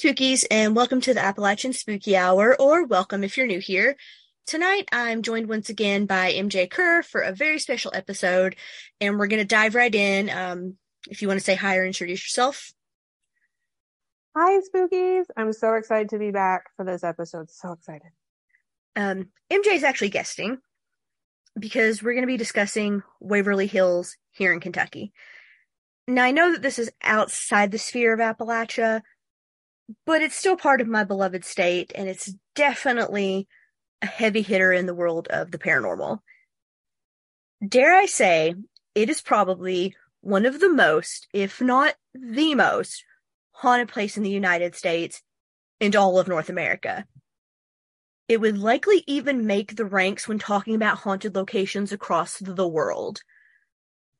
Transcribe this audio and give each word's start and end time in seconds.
Spookies, 0.00 0.46
and 0.50 0.74
welcome 0.74 1.02
to 1.02 1.12
the 1.12 1.22
Appalachian 1.22 1.74
Spooky 1.74 2.16
Hour, 2.16 2.58
or 2.58 2.86
welcome 2.86 3.22
if 3.22 3.36
you're 3.36 3.46
new 3.46 3.60
here. 3.60 3.96
Tonight, 4.46 4.88
I'm 4.92 5.20
joined 5.20 5.46
once 5.46 5.68
again 5.68 6.06
by 6.06 6.32
MJ 6.32 6.70
Kerr 6.70 7.02
for 7.02 7.20
a 7.20 7.34
very 7.34 7.58
special 7.58 7.92
episode, 7.94 8.56
and 8.98 9.18
we're 9.18 9.26
going 9.26 9.42
to 9.42 9.44
dive 9.44 9.74
right 9.74 9.94
in. 9.94 10.30
Um, 10.30 10.78
if 11.10 11.20
you 11.20 11.28
want 11.28 11.38
to 11.38 11.44
say 11.44 11.54
hi 11.54 11.76
or 11.76 11.84
introduce 11.84 12.24
yourself. 12.24 12.72
Hi, 14.34 14.60
Spookies. 14.60 15.24
I'm 15.36 15.52
so 15.52 15.74
excited 15.74 16.08
to 16.10 16.18
be 16.18 16.30
back 16.30 16.70
for 16.76 16.84
this 16.86 17.04
episode. 17.04 17.50
So 17.50 17.72
excited. 17.72 18.08
Um, 18.96 19.28
MJ 19.52 19.74
is 19.74 19.84
actually 19.84 20.10
guesting 20.10 20.60
because 21.58 22.02
we're 22.02 22.14
going 22.14 22.22
to 22.22 22.26
be 22.26 22.38
discussing 22.38 23.02
Waverly 23.20 23.66
Hills 23.66 24.16
here 24.30 24.54
in 24.54 24.60
Kentucky. 24.60 25.12
Now, 26.08 26.24
I 26.24 26.30
know 26.30 26.52
that 26.52 26.62
this 26.62 26.78
is 26.78 26.90
outside 27.02 27.70
the 27.70 27.78
sphere 27.78 28.14
of 28.14 28.20
Appalachia, 28.20 29.02
but 30.06 30.22
it's 30.22 30.36
still 30.36 30.56
part 30.56 30.80
of 30.80 30.88
my 30.88 31.04
beloved 31.04 31.44
state, 31.44 31.92
and 31.94 32.08
it's 32.08 32.32
definitely 32.54 33.48
a 34.02 34.06
heavy 34.06 34.42
hitter 34.42 34.72
in 34.72 34.86
the 34.86 34.94
world 34.94 35.28
of 35.28 35.50
the 35.50 35.58
paranormal. 35.58 36.18
Dare 37.66 37.94
I 37.94 38.06
say, 38.06 38.54
it 38.94 39.10
is 39.10 39.20
probably 39.20 39.94
one 40.20 40.46
of 40.46 40.60
the 40.60 40.68
most, 40.68 41.28
if 41.32 41.60
not 41.60 41.94
the 42.14 42.54
most, 42.54 43.04
haunted 43.52 43.88
place 43.88 44.16
in 44.16 44.22
the 44.22 44.30
United 44.30 44.74
States 44.74 45.22
and 45.80 45.94
all 45.94 46.18
of 46.18 46.28
North 46.28 46.48
America. 46.48 47.04
It 48.28 48.40
would 48.40 48.58
likely 48.58 49.02
even 49.06 49.46
make 49.46 49.76
the 49.76 49.84
ranks 49.84 50.28
when 50.28 50.38
talking 50.38 50.74
about 50.74 50.98
haunted 50.98 51.34
locations 51.34 51.92
across 51.92 52.38
the 52.38 52.68
world. 52.68 53.22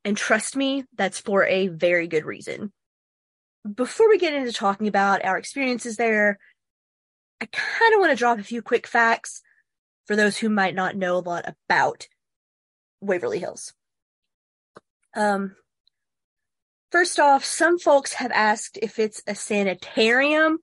And 0.04 0.16
trust 0.16 0.56
me, 0.56 0.84
that's 0.96 1.20
for 1.20 1.44
a 1.44 1.68
very 1.68 2.08
good 2.08 2.24
reason 2.24 2.72
before 3.74 4.08
we 4.08 4.18
get 4.18 4.34
into 4.34 4.52
talking 4.52 4.88
about 4.88 5.24
our 5.24 5.36
experiences 5.36 5.96
there, 5.96 6.38
I 7.40 7.46
kind 7.46 7.94
of 7.94 8.00
want 8.00 8.10
to 8.12 8.16
drop 8.16 8.38
a 8.38 8.42
few 8.42 8.62
quick 8.62 8.86
facts 8.86 9.42
for 10.06 10.16
those 10.16 10.36
who 10.36 10.48
might 10.48 10.74
not 10.74 10.96
know 10.96 11.16
a 11.16 11.20
lot 11.20 11.44
about 11.68 12.08
Waverly 13.00 13.38
Hills. 13.38 13.72
Um, 15.14 15.56
first 16.90 17.18
off, 17.18 17.44
some 17.44 17.78
folks 17.78 18.14
have 18.14 18.32
asked 18.32 18.78
if 18.82 18.98
it's 18.98 19.22
a 19.26 19.34
sanitarium 19.34 20.58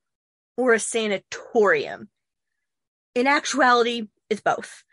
or 0.56 0.74
a 0.74 0.80
sanatorium. 0.80 2.10
In 3.16 3.28
actuality, 3.28 4.08
it's 4.30 4.42
both. 4.42 4.84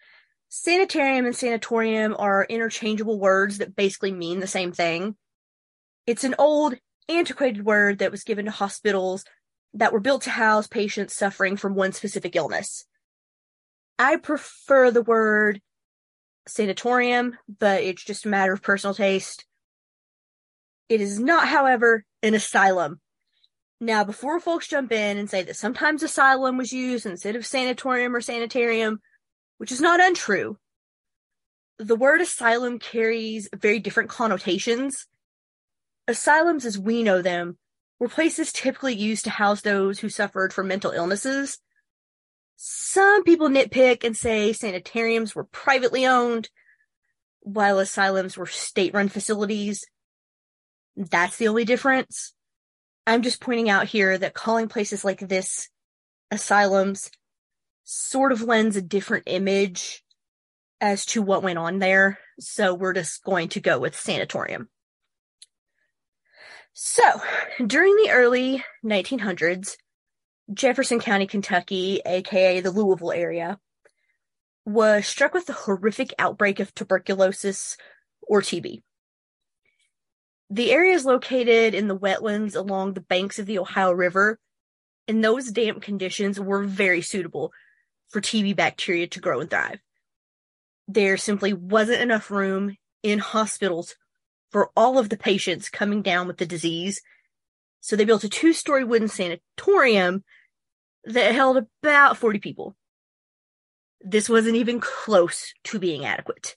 Sanitarium 0.49 1.27
and 1.27 1.35
sanatorium 1.35 2.15
are 2.19 2.47
interchangeable 2.49 3.19
words 3.19 3.59
that 3.59 3.75
basically 3.75 4.13
mean 4.13 4.41
the 4.41 4.47
same 4.47 4.73
thing. 4.73 5.17
It's 6.07 6.25
an 6.25 6.37
old 6.39 6.77
antiquated 7.09 7.65
word 7.65 7.99
that 7.99 8.11
was 8.11 8.25
given 8.25 8.45
to 8.47 8.51
hospitals 8.51 9.25
that 9.75 9.93
were 9.93 10.01
built 10.01 10.23
to 10.23 10.31
house 10.31 10.67
patients 10.67 11.17
suffering 11.17 11.57
from 11.57 11.75
one 11.75 11.93
specific 11.93 12.37
illness. 12.37 12.85
I 13.99 14.17
prefer 14.17 14.91
the 14.91 15.03
word 15.03 15.61
sanatorium, 16.47 17.37
but 17.59 17.83
it's 17.83 18.05
just 18.05 18.27
a 18.27 18.29
matter 18.29 18.53
of 18.53 18.63
personal 18.63 18.95
taste. 18.95 19.45
It 20.89 21.01
is 21.01 21.19
not, 21.19 21.49
however, 21.49 22.05
an 22.23 22.35
asylum. 22.35 23.01
Now, 23.81 24.05
before 24.05 24.41
folks 24.41 24.69
jump 24.69 24.93
in 24.93 25.19
and 25.19 25.29
say 25.29 25.43
that 25.43 25.57
sometimes 25.57 26.03
asylum 26.03 26.57
was 26.57 26.73
used 26.73 27.07
instead 27.07 27.37
of 27.37 27.47
sanatorium 27.47 28.15
or 28.15 28.21
sanitarium, 28.21 29.01
which 29.59 29.73
is 29.73 29.81
not 29.81 30.01
untrue, 30.01 30.59
the 31.79 31.97
word 31.97 32.21
asylum 32.21 32.79
carries 32.79 33.49
very 33.55 33.81
different 33.81 34.11
connotations 34.11 35.07
Asylums 36.07 36.67
as 36.67 36.79
we 36.79 37.03
know 37.03 37.23
them 37.23 37.59
were 37.99 38.09
places 38.09 38.53
typically 38.53 38.95
used 38.95 39.25
to 39.25 39.31
house 39.31 39.63
those 39.63 40.01
who 40.01 40.09
suffered 40.09 40.53
from 40.53 40.69
mental 40.69 40.91
illnesses. 40.91 41.59
Some 42.57 43.25
people 43.25 43.49
nitpick 43.49 44.05
and 44.05 44.17
say 44.17 44.53
sanitariums 44.53 45.35
were 45.35 45.45
privately 45.45 46.07
owned, 46.07 46.51
while 47.41 47.79
asylums 47.79 48.37
were 48.37 48.47
state 48.47 48.95
run 48.95 49.09
facilities. 49.09 49.85
That's 50.97 51.37
the 51.37 51.49
only 51.49 51.65
difference. 51.65 52.35
I'm 53.07 53.23
just 53.23 53.41
pointing 53.41 53.69
out 53.69 53.87
here 53.87 54.17
that 54.17 54.35
calling 54.35 54.69
places 54.69 55.05
like 55.05 55.21
this 55.21 55.69
asylums 56.31 57.11
sort 57.85 58.33
of 58.33 58.43
lends 58.43 58.77
a 58.77 58.83
different 58.83 59.25
image 59.27 60.03
as 60.81 61.05
to 61.07 61.23
what 61.23 61.43
went 61.43 61.59
on 61.59 61.79
there. 61.79 62.19
So 62.41 62.75
we're 62.75 62.95
just 62.95 63.23
going 63.25 63.49
to 63.51 63.61
go 63.61 63.79
with 63.79 63.99
sanatorium. 63.99 64.69
So, 66.77 67.05
during 67.65 67.95
the 67.95 68.11
early 68.11 68.65
1900s, 68.85 69.77
Jefferson 70.53 70.99
County, 70.99 71.29
Kentucky, 71.29 72.01
aka 72.05 72.61
the 72.61 72.73
Louisville 72.73 73.13
area, 73.13 73.61
was 74.67 75.07
struck 75.07 75.35
with 75.35 75.49
a 75.49 75.53
horrific 75.53 76.13
outbreak 76.19 76.59
of 76.59 76.75
tuberculosis 76.75 77.77
or 78.23 78.43
TB. 78.43 78.83
The 80.51 80.73
area 80.73 80.95
is 80.95 81.05
located 81.05 81.75
in 81.75 81.87
the 81.87 81.97
wetlands 81.97 82.57
along 82.57 82.95
the 82.95 83.01
banks 83.01 83.39
of 83.39 83.47
the 83.47 83.61
Ohio 83.61 83.93
River, 83.93 84.41
and 85.07 85.23
those 85.23 85.53
damp 85.53 85.81
conditions 85.81 86.41
were 86.41 86.65
very 86.65 87.03
suitable 87.03 87.53
for 88.09 88.21
TB 88.21 88.57
bacteria 88.57 89.07
to 89.07 89.21
grow 89.21 89.39
and 89.39 89.49
thrive. 89.49 89.79
There 90.89 91.19
simply 91.19 91.53
wasn't 91.53 92.03
enough 92.03 92.33
room 92.33 92.77
in 93.05 93.21
hospitals 93.21 93.95
for 94.55 94.71
all 94.77 95.01
of 95.01 95.09
the 95.09 95.17
patients 95.17 95.69
coming 95.69 96.01
down 96.01 96.29
with 96.29 96.37
the 96.37 96.47
disease. 96.47 97.03
So 97.81 97.97
they 97.97 98.05
built 98.05 98.23
a 98.23 98.29
two 98.29 98.53
story 98.53 98.85
wooden 98.85 99.09
sanatorium 99.09 100.23
that 101.07 101.35
held 101.35 101.67
about 101.83 102.19
40 102.19 102.39
people. 102.39 102.77
This 104.01 104.29
wasn't 104.29 104.55
even 104.55 104.79
close 104.79 105.53
to 105.65 105.81
being 105.81 106.05
adequate. 106.05 106.55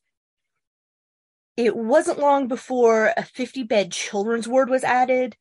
It 1.58 1.76
wasn't 1.76 2.20
long 2.20 2.48
before 2.48 3.14
a 3.18 3.24
50 3.24 3.64
bed 3.64 3.92
children's 3.92 4.48
ward 4.48 4.70
was 4.70 4.84
added 4.84 5.36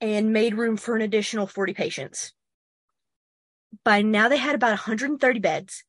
and 0.00 0.32
made 0.32 0.56
room 0.56 0.76
for 0.76 0.96
an 0.96 1.02
additional 1.02 1.46
40 1.46 1.74
patients. 1.74 2.32
By 3.84 4.02
now 4.02 4.28
they 4.28 4.36
had 4.36 4.56
about 4.56 4.70
130 4.70 5.38
beds, 5.38 5.84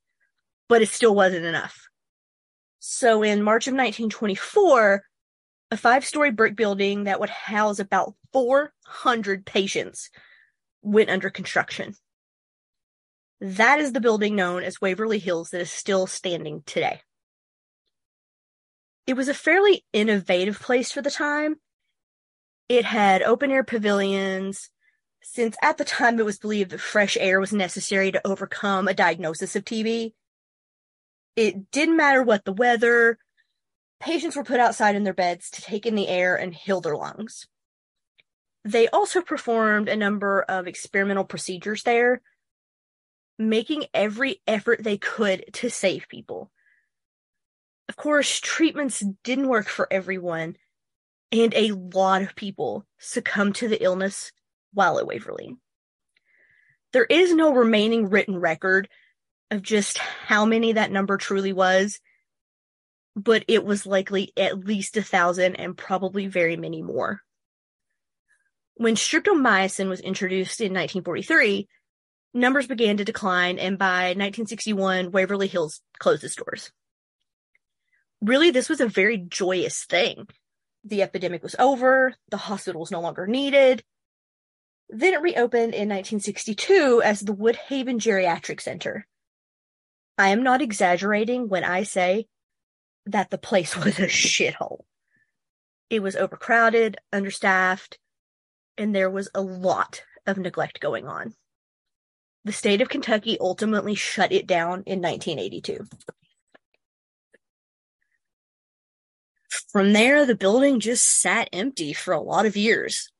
but 0.69 0.83
it 0.83 0.89
still 0.89 1.15
wasn't 1.15 1.45
enough. 1.45 1.87
So 2.77 3.23
in 3.23 3.41
March 3.41 3.65
of 3.65 3.71
1924, 3.71 5.03
a 5.71 5.77
five 5.77 6.05
story 6.05 6.31
brick 6.31 6.55
building 6.55 7.05
that 7.05 7.19
would 7.19 7.29
house 7.29 7.79
about 7.79 8.13
400 8.33 9.45
patients 9.45 10.09
went 10.81 11.09
under 11.09 11.29
construction. 11.29 11.95
That 13.39 13.79
is 13.79 13.93
the 13.93 14.01
building 14.01 14.35
known 14.35 14.63
as 14.63 14.81
Waverly 14.81 15.17
Hills 15.17 15.49
that 15.49 15.61
is 15.61 15.71
still 15.71 16.05
standing 16.05 16.61
today. 16.65 17.01
It 19.07 19.13
was 19.13 19.29
a 19.29 19.33
fairly 19.33 19.83
innovative 19.93 20.59
place 20.59 20.91
for 20.91 21.01
the 21.01 21.09
time. 21.09 21.55
It 22.69 22.85
had 22.85 23.23
open 23.23 23.49
air 23.49 23.63
pavilions, 23.63 24.69
since 25.23 25.55
at 25.61 25.77
the 25.77 25.85
time 25.85 26.19
it 26.19 26.25
was 26.25 26.37
believed 26.37 26.71
that 26.71 26.81
fresh 26.81 27.17
air 27.19 27.39
was 27.39 27.51
necessary 27.51 28.11
to 28.11 28.27
overcome 28.27 28.87
a 28.87 28.93
diagnosis 28.93 29.55
of 29.55 29.65
TB. 29.65 30.13
It 31.35 31.71
didn't 31.71 31.97
matter 31.97 32.21
what 32.21 32.45
the 32.45 32.53
weather, 32.53 33.17
Patients 34.01 34.35
were 34.35 34.43
put 34.43 34.59
outside 34.59 34.95
in 34.95 35.03
their 35.03 35.13
beds 35.13 35.51
to 35.51 35.61
take 35.61 35.85
in 35.85 35.93
the 35.95 36.07
air 36.07 36.35
and 36.35 36.55
heal 36.55 36.81
their 36.81 36.95
lungs. 36.95 37.45
They 38.65 38.87
also 38.87 39.21
performed 39.21 39.87
a 39.87 39.95
number 39.95 40.41
of 40.41 40.67
experimental 40.67 41.23
procedures 41.23 41.83
there, 41.83 42.21
making 43.37 43.85
every 43.93 44.41
effort 44.47 44.83
they 44.83 44.97
could 44.97 45.45
to 45.53 45.69
save 45.69 46.07
people. 46.09 46.51
Of 47.87 47.95
course, 47.95 48.39
treatments 48.39 49.03
didn't 49.23 49.49
work 49.49 49.67
for 49.67 49.87
everyone, 49.91 50.55
and 51.31 51.53
a 51.53 51.71
lot 51.71 52.23
of 52.23 52.35
people 52.35 52.85
succumbed 52.97 53.55
to 53.55 53.67
the 53.67 53.83
illness 53.83 54.31
while 54.73 54.97
at 54.97 55.05
Waverly. 55.05 55.57
There 56.91 57.05
is 57.05 57.33
no 57.33 57.53
remaining 57.53 58.09
written 58.09 58.39
record 58.39 58.89
of 59.51 59.61
just 59.61 59.97
how 59.97 60.45
many 60.45 60.73
that 60.73 60.91
number 60.91 61.17
truly 61.17 61.53
was, 61.53 61.99
but 63.15 63.43
it 63.47 63.65
was 63.65 63.85
likely 63.85 64.31
at 64.37 64.59
least 64.59 64.97
a 64.97 65.01
thousand 65.01 65.55
and 65.55 65.77
probably 65.77 66.27
very 66.27 66.55
many 66.55 66.81
more. 66.81 67.21
When 68.75 68.95
streptomycin 68.95 69.89
was 69.89 69.99
introduced 69.99 70.61
in 70.61 70.73
1943, 70.73 71.67
numbers 72.33 72.67
began 72.67 72.97
to 72.97 73.05
decline, 73.05 73.59
and 73.59 73.77
by 73.77 74.13
1961, 74.15 75.11
Waverly 75.11 75.47
Hills 75.47 75.81
closed 75.99 76.23
its 76.23 76.35
doors. 76.35 76.71
Really, 78.21 78.51
this 78.51 78.69
was 78.69 78.81
a 78.81 78.87
very 78.87 79.17
joyous 79.17 79.83
thing. 79.85 80.27
The 80.83 81.01
epidemic 81.01 81.43
was 81.43 81.55
over, 81.59 82.15
the 82.29 82.37
hospital 82.37 82.81
was 82.81 82.91
no 82.91 83.01
longer 83.01 83.27
needed. 83.27 83.83
Then 84.89 85.13
it 85.13 85.21
reopened 85.21 85.73
in 85.73 85.89
1962 85.89 87.01
as 87.03 87.19
the 87.19 87.33
Woodhaven 87.33 87.97
Geriatric 87.97 88.61
Center. 88.61 89.05
I 90.17 90.29
am 90.29 90.43
not 90.43 90.61
exaggerating 90.61 91.49
when 91.49 91.63
I 91.63 91.83
say 91.83 92.27
that 93.05 93.29
the 93.29 93.37
place 93.37 93.75
was 93.83 93.99
a 93.99 94.07
shithole. 94.07 94.81
It 95.89 96.01
was 96.01 96.15
overcrowded, 96.15 96.97
understaffed, 97.11 97.97
and 98.77 98.95
there 98.95 99.09
was 99.09 99.29
a 99.35 99.41
lot 99.41 100.03
of 100.25 100.37
neglect 100.37 100.79
going 100.79 101.07
on. 101.07 101.35
The 102.45 102.53
state 102.53 102.81
of 102.81 102.89
Kentucky 102.89 103.37
ultimately 103.39 103.93
shut 103.93 104.31
it 104.31 104.47
down 104.47 104.83
in 104.85 105.01
1982. 105.01 105.85
From 109.71 109.93
there, 109.93 110.25
the 110.25 110.35
building 110.35 110.79
just 110.79 111.05
sat 111.05 111.49
empty 111.53 111.93
for 111.93 112.13
a 112.13 112.21
lot 112.21 112.45
of 112.45 112.57
years. 112.57 113.11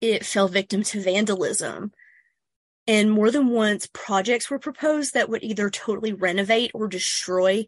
It 0.00 0.24
fell 0.24 0.48
victim 0.48 0.82
to 0.84 1.00
vandalism, 1.00 1.92
and 2.86 3.10
more 3.10 3.30
than 3.30 3.48
once, 3.48 3.88
projects 3.92 4.50
were 4.50 4.58
proposed 4.58 5.14
that 5.14 5.30
would 5.30 5.42
either 5.42 5.70
totally 5.70 6.12
renovate 6.12 6.70
or 6.74 6.86
destroy 6.86 7.66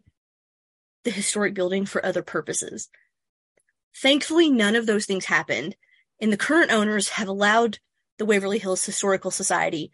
the 1.07 1.11
historic 1.11 1.53
building 1.53 1.85
for 1.85 2.05
other 2.05 2.21
purposes. 2.21 2.89
Thankfully, 3.95 4.49
none 4.49 4.75
of 4.75 4.85
those 4.85 5.05
things 5.05 5.23
happened, 5.23 5.77
and 6.19 6.33
the 6.33 6.37
current 6.37 6.69
owners 6.69 7.07
have 7.11 7.29
allowed 7.29 7.79
the 8.17 8.25
Waverly 8.25 8.59
Hills 8.59 8.85
Historical 8.85 9.31
Society 9.31 9.89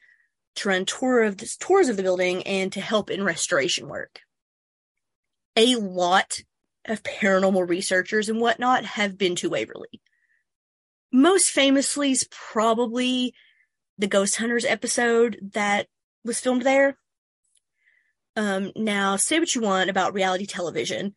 to 0.56 0.69
run 0.69 0.86
tour 0.86 1.21
of 1.21 1.38
this, 1.38 1.56
tours 1.56 1.88
of 1.88 1.98
the 1.98 2.04
building 2.04 2.42
and 2.48 2.74
to 2.74 2.81
help 2.81 3.12
in 3.12 3.24
restoration 3.24 3.88
work. 3.88 4.21
A 5.56 5.75
lot 5.75 6.39
of 6.86 7.04
paranormal 7.04 7.69
researchers 7.69 8.27
and 8.27 8.42
whatnot 8.42 8.83
have 8.83 9.15
been 9.15 9.36
to 9.36 9.51
Waverly. 9.51 10.01
Most 11.12 11.51
famously 11.51 12.10
is 12.10 12.27
probably 12.31 13.36
the 14.00 14.07
Ghost 14.07 14.38
Hunters 14.38 14.65
episode 14.65 15.51
that 15.54 15.86
was 16.25 16.39
filmed 16.39 16.63
there. 16.63 16.98
Um, 18.35 18.71
now, 18.75 19.15
say 19.15 19.39
what 19.39 19.53
you 19.53 19.62
want 19.62 19.89
about 19.89 20.13
reality 20.13 20.45
television, 20.45 21.13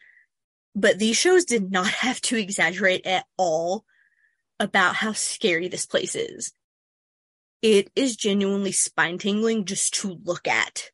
but 0.75 0.99
these 0.99 1.17
shows 1.17 1.45
did 1.45 1.71
not 1.71 1.87
have 2.05 2.21
to 2.23 2.37
exaggerate 2.37 3.07
at 3.07 3.25
all 3.37 3.85
about 4.61 4.95
how 4.95 5.13
scary 5.13 5.69
this 5.69 5.87
place 5.87 6.15
is. 6.15 6.53
It 7.63 7.91
is 7.97 8.17
genuinely 8.17 8.73
spine 8.73 9.19
tingling 9.19 9.65
just 9.65 9.95
to 9.95 10.19
look 10.25 10.47
at. 10.47 10.91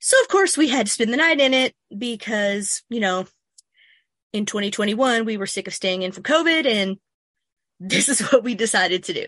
So, 0.00 0.20
of 0.20 0.28
course, 0.28 0.56
we 0.56 0.68
had 0.68 0.86
to 0.86 0.92
spend 0.92 1.12
the 1.12 1.16
night 1.16 1.40
in 1.40 1.54
it 1.54 1.74
because, 1.96 2.82
you 2.88 3.00
know, 3.00 3.26
in 4.32 4.46
2021, 4.46 5.24
we 5.24 5.36
were 5.36 5.46
sick 5.46 5.68
of 5.68 5.74
staying 5.74 6.02
in 6.02 6.12
from 6.12 6.22
COVID, 6.22 6.66
and 6.66 6.96
this 7.80 8.08
is 8.08 8.20
what 8.20 8.44
we 8.44 8.54
decided 8.54 9.04
to 9.04 9.12
do. 9.12 9.26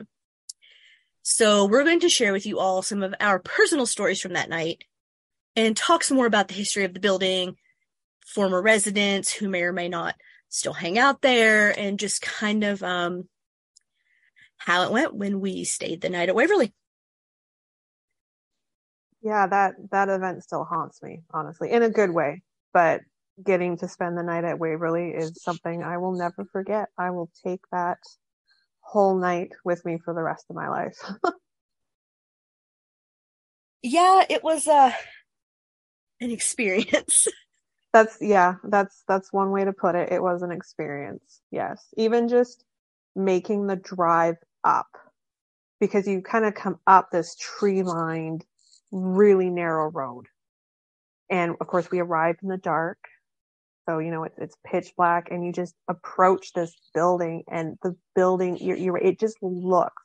So, 1.22 1.66
we're 1.66 1.84
going 1.84 2.00
to 2.00 2.08
share 2.08 2.32
with 2.32 2.46
you 2.46 2.58
all 2.58 2.82
some 2.82 3.02
of 3.02 3.14
our 3.20 3.38
personal 3.38 3.86
stories 3.86 4.20
from 4.20 4.32
that 4.32 4.48
night 4.48 4.84
and 5.56 5.76
talk 5.76 6.02
some 6.02 6.16
more 6.16 6.26
about 6.26 6.48
the 6.48 6.54
history 6.54 6.84
of 6.84 6.94
the 6.94 7.00
building, 7.00 7.56
former 8.26 8.60
residents 8.60 9.32
who 9.32 9.48
may 9.48 9.62
or 9.62 9.72
may 9.72 9.88
not 9.88 10.14
still 10.48 10.72
hang 10.72 10.98
out 10.98 11.22
there, 11.22 11.78
and 11.78 11.98
just 11.98 12.22
kind 12.22 12.64
of 12.64 12.82
um, 12.82 13.28
how 14.56 14.84
it 14.84 14.92
went 14.92 15.14
when 15.14 15.40
we 15.40 15.64
stayed 15.64 16.00
the 16.00 16.08
night 16.08 16.28
at 16.28 16.34
Waverly. 16.34 16.72
Yeah, 19.22 19.46
that 19.46 19.74
that 19.90 20.08
event 20.08 20.42
still 20.42 20.64
haunts 20.64 21.02
me, 21.02 21.22
honestly, 21.32 21.70
in 21.70 21.82
a 21.82 21.90
good 21.90 22.10
way. 22.10 22.42
But 22.72 23.00
getting 23.42 23.78
to 23.78 23.88
spend 23.88 24.16
the 24.16 24.22
night 24.22 24.44
at 24.44 24.58
Waverly 24.58 25.10
is 25.10 25.42
something 25.42 25.82
I 25.82 25.98
will 25.98 26.12
never 26.12 26.44
forget. 26.52 26.88
I 26.98 27.10
will 27.10 27.30
take 27.44 27.62
that 27.72 27.98
whole 28.80 29.18
night 29.18 29.52
with 29.64 29.84
me 29.84 29.98
for 30.04 30.14
the 30.14 30.22
rest 30.22 30.44
of 30.50 30.56
my 30.56 30.68
life. 30.68 30.96
yeah, 33.82 34.24
it 34.28 34.44
was 34.44 34.68
uh 34.68 34.92
an 36.20 36.30
experience. 36.30 37.26
that's 37.92 38.18
yeah, 38.20 38.54
that's 38.64 39.02
that's 39.08 39.32
one 39.32 39.50
way 39.50 39.64
to 39.64 39.72
put 39.72 39.94
it. 39.94 40.12
It 40.12 40.22
was 40.22 40.42
an 40.42 40.50
experience. 40.50 41.40
Yes. 41.50 41.86
Even 41.96 42.28
just 42.28 42.64
making 43.16 43.66
the 43.66 43.76
drive 43.76 44.36
up 44.64 44.88
because 45.80 46.06
you 46.06 46.22
kind 46.22 46.44
of 46.44 46.54
come 46.54 46.78
up 46.86 47.10
this 47.10 47.36
tree 47.36 47.82
lined, 47.82 48.44
really 48.90 49.50
narrow 49.50 49.90
road. 49.90 50.26
And 51.30 51.56
of 51.60 51.66
course 51.66 51.90
we 51.90 52.00
arrived 52.00 52.40
in 52.42 52.48
the 52.48 52.56
dark 52.56 52.98
so, 53.88 53.98
you 53.98 54.10
know, 54.10 54.24
it's, 54.24 54.38
it's 54.38 54.56
pitch 54.64 54.92
black 54.96 55.28
and 55.30 55.44
you 55.44 55.52
just 55.52 55.74
approach 55.88 56.52
this 56.52 56.74
building 56.94 57.42
and 57.48 57.76
the 57.82 57.94
building, 58.14 58.56
you're, 58.58 58.76
you're, 58.76 58.96
it 58.96 59.20
just 59.20 59.36
looks 59.42 60.02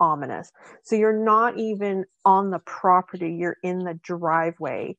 ominous. 0.00 0.50
So 0.82 0.96
you're 0.96 1.24
not 1.24 1.58
even 1.58 2.04
on 2.24 2.50
the 2.50 2.60
property, 2.60 3.34
you're 3.34 3.58
in 3.62 3.80
the 3.80 3.98
driveway. 4.02 4.96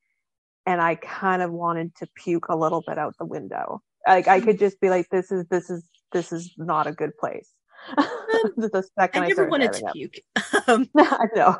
And 0.65 0.81
I 0.81 0.95
kind 0.95 1.41
of 1.41 1.51
wanted 1.51 1.95
to 1.95 2.07
puke 2.15 2.47
a 2.49 2.55
little 2.55 2.81
bit 2.85 2.97
out 2.97 3.17
the 3.17 3.25
window. 3.25 3.81
Like 4.07 4.27
I 4.27 4.39
could 4.39 4.59
just 4.59 4.79
be 4.79 4.89
like, 4.89 5.09
this 5.09 5.31
is, 5.31 5.45
this 5.47 5.69
is, 5.69 5.83
this 6.11 6.31
is 6.31 6.53
not 6.57 6.87
a 6.87 6.93
good 6.93 7.17
place. 7.17 7.49
Um, 7.97 8.05
the 8.57 8.87
second 8.97 9.23
I 9.23 9.27
never 9.27 9.45
I 9.45 9.49
wanted 9.49 9.73
to 9.73 9.91
puke. 9.93 10.15
Um, 10.67 10.89
I 10.97 11.25
know. 11.35 11.57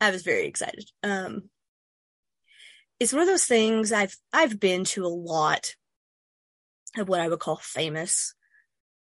I 0.00 0.10
was 0.10 0.22
very 0.22 0.46
excited. 0.46 0.88
Um, 1.02 1.50
it's 3.00 3.12
one 3.12 3.22
of 3.22 3.28
those 3.28 3.46
things 3.46 3.90
I've 3.90 4.16
I've 4.32 4.60
been 4.60 4.84
to 4.84 5.04
a 5.04 5.08
lot 5.08 5.74
of 6.96 7.08
what 7.08 7.20
I 7.20 7.28
would 7.28 7.40
call 7.40 7.56
famous 7.56 8.34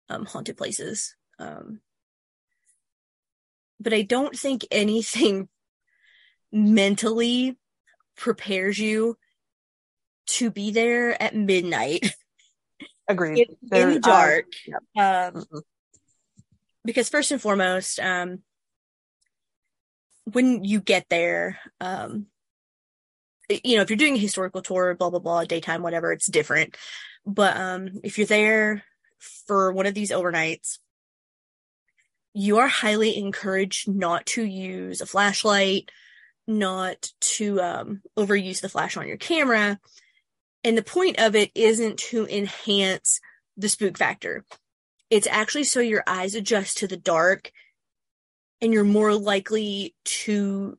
um, 0.08 0.24
haunted 0.24 0.56
places. 0.56 1.14
Um, 1.38 1.80
but 3.78 3.92
I 3.92 4.02
don't 4.02 4.36
think 4.36 4.66
anything 4.70 5.48
mentally 6.50 7.56
prepares 8.16 8.78
you 8.78 9.16
to 10.28 10.50
be 10.50 10.70
there 10.70 11.20
at 11.20 11.34
midnight. 11.34 12.14
Agreed. 13.08 13.48
in, 13.72 13.76
in 13.76 13.94
the 13.94 14.00
dark. 14.00 14.46
Uh, 14.96 15.00
um, 15.00 15.34
mm-hmm. 15.34 15.58
Because 16.84 17.08
first 17.08 17.30
and 17.30 17.40
foremost, 17.40 17.98
um, 18.00 18.42
when 20.32 20.64
you 20.64 20.80
get 20.80 21.06
there, 21.08 21.58
um, 21.80 22.26
you 23.48 23.76
know, 23.76 23.82
if 23.82 23.90
you're 23.90 23.96
doing 23.96 24.14
a 24.14 24.18
historical 24.18 24.62
tour, 24.62 24.94
blah 24.94 25.10
blah 25.10 25.18
blah, 25.18 25.44
daytime, 25.44 25.82
whatever, 25.82 26.12
it's 26.12 26.26
different. 26.26 26.76
But 27.26 27.56
um, 27.56 28.00
if 28.04 28.18
you're 28.18 28.26
there 28.26 28.84
for 29.46 29.72
one 29.72 29.86
of 29.86 29.94
these 29.94 30.10
overnights, 30.10 30.78
you 32.34 32.58
are 32.58 32.68
highly 32.68 33.16
encouraged 33.16 33.88
not 33.88 34.26
to 34.26 34.44
use 34.44 35.00
a 35.00 35.06
flashlight, 35.06 35.90
not 36.46 37.10
to 37.20 37.60
um, 37.60 38.02
overuse 38.18 38.60
the 38.60 38.68
flash 38.68 38.96
on 38.96 39.08
your 39.08 39.16
camera. 39.16 39.78
And 40.64 40.76
the 40.76 40.82
point 40.82 41.20
of 41.20 41.34
it 41.34 41.50
isn't 41.54 41.98
to 42.10 42.26
enhance 42.26 43.20
the 43.56 43.68
spook 43.68 43.96
factor. 43.96 44.44
It's 45.10 45.26
actually 45.26 45.64
so 45.64 45.80
your 45.80 46.02
eyes 46.06 46.34
adjust 46.34 46.78
to 46.78 46.86
the 46.86 46.96
dark 46.96 47.50
and 48.60 48.72
you're 48.72 48.84
more 48.84 49.14
likely 49.14 49.94
to 50.04 50.78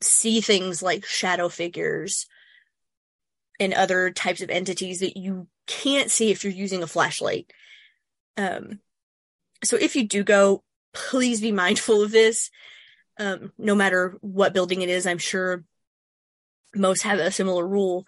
see 0.00 0.40
things 0.40 0.82
like 0.82 1.04
shadow 1.04 1.48
figures 1.48 2.26
and 3.58 3.74
other 3.74 4.10
types 4.10 4.40
of 4.40 4.50
entities 4.50 5.00
that 5.00 5.16
you 5.16 5.46
can't 5.66 6.10
see 6.10 6.30
if 6.30 6.42
you're 6.42 6.52
using 6.52 6.82
a 6.82 6.86
flashlight. 6.86 7.52
Um, 8.36 8.80
so 9.62 9.76
if 9.76 9.94
you 9.94 10.08
do 10.08 10.24
go, 10.24 10.64
please 10.92 11.40
be 11.40 11.52
mindful 11.52 12.02
of 12.02 12.10
this. 12.10 12.50
Um, 13.18 13.52
no 13.58 13.74
matter 13.74 14.16
what 14.22 14.54
building 14.54 14.82
it 14.82 14.88
is, 14.88 15.06
I'm 15.06 15.18
sure 15.18 15.62
most 16.74 17.02
have 17.02 17.18
a 17.18 17.30
similar 17.30 17.66
rule. 17.66 18.06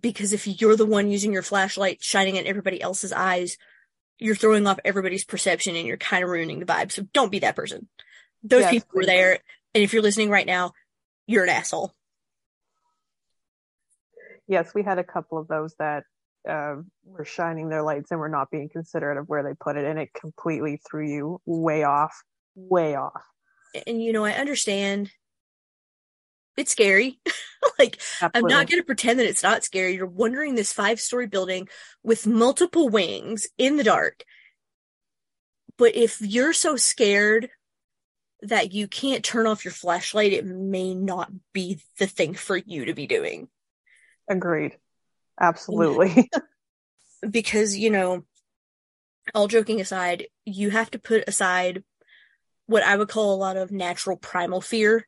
Because 0.00 0.32
if 0.32 0.46
you're 0.46 0.76
the 0.76 0.86
one 0.86 1.10
using 1.10 1.32
your 1.32 1.42
flashlight 1.42 2.02
shining 2.02 2.38
at 2.38 2.46
everybody 2.46 2.82
else's 2.82 3.12
eyes, 3.12 3.56
you're 4.18 4.34
throwing 4.34 4.66
off 4.66 4.78
everybody's 4.84 5.24
perception 5.24 5.76
and 5.76 5.86
you're 5.86 5.96
kind 5.96 6.24
of 6.24 6.30
ruining 6.30 6.58
the 6.58 6.66
vibe. 6.66 6.92
So 6.92 7.02
don't 7.12 7.30
be 7.30 7.40
that 7.40 7.56
person. 7.56 7.88
Those 8.42 8.62
yes, 8.62 8.70
people 8.70 8.88
were 8.94 9.06
there. 9.06 9.38
And 9.74 9.84
if 9.84 9.92
you're 9.92 10.02
listening 10.02 10.30
right 10.30 10.46
now, 10.46 10.72
you're 11.26 11.44
an 11.44 11.50
asshole. 11.50 11.94
Yes, 14.48 14.72
we 14.74 14.82
had 14.82 14.98
a 14.98 15.04
couple 15.04 15.38
of 15.38 15.48
those 15.48 15.74
that 15.78 16.04
uh, 16.48 16.76
were 17.04 17.24
shining 17.24 17.68
their 17.68 17.82
lights 17.82 18.10
and 18.10 18.20
were 18.20 18.28
not 18.28 18.50
being 18.50 18.68
considerate 18.68 19.18
of 19.18 19.28
where 19.28 19.42
they 19.42 19.54
put 19.58 19.76
it, 19.76 19.84
and 19.84 19.98
it 19.98 20.14
completely 20.14 20.80
threw 20.88 21.06
you 21.06 21.40
way 21.44 21.82
off, 21.82 22.22
way 22.54 22.94
off. 22.94 23.22
And 23.86 24.02
you 24.02 24.12
know, 24.12 24.24
I 24.24 24.32
understand 24.32 25.10
it's 26.56 26.72
scary. 26.72 27.18
like, 27.78 28.00
Absolutely. 28.20 28.30
I'm 28.34 28.58
not 28.58 28.68
going 28.68 28.80
to 28.80 28.86
pretend 28.86 29.18
that 29.18 29.28
it's 29.28 29.42
not 29.42 29.64
scary. 29.64 29.94
You're 29.94 30.06
wandering 30.06 30.54
this 30.54 30.72
five 30.72 31.00
story 31.00 31.26
building 31.26 31.68
with 32.02 32.26
multiple 32.26 32.88
wings 32.88 33.46
in 33.58 33.76
the 33.76 33.84
dark. 33.84 34.24
But 35.78 35.94
if 35.94 36.20
you're 36.20 36.52
so 36.52 36.76
scared 36.76 37.50
that 38.42 38.72
you 38.72 38.88
can't 38.88 39.24
turn 39.24 39.46
off 39.46 39.64
your 39.64 39.72
flashlight, 39.72 40.32
it 40.32 40.46
may 40.46 40.94
not 40.94 41.30
be 41.52 41.80
the 41.98 42.06
thing 42.06 42.34
for 42.34 42.56
you 42.56 42.86
to 42.86 42.94
be 42.94 43.06
doing. 43.06 43.48
Agreed. 44.28 44.76
Absolutely. 45.40 46.30
because, 47.30 47.76
you 47.76 47.90
know, 47.90 48.24
all 49.34 49.48
joking 49.48 49.80
aside, 49.80 50.26
you 50.44 50.70
have 50.70 50.90
to 50.92 50.98
put 50.98 51.24
aside 51.28 51.82
what 52.66 52.82
I 52.82 52.96
would 52.96 53.08
call 53.08 53.34
a 53.34 53.36
lot 53.36 53.56
of 53.56 53.70
natural 53.70 54.16
primal 54.16 54.60
fear 54.60 55.06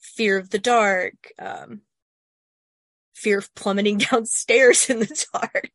fear 0.00 0.38
of 0.38 0.50
the 0.50 0.58
dark, 0.58 1.32
um, 1.38 1.82
fear 3.14 3.38
of 3.38 3.54
plummeting 3.54 3.98
downstairs 4.10 4.90
in 4.90 5.00
the 5.00 5.26
dark. 5.32 5.70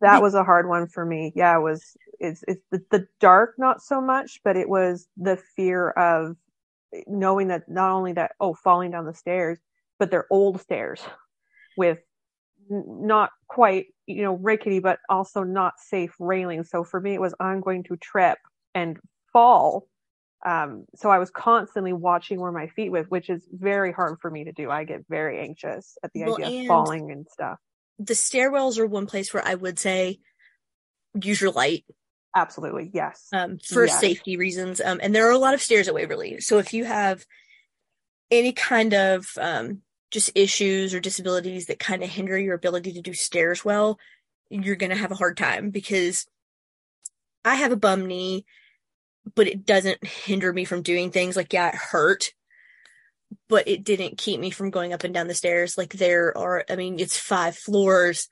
That 0.00 0.22
was 0.22 0.34
a 0.34 0.44
hard 0.44 0.68
one 0.68 0.88
for 0.88 1.04
me. 1.04 1.32
Yeah, 1.34 1.56
it 1.56 1.62
was 1.62 1.96
It's 2.20 2.44
it's 2.46 2.62
the, 2.70 2.82
the 2.90 3.08
dark 3.20 3.54
not 3.58 3.82
so 3.82 4.00
much, 4.00 4.40
but 4.44 4.56
it 4.56 4.68
was 4.68 5.08
the 5.16 5.38
fear 5.56 5.90
of 5.90 6.36
knowing 7.06 7.48
that 7.48 7.68
not 7.68 7.90
only 7.92 8.12
that 8.12 8.32
oh 8.40 8.54
falling 8.54 8.90
down 8.90 9.06
the 9.06 9.14
stairs, 9.14 9.58
but 9.98 10.10
they're 10.10 10.26
old 10.30 10.60
stairs 10.60 11.00
with 11.76 11.98
not 12.68 13.30
quite 13.48 13.86
you 14.06 14.22
know 14.22 14.34
rickety 14.34 14.78
but 14.78 14.98
also 15.08 15.42
not 15.42 15.74
safe 15.78 16.14
railings 16.18 16.68
so 16.70 16.82
for 16.82 17.00
me 17.00 17.14
it 17.14 17.20
was 17.20 17.34
i'm 17.38 17.60
going 17.60 17.84
to 17.84 17.96
trip 17.96 18.38
and 18.74 18.98
fall 19.32 19.86
um, 20.44 20.84
so 20.94 21.10
i 21.10 21.18
was 21.18 21.30
constantly 21.30 21.92
watching 21.92 22.40
where 22.40 22.52
my 22.52 22.68
feet 22.68 22.90
was 22.90 23.06
which 23.08 23.30
is 23.30 23.46
very 23.50 23.92
hard 23.92 24.18
for 24.20 24.30
me 24.30 24.44
to 24.44 24.52
do. 24.52 24.70
I 24.70 24.84
get 24.84 25.04
very 25.08 25.40
anxious 25.40 25.96
at 26.02 26.12
the 26.12 26.24
well, 26.24 26.36
idea 26.42 26.62
of 26.62 26.66
falling 26.66 27.10
and 27.10 27.26
stuff. 27.30 27.58
the 27.98 28.14
stairwells 28.14 28.78
are 28.78 28.86
one 28.86 29.06
place 29.06 29.32
where 29.32 29.46
i 29.46 29.54
would 29.54 29.78
say 29.78 30.18
use 31.24 31.40
your 31.40 31.52
light. 31.52 31.84
Absolutely 32.34 32.90
yes. 32.92 33.28
Um, 33.32 33.58
for 33.58 33.86
yes. 33.86 34.00
safety 34.00 34.36
reasons. 34.36 34.80
Um, 34.80 35.00
and 35.02 35.14
there 35.14 35.26
are 35.28 35.32
a 35.32 35.38
lot 35.38 35.54
of 35.54 35.62
stairs 35.62 35.88
at 35.88 35.94
waverly. 35.94 36.40
So 36.40 36.58
if 36.58 36.74
you 36.74 36.84
have 36.84 37.24
any 38.30 38.52
kind 38.52 38.92
of 38.92 39.26
um, 39.40 39.82
just 40.10 40.30
issues 40.34 40.94
or 40.94 41.00
disabilities 41.00 41.66
that 41.66 41.78
kind 41.78 42.02
of 42.02 42.10
hinder 42.10 42.38
your 42.38 42.54
ability 42.54 42.92
to 42.94 43.00
do 43.00 43.14
stairs 43.14 43.64
well, 43.64 43.98
you're 44.50 44.76
going 44.76 44.90
to 44.90 44.96
have 44.96 45.12
a 45.12 45.16
hard 45.16 45.36
time 45.36 45.70
because 45.70 46.26
I 47.44 47.54
have 47.54 47.72
a 47.72 47.76
bum 47.76 48.06
knee, 48.06 48.44
but 49.34 49.46
it 49.46 49.66
doesn't 49.66 50.04
hinder 50.04 50.52
me 50.52 50.64
from 50.64 50.82
doing 50.82 51.10
things. 51.10 51.36
Like, 51.36 51.52
yeah, 51.52 51.68
it 51.68 51.74
hurt, 51.74 52.32
but 53.48 53.66
it 53.68 53.84
didn't 53.84 54.18
keep 54.18 54.40
me 54.40 54.50
from 54.50 54.70
going 54.70 54.92
up 54.92 55.04
and 55.04 55.12
down 55.12 55.28
the 55.28 55.34
stairs. 55.34 55.76
Like, 55.76 55.94
there 55.94 56.36
are, 56.36 56.64
I 56.70 56.76
mean, 56.76 56.98
it's 57.00 57.18
five 57.18 57.56
floors 57.56 58.28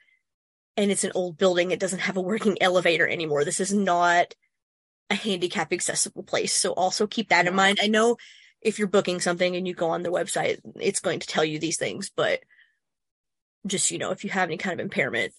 and 0.76 0.90
it's 0.90 1.04
an 1.04 1.12
old 1.14 1.36
building. 1.38 1.70
It 1.70 1.80
doesn't 1.80 2.00
have 2.00 2.16
a 2.16 2.22
working 2.22 2.60
elevator 2.60 3.08
anymore. 3.08 3.44
This 3.44 3.60
is 3.60 3.72
not 3.72 4.34
a 5.10 5.14
handicap 5.14 5.72
accessible 5.72 6.22
place. 6.22 6.54
So 6.54 6.72
also 6.72 7.06
keep 7.06 7.28
that 7.28 7.46
in 7.46 7.54
mind. 7.54 7.78
I 7.82 7.88
know 7.88 8.16
if 8.62 8.78
you're 8.78 8.88
booking 8.88 9.20
something 9.20 9.54
and 9.54 9.68
you 9.68 9.74
go 9.74 9.90
on 9.90 10.02
their 10.02 10.12
website, 10.12 10.58
it's 10.80 11.00
going 11.00 11.20
to 11.20 11.26
tell 11.26 11.44
you 11.44 11.58
these 11.58 11.76
things, 11.76 12.10
but 12.14 12.40
just, 13.66 13.90
you 13.90 13.98
know, 13.98 14.10
if 14.10 14.24
you 14.24 14.30
have 14.30 14.48
any 14.48 14.56
kind 14.56 14.80
of 14.80 14.84
impairment, 14.84 15.32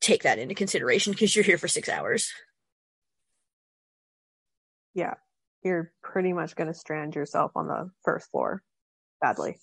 take 0.00 0.22
that 0.22 0.38
into 0.38 0.54
consideration 0.54 1.12
because 1.12 1.34
you're 1.34 1.44
here 1.44 1.58
for 1.58 1.68
six 1.68 1.88
hours. 1.88 2.32
Yeah. 4.94 5.14
You're 5.62 5.92
pretty 6.02 6.32
much 6.32 6.56
going 6.56 6.68
to 6.68 6.74
strand 6.74 7.14
yourself 7.14 7.52
on 7.54 7.68
the 7.68 7.90
first 8.04 8.30
floor 8.30 8.62
badly. 9.20 9.58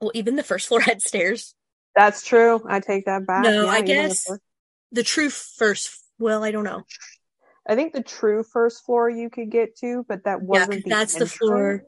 Well, 0.00 0.12
even 0.14 0.36
the 0.36 0.42
first 0.42 0.68
floor 0.68 0.80
had 0.80 1.02
stairs. 1.02 1.54
That's 1.94 2.24
true. 2.24 2.62
I 2.68 2.80
take 2.80 3.06
that 3.06 3.26
back. 3.26 3.42
No, 3.42 3.64
yeah, 3.64 3.70
I 3.70 3.80
guess 3.82 4.24
the, 4.24 4.38
the 4.92 5.02
true 5.02 5.30
first. 5.30 5.90
Well, 6.18 6.44
I 6.44 6.50
don't 6.50 6.64
know. 6.64 6.84
I 7.66 7.74
think 7.74 7.92
the 7.92 8.02
true 8.02 8.42
first 8.42 8.84
floor 8.84 9.08
you 9.10 9.30
could 9.30 9.50
get 9.50 9.76
to, 9.78 10.04
but 10.08 10.24
that 10.24 10.42
wasn't 10.42 10.72
yeah, 10.72 10.80
the 10.84 10.90
that's 10.90 11.14
the 11.14 11.26
floor. 11.26 11.84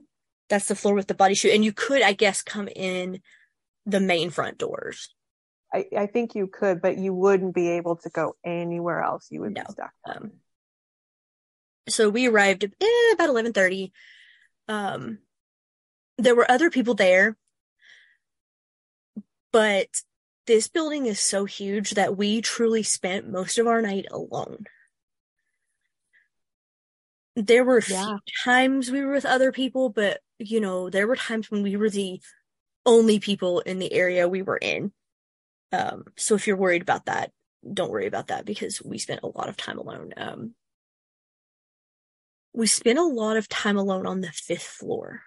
That's 0.49 0.68
the 0.68 0.75
floor 0.75 0.94
with 0.94 1.06
the 1.06 1.14
body 1.14 1.34
chute, 1.34 1.54
and 1.54 1.64
you 1.64 1.72
could, 1.72 2.02
I 2.02 2.12
guess, 2.12 2.42
come 2.42 2.68
in 2.68 3.20
the 3.87 4.00
main 4.00 4.30
front 4.30 4.58
doors. 4.58 5.14
I, 5.72 5.87
I 5.96 6.06
think 6.06 6.34
you 6.34 6.46
could, 6.46 6.82
but 6.82 6.99
you 6.99 7.14
wouldn't 7.14 7.54
be 7.54 7.68
able 7.70 7.96
to 7.96 8.11
go 8.11 8.34
anywhere 8.44 9.02
else. 9.02 9.28
You 9.30 9.40
would 9.40 9.54
no. 9.54 9.62
be 9.62 9.72
stuck. 9.72 9.92
Um, 10.06 10.32
so 11.88 12.08
we 12.08 12.28
arrived 12.28 12.64
eh, 12.64 13.12
about 13.14 13.28
eleven 13.28 13.52
thirty. 13.52 13.92
Um, 14.68 15.18
there 16.18 16.34
were 16.36 16.50
other 16.50 16.70
people 16.70 16.94
there, 16.94 17.36
but 19.52 19.88
this 20.46 20.68
building 20.68 21.06
is 21.06 21.20
so 21.20 21.44
huge 21.44 21.92
that 21.92 22.16
we 22.16 22.40
truly 22.40 22.82
spent 22.82 23.30
most 23.30 23.58
of 23.58 23.66
our 23.66 23.82
night 23.82 24.06
alone 24.10 24.66
there 27.36 27.64
were 27.64 27.82
yeah. 27.88 28.16
times 28.44 28.90
we 28.90 29.04
were 29.04 29.12
with 29.12 29.24
other 29.24 29.52
people, 29.52 29.88
but 29.88 30.20
you 30.38 30.60
know, 30.60 30.90
there 30.90 31.06
were 31.06 31.16
times 31.16 31.50
when 31.50 31.62
we 31.62 31.76
were 31.76 31.90
the 31.90 32.20
only 32.84 33.18
people 33.20 33.60
in 33.60 33.78
the 33.78 33.92
area 33.92 34.28
we 34.28 34.42
were 34.42 34.56
in. 34.56 34.92
Um, 35.70 36.04
so 36.16 36.34
if 36.34 36.46
you're 36.46 36.56
worried 36.56 36.82
about 36.82 37.06
that, 37.06 37.30
don't 37.72 37.90
worry 37.90 38.06
about 38.06 38.28
that 38.28 38.44
because 38.44 38.82
we 38.82 38.98
spent 38.98 39.20
a 39.22 39.28
lot 39.28 39.48
of 39.48 39.56
time 39.56 39.78
alone. 39.78 40.12
Um, 40.16 40.54
we 42.52 42.66
spent 42.66 42.99
a 42.99 43.04
lot 43.04 43.37
of 43.37 43.49
time 43.49 43.76
alone 43.76 44.06
on 44.06 44.21
the 44.21 44.30
fifth 44.32 44.62
floor. 44.62 45.23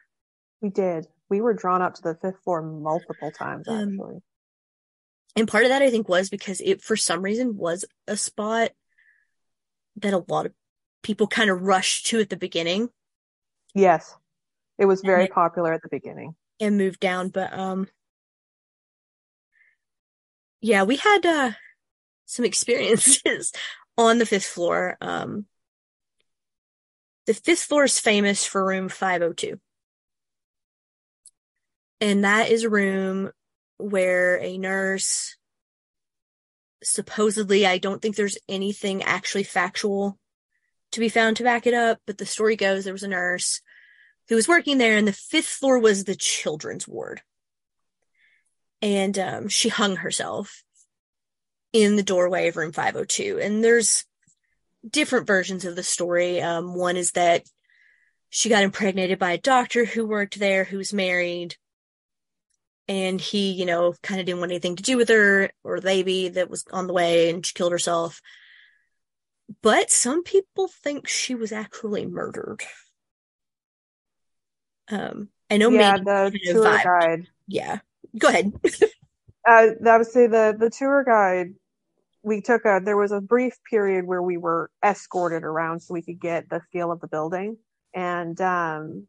We 0.62 0.70
did. 0.70 1.08
We 1.30 1.42
were 1.42 1.54
drawn 1.54 1.82
up 1.82 1.96
to 1.96 2.02
the 2.02 2.16
fifth 2.16 2.44
floor 2.44 2.62
multiple 2.62 3.32
times, 3.32 3.68
um, 3.68 3.76
actually. 3.76 4.16
Um, 4.16 4.22
and 5.38 5.48
part 5.48 5.64
of 5.64 5.70
that, 5.70 5.82
I 5.82 5.90
think, 5.90 6.08
was 6.08 6.30
because 6.30 6.62
it, 6.62 6.82
for 6.82 6.96
some 6.96 7.22
reason, 7.22 7.58
was 7.58 7.84
a 8.08 8.16
spot 8.16 8.72
that 9.98 10.14
a 10.14 10.24
lot 10.28 10.46
of 10.46 10.54
people 11.04 11.28
kind 11.28 11.50
of 11.50 11.62
rushed 11.62 12.08
to 12.08 12.20
at 12.20 12.30
the 12.30 12.38
beginning. 12.38 12.90
Yes. 13.74 14.16
It 14.78 14.86
was 14.86 15.02
very 15.02 15.28
popular 15.28 15.74
at 15.74 15.82
the 15.82 15.90
beginning. 15.90 16.36
And 16.60 16.78
moved 16.78 17.00
down, 17.00 17.30
but 17.30 17.54
um 17.54 17.88
yeah, 20.62 20.84
we 20.84 20.96
had 20.96 21.26
uh 21.26 21.52
some 22.26 22.46
experiences 22.46 23.52
on 23.98 24.18
the 24.18 24.26
fifth 24.26 24.46
floor. 24.46 24.98
Um 25.00 25.46
the 27.26 27.34
fifth 27.34 27.64
floor 27.64 27.86
is 27.86 28.00
famous 28.00 28.46
for 28.46 28.66
room 28.66 28.90
502. 28.90 29.60
And 32.02 32.24
that 32.24 32.50
is 32.50 32.64
a 32.64 32.70
room 32.70 33.32
where 33.78 34.40
a 34.42 34.58
nurse 34.58 35.36
supposedly 36.84 37.66
I 37.66 37.78
don't 37.78 38.02
think 38.02 38.16
there's 38.16 38.38
anything 38.48 39.04
actually 39.04 39.44
factual 39.44 40.20
to 40.92 41.00
be 41.00 41.10
found 41.10 41.38
to 41.38 41.44
back 41.44 41.66
it 41.68 41.74
up, 41.74 42.00
but 42.06 42.18
the 42.18 42.26
story 42.26 42.56
goes 42.56 42.84
there 42.84 42.94
was 42.94 43.04
a 43.04 43.08
nurse 43.08 43.62
who 44.30 44.36
was 44.36 44.48
working 44.48 44.78
there, 44.78 44.98
and 44.98 45.08
the 45.08 45.14
fifth 45.14 45.48
floor 45.48 45.78
was 45.80 46.04
the 46.04 46.16
children's 46.16 46.88
ward. 46.88 47.22
And 48.82 49.18
um, 49.18 49.48
she 49.50 49.70
hung 49.70 49.98
herself 49.98 50.64
in 51.74 51.96
the 51.96 52.04
doorway 52.04 52.48
of 52.48 52.58
room 52.58 52.72
502. 52.72 53.40
And 53.40 53.64
there's 53.64 54.06
different 54.90 55.28
versions 55.28 55.66
of 55.66 55.76
the 55.76 55.84
story. 55.84 56.42
Um, 56.42 56.76
one 56.76 56.98
is 56.98 57.12
that 57.12 57.44
she 58.30 58.50
got 58.50 58.64
impregnated 58.64 59.20
by 59.20 59.34
a 59.34 59.38
doctor 59.38 59.86
who 59.86 60.08
worked 60.08 60.40
there, 60.40 60.64
who 60.64 60.78
was 60.78 60.94
married. 60.94 61.56
And 62.88 63.20
he, 63.20 63.52
you 63.52 63.66
know, 63.66 63.96
kind 64.04 64.20
of 64.20 64.28
didn't 64.28 64.42
want 64.42 64.52
anything 64.52 64.76
to 64.76 64.84
do 64.84 64.98
with 64.98 65.10
her 65.10 65.50
or 65.64 65.80
the 65.80 65.86
baby 65.86 66.30
that 66.30 66.50
was 66.50 66.66
on 66.72 66.86
the 66.86 66.94
way, 66.94 67.32
and 67.32 67.44
she 67.44 67.54
killed 67.54 67.72
herself 67.72 68.22
but 69.62 69.92
some 69.92 70.24
people 70.24 70.68
think 70.68 71.08
she 71.08 71.36
was 71.36 71.52
actually 71.52 72.06
murdered. 72.06 72.64
Um, 74.90 75.30
I 75.50 75.58
know. 75.58 75.70
Yeah, 75.70 75.98
the 75.98 76.40
tour 76.52 76.80
guide. 76.84 77.28
Yeah, 77.48 77.80
go 78.18 78.28
ahead. 78.28 78.54
uh, 79.48 79.68
I 79.88 79.98
would 79.98 80.08
say 80.08 80.28
the 80.28 80.56
the 80.58 80.70
tour 80.70 81.04
guide. 81.04 81.54
We 82.26 82.42
took 82.42 82.66
a. 82.66 82.82
There 82.84 82.98
was 82.98 83.14
a 83.14 83.22
brief 83.22 83.54
period 83.70 84.06
where 84.08 84.24
we 84.24 84.38
were 84.38 84.72
escorted 84.84 85.44
around 85.44 85.82
so 85.82 85.94
we 85.94 86.02
could 86.02 86.20
get 86.20 86.50
the 86.50 86.62
feel 86.74 86.92
of 86.92 87.00
the 87.02 87.08
building, 87.08 87.58
and 87.94 88.42
um, 88.42 89.08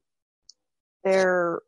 there 1.02 1.60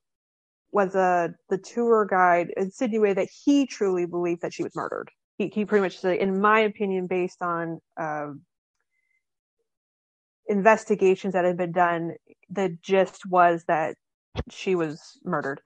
was 0.72 0.94
a 0.94 1.34
the 1.48 1.58
tour 1.58 2.06
guide 2.06 2.52
insinuated 2.56 3.18
that 3.18 3.30
he 3.44 3.66
truly 3.66 4.06
believed 4.06 4.42
that 4.42 4.52
she 4.52 4.62
was 4.62 4.76
murdered. 4.76 5.10
He, 5.38 5.48
he 5.48 5.64
pretty 5.64 5.82
much 5.82 5.98
said, 5.98 6.18
in 6.18 6.40
my 6.40 6.60
opinion, 6.60 7.06
based 7.06 7.42
on 7.42 7.80
uh, 7.98 8.28
investigations 10.48 11.34
that 11.34 11.46
had 11.46 11.56
been 11.56 11.72
done, 11.72 12.12
the 12.50 12.76
gist 12.82 13.22
was 13.26 13.64
that 13.68 13.96
she 14.50 14.74
was 14.74 15.18
murdered. 15.24 15.60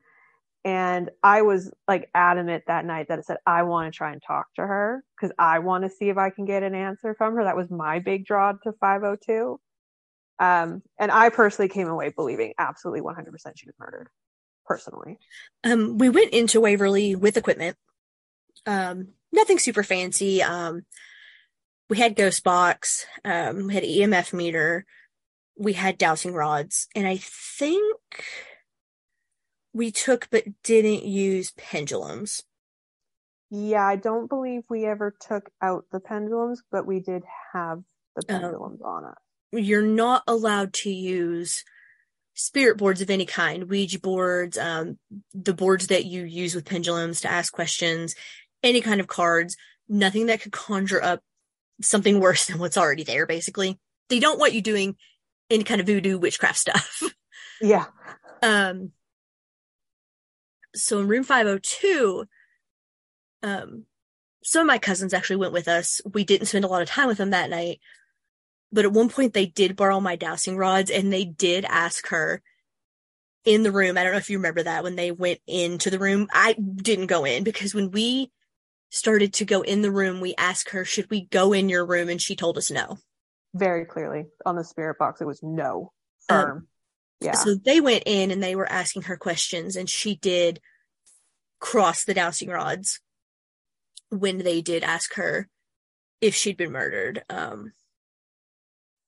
And 0.64 1.10
I 1.22 1.42
was 1.42 1.72
like 1.88 2.08
adamant 2.14 2.64
that 2.68 2.84
night 2.84 3.08
that 3.08 3.18
I 3.18 3.22
said, 3.22 3.38
I 3.46 3.64
want 3.64 3.92
to 3.92 3.96
try 3.96 4.12
and 4.12 4.22
talk 4.24 4.46
to 4.56 4.62
her 4.62 5.02
because 5.16 5.34
I 5.38 5.58
want 5.58 5.84
to 5.84 5.90
see 5.90 6.08
if 6.08 6.18
I 6.18 6.30
can 6.30 6.44
get 6.44 6.62
an 6.62 6.74
answer 6.74 7.14
from 7.14 7.34
her. 7.34 7.44
That 7.44 7.56
was 7.56 7.70
my 7.70 7.98
big 7.98 8.24
draw 8.24 8.52
to 8.52 8.72
502. 8.80 9.58
Um, 10.38 10.82
and 10.98 11.10
I 11.10 11.30
personally 11.30 11.68
came 11.68 11.88
away 11.88 12.12
believing 12.14 12.54
absolutely 12.58 13.00
100% 13.00 13.24
she 13.56 13.66
was 13.66 13.74
murdered, 13.78 14.08
personally. 14.64 15.18
Um, 15.64 15.98
we 15.98 16.08
went 16.08 16.32
into 16.32 16.60
Waverly 16.60 17.16
with 17.16 17.36
equipment. 17.36 17.76
Um, 18.64 19.08
nothing 19.32 19.58
super 19.58 19.82
fancy. 19.82 20.42
Um, 20.42 20.84
we 21.90 21.98
had 21.98 22.16
ghost 22.16 22.42
box, 22.42 23.04
um, 23.24 23.66
we 23.66 23.74
had 23.74 23.82
EMF 23.82 24.32
meter, 24.32 24.86
we 25.58 25.74
had 25.74 25.98
dowsing 25.98 26.32
rods, 26.32 26.88
and 26.94 27.06
I 27.06 27.18
think 27.18 28.24
we 29.72 29.90
took 29.90 30.28
but 30.30 30.44
didn't 30.62 31.04
use 31.04 31.52
pendulums. 31.56 32.42
Yeah, 33.50 33.86
I 33.86 33.96
don't 33.96 34.28
believe 34.28 34.62
we 34.68 34.86
ever 34.86 35.14
took 35.20 35.50
out 35.60 35.84
the 35.92 36.00
pendulums, 36.00 36.62
but 36.70 36.86
we 36.86 37.00
did 37.00 37.22
have 37.52 37.82
the 38.16 38.22
oh. 38.28 38.40
pendulums 38.40 38.80
um, 38.82 38.86
on 38.86 39.04
it. 39.12 39.62
You're 39.62 39.82
not 39.82 40.22
allowed 40.26 40.72
to 40.74 40.90
use 40.90 41.62
spirit 42.34 42.78
boards 42.78 43.02
of 43.02 43.10
any 43.10 43.26
kind, 43.26 43.68
Ouija 43.68 44.00
boards, 44.00 44.56
um, 44.56 44.98
the 45.34 45.52
boards 45.52 45.88
that 45.88 46.06
you 46.06 46.24
use 46.24 46.54
with 46.54 46.64
pendulums 46.64 47.20
to 47.20 47.30
ask 47.30 47.52
questions, 47.52 48.14
any 48.62 48.80
kind 48.80 49.00
of 49.00 49.06
cards, 49.06 49.56
nothing 49.88 50.26
that 50.26 50.40
could 50.40 50.52
conjure 50.52 51.02
up 51.02 51.20
something 51.82 52.20
worse 52.20 52.46
than 52.48 52.58
what's 52.58 52.78
already 52.78 53.04
there, 53.04 53.26
basically. 53.26 53.78
They 54.08 54.18
don't 54.18 54.38
want 54.38 54.54
you 54.54 54.62
doing 54.62 54.96
any 55.50 55.64
kind 55.64 55.80
of 55.80 55.86
voodoo 55.86 56.18
witchcraft 56.18 56.58
stuff. 56.58 57.02
Yeah. 57.60 57.86
Um, 58.44 58.90
so 60.74 61.00
in 61.00 61.08
room 61.08 61.24
502, 61.24 62.26
um, 63.42 63.84
some 64.44 64.62
of 64.62 64.66
my 64.66 64.78
cousins 64.78 65.14
actually 65.14 65.36
went 65.36 65.52
with 65.52 65.68
us. 65.68 66.00
We 66.12 66.24
didn't 66.24 66.46
spend 66.46 66.64
a 66.64 66.68
lot 66.68 66.82
of 66.82 66.88
time 66.88 67.08
with 67.08 67.18
them 67.18 67.30
that 67.30 67.50
night, 67.50 67.80
but 68.72 68.84
at 68.84 68.92
one 68.92 69.08
point 69.08 69.34
they 69.34 69.46
did 69.46 69.76
borrow 69.76 70.00
my 70.00 70.16
dowsing 70.16 70.56
rods 70.56 70.90
and 70.90 71.12
they 71.12 71.24
did 71.24 71.64
ask 71.64 72.08
her 72.08 72.42
in 73.44 73.62
the 73.62 73.72
room. 73.72 73.96
I 73.96 74.02
don't 74.02 74.12
know 74.12 74.18
if 74.18 74.30
you 74.30 74.38
remember 74.38 74.62
that 74.62 74.82
when 74.82 74.96
they 74.96 75.10
went 75.10 75.40
into 75.46 75.90
the 75.90 75.98
room. 75.98 76.28
I 76.32 76.54
didn't 76.54 77.06
go 77.06 77.24
in 77.24 77.44
because 77.44 77.74
when 77.74 77.90
we 77.90 78.30
started 78.90 79.34
to 79.34 79.44
go 79.44 79.62
in 79.62 79.82
the 79.82 79.90
room, 79.90 80.20
we 80.20 80.34
asked 80.36 80.70
her, 80.70 80.84
should 80.84 81.10
we 81.10 81.26
go 81.26 81.52
in 81.52 81.68
your 81.68 81.84
room? 81.84 82.08
And 82.08 82.20
she 82.20 82.36
told 82.36 82.58
us 82.58 82.70
no. 82.70 82.98
Very 83.54 83.84
clearly 83.84 84.26
on 84.46 84.56
the 84.56 84.64
spirit 84.64 84.98
box, 84.98 85.20
it 85.20 85.26
was 85.26 85.42
no. 85.42 85.92
Um, 86.28 86.38
Firm. 86.38 86.68
Yeah. 87.24 87.34
So 87.34 87.54
they 87.54 87.80
went 87.80 88.04
in 88.06 88.30
and 88.30 88.42
they 88.42 88.56
were 88.56 88.70
asking 88.70 89.02
her 89.02 89.16
questions 89.16 89.76
and 89.76 89.88
she 89.88 90.16
did 90.16 90.60
cross 91.60 92.04
the 92.04 92.14
dowsing 92.14 92.48
rods 92.48 93.00
when 94.10 94.38
they 94.38 94.60
did 94.60 94.82
ask 94.82 95.14
her 95.14 95.48
if 96.20 96.34
she'd 96.34 96.56
been 96.56 96.72
murdered. 96.72 97.24
Um, 97.30 97.72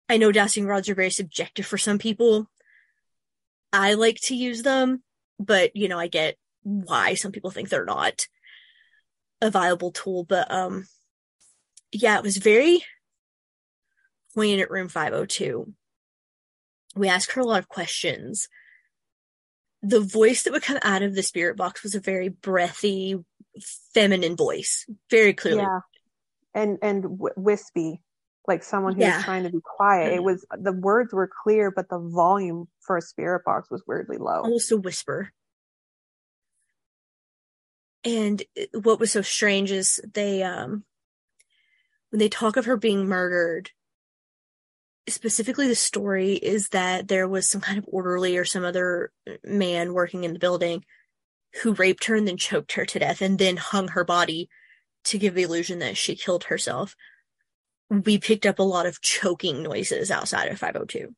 I 0.09 0.17
know 0.17 0.33
dowsing 0.33 0.67
rods 0.67 0.89
are 0.89 0.95
very 0.95 1.11
subjective 1.11 1.67
for 1.67 1.79
some 1.79 1.99
people. 1.99 2.49
I 3.73 3.95
like 3.95 4.19
to 4.25 4.37
use 4.37 4.63
them, 4.63 5.03
but 5.39 5.75
you 5.75 5.89
know, 5.89 5.99
I 5.99 6.07
get 6.09 6.37
why 6.63 7.15
some 7.15 7.33
people 7.33 7.51
think 7.51 7.69
they're 7.69 7.85
not 7.85 8.27
a 9.41 9.51
viable 9.51 9.91
tool, 9.91 10.25
but 10.25 10.51
um 10.51 10.87
yeah, 11.93 12.17
it 12.17 12.23
was 12.23 12.37
very 12.37 12.85
poignant 14.35 14.63
at 14.63 14.71
room 14.71 14.89
502. 14.89 15.73
We 16.95 17.09
asked 17.09 17.33
her 17.33 17.41
a 17.41 17.45
lot 17.45 17.59
of 17.59 17.69
questions. 17.69 18.49
The 19.83 20.01
voice 20.01 20.43
that 20.45 20.53
would 20.53 20.63
come 20.63 20.79
out 20.83 21.03
of 21.03 21.15
the 21.15 21.23
spirit 21.23 21.57
box 21.57 21.83
was 21.83 21.95
a 21.95 22.01
very 22.01 22.29
breathy, 22.29 23.17
feminine 23.93 24.37
voice, 24.37 24.87
very 25.11 25.35
clearly. 25.35 25.63
yeah. 25.63 25.81
And 26.55 26.79
and 26.83 27.03
w- 27.03 27.35
wispy, 27.37 28.01
like 28.47 28.63
someone 28.63 28.95
who 28.95 29.01
Yeah. 29.03 29.17
was 29.17 29.25
trying 29.25 29.43
to 29.43 29.51
be 29.51 29.61
quiet. 29.63 30.13
It 30.13 30.23
was 30.23 30.47
the 30.57 30.73
words 30.73 31.13
were 31.13 31.29
clear, 31.43 31.71
but 31.71 31.89
the 31.89 31.99
volume 31.99 32.69
for 32.81 32.97
a 32.97 33.03
spirit 33.03 33.45
box 33.45 33.69
was 33.71 33.83
weirdly 33.87 34.17
low. 34.19 34.43
almost 34.43 34.71
a 34.73 34.77
whisper. 34.77 35.33
And 38.05 38.43
what 38.73 39.01
was 39.01 39.13
so 39.13 39.23
strange 39.23 39.71
is 39.71 40.01
they, 40.13 40.43
um, 40.43 40.85
when 42.11 42.19
they 42.19 42.29
talk 42.29 42.57
of 42.57 42.67
her 42.67 42.77
being 42.77 43.07
murdered, 43.07 43.71
specifically 45.09 45.69
the 45.69 45.75
story 45.75 46.33
is 46.35 46.69
that 46.71 47.09
there 47.09 47.29
was 47.29 47.49
some 47.49 47.61
kind 47.61 47.79
of 47.79 47.85
orderly 47.89 48.37
or 48.37 48.45
some 48.45 48.65
other 48.65 49.11
man 49.45 49.93
working 49.93 50.25
in 50.25 50.33
the 50.33 50.39
building 50.39 50.85
who 51.63 51.75
raped 51.75 52.07
her 52.07 52.15
and 52.17 52.27
then 52.27 52.37
choked 52.37 52.73
her 52.73 52.85
to 52.85 52.99
death 52.99 53.21
and 53.21 53.39
then 53.39 53.57
hung 53.57 53.89
her 53.89 54.05
body 54.05 54.49
to 55.05 55.19
give 55.19 55.35
the 55.35 55.43
illusion 55.43 55.79
that 55.81 55.97
she 55.97 56.17
killed 56.17 56.45
herself. 56.45 56.97
We 57.91 58.19
picked 58.19 58.47
up 58.47 58.59
a 58.59 58.63
lot 58.65 58.87
of 58.87 59.01
choking 59.03 59.63
noises 59.63 60.11
outside 60.11 60.49
of 60.51 60.59
502, 60.59 61.15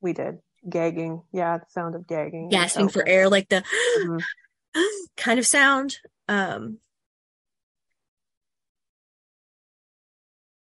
We 0.00 0.12
did 0.12 0.38
gagging. 0.66 1.22
Yeah, 1.32 1.58
the 1.58 1.66
sound 1.68 1.94
of 1.94 2.06
gagging. 2.06 2.48
gasping 2.48 2.88
for 2.88 3.06
air, 3.06 3.28
like 3.28 3.48
the 3.48 3.62
Mhm. 3.98 4.22
kind 5.16 5.38
of 5.38 5.46
sound. 5.46 5.98
Um, 6.28 6.78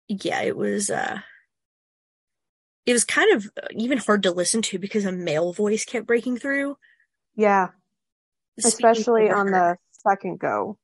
yeah, 0.07 0.41
it 0.41 0.55
was, 0.55 0.89
uh, 0.89 1.19
it 2.87 2.93
was 2.93 3.03
kind 3.03 3.35
of 3.35 3.47
even 3.71 3.97
hard 3.99 4.23
to 4.23 4.31
listen 4.31 4.61
to 4.63 4.79
because 4.79 5.05
a 5.05 5.11
male 5.11 5.51
voice 5.53 5.85
kept 5.85 6.07
breaking 6.07 6.37
through. 6.37 6.77
Yeah, 7.35 7.67
speaking 8.57 8.75
especially 8.87 9.29
on 9.29 9.51
the 9.51 9.77
second 9.91 10.39
go 10.39 10.79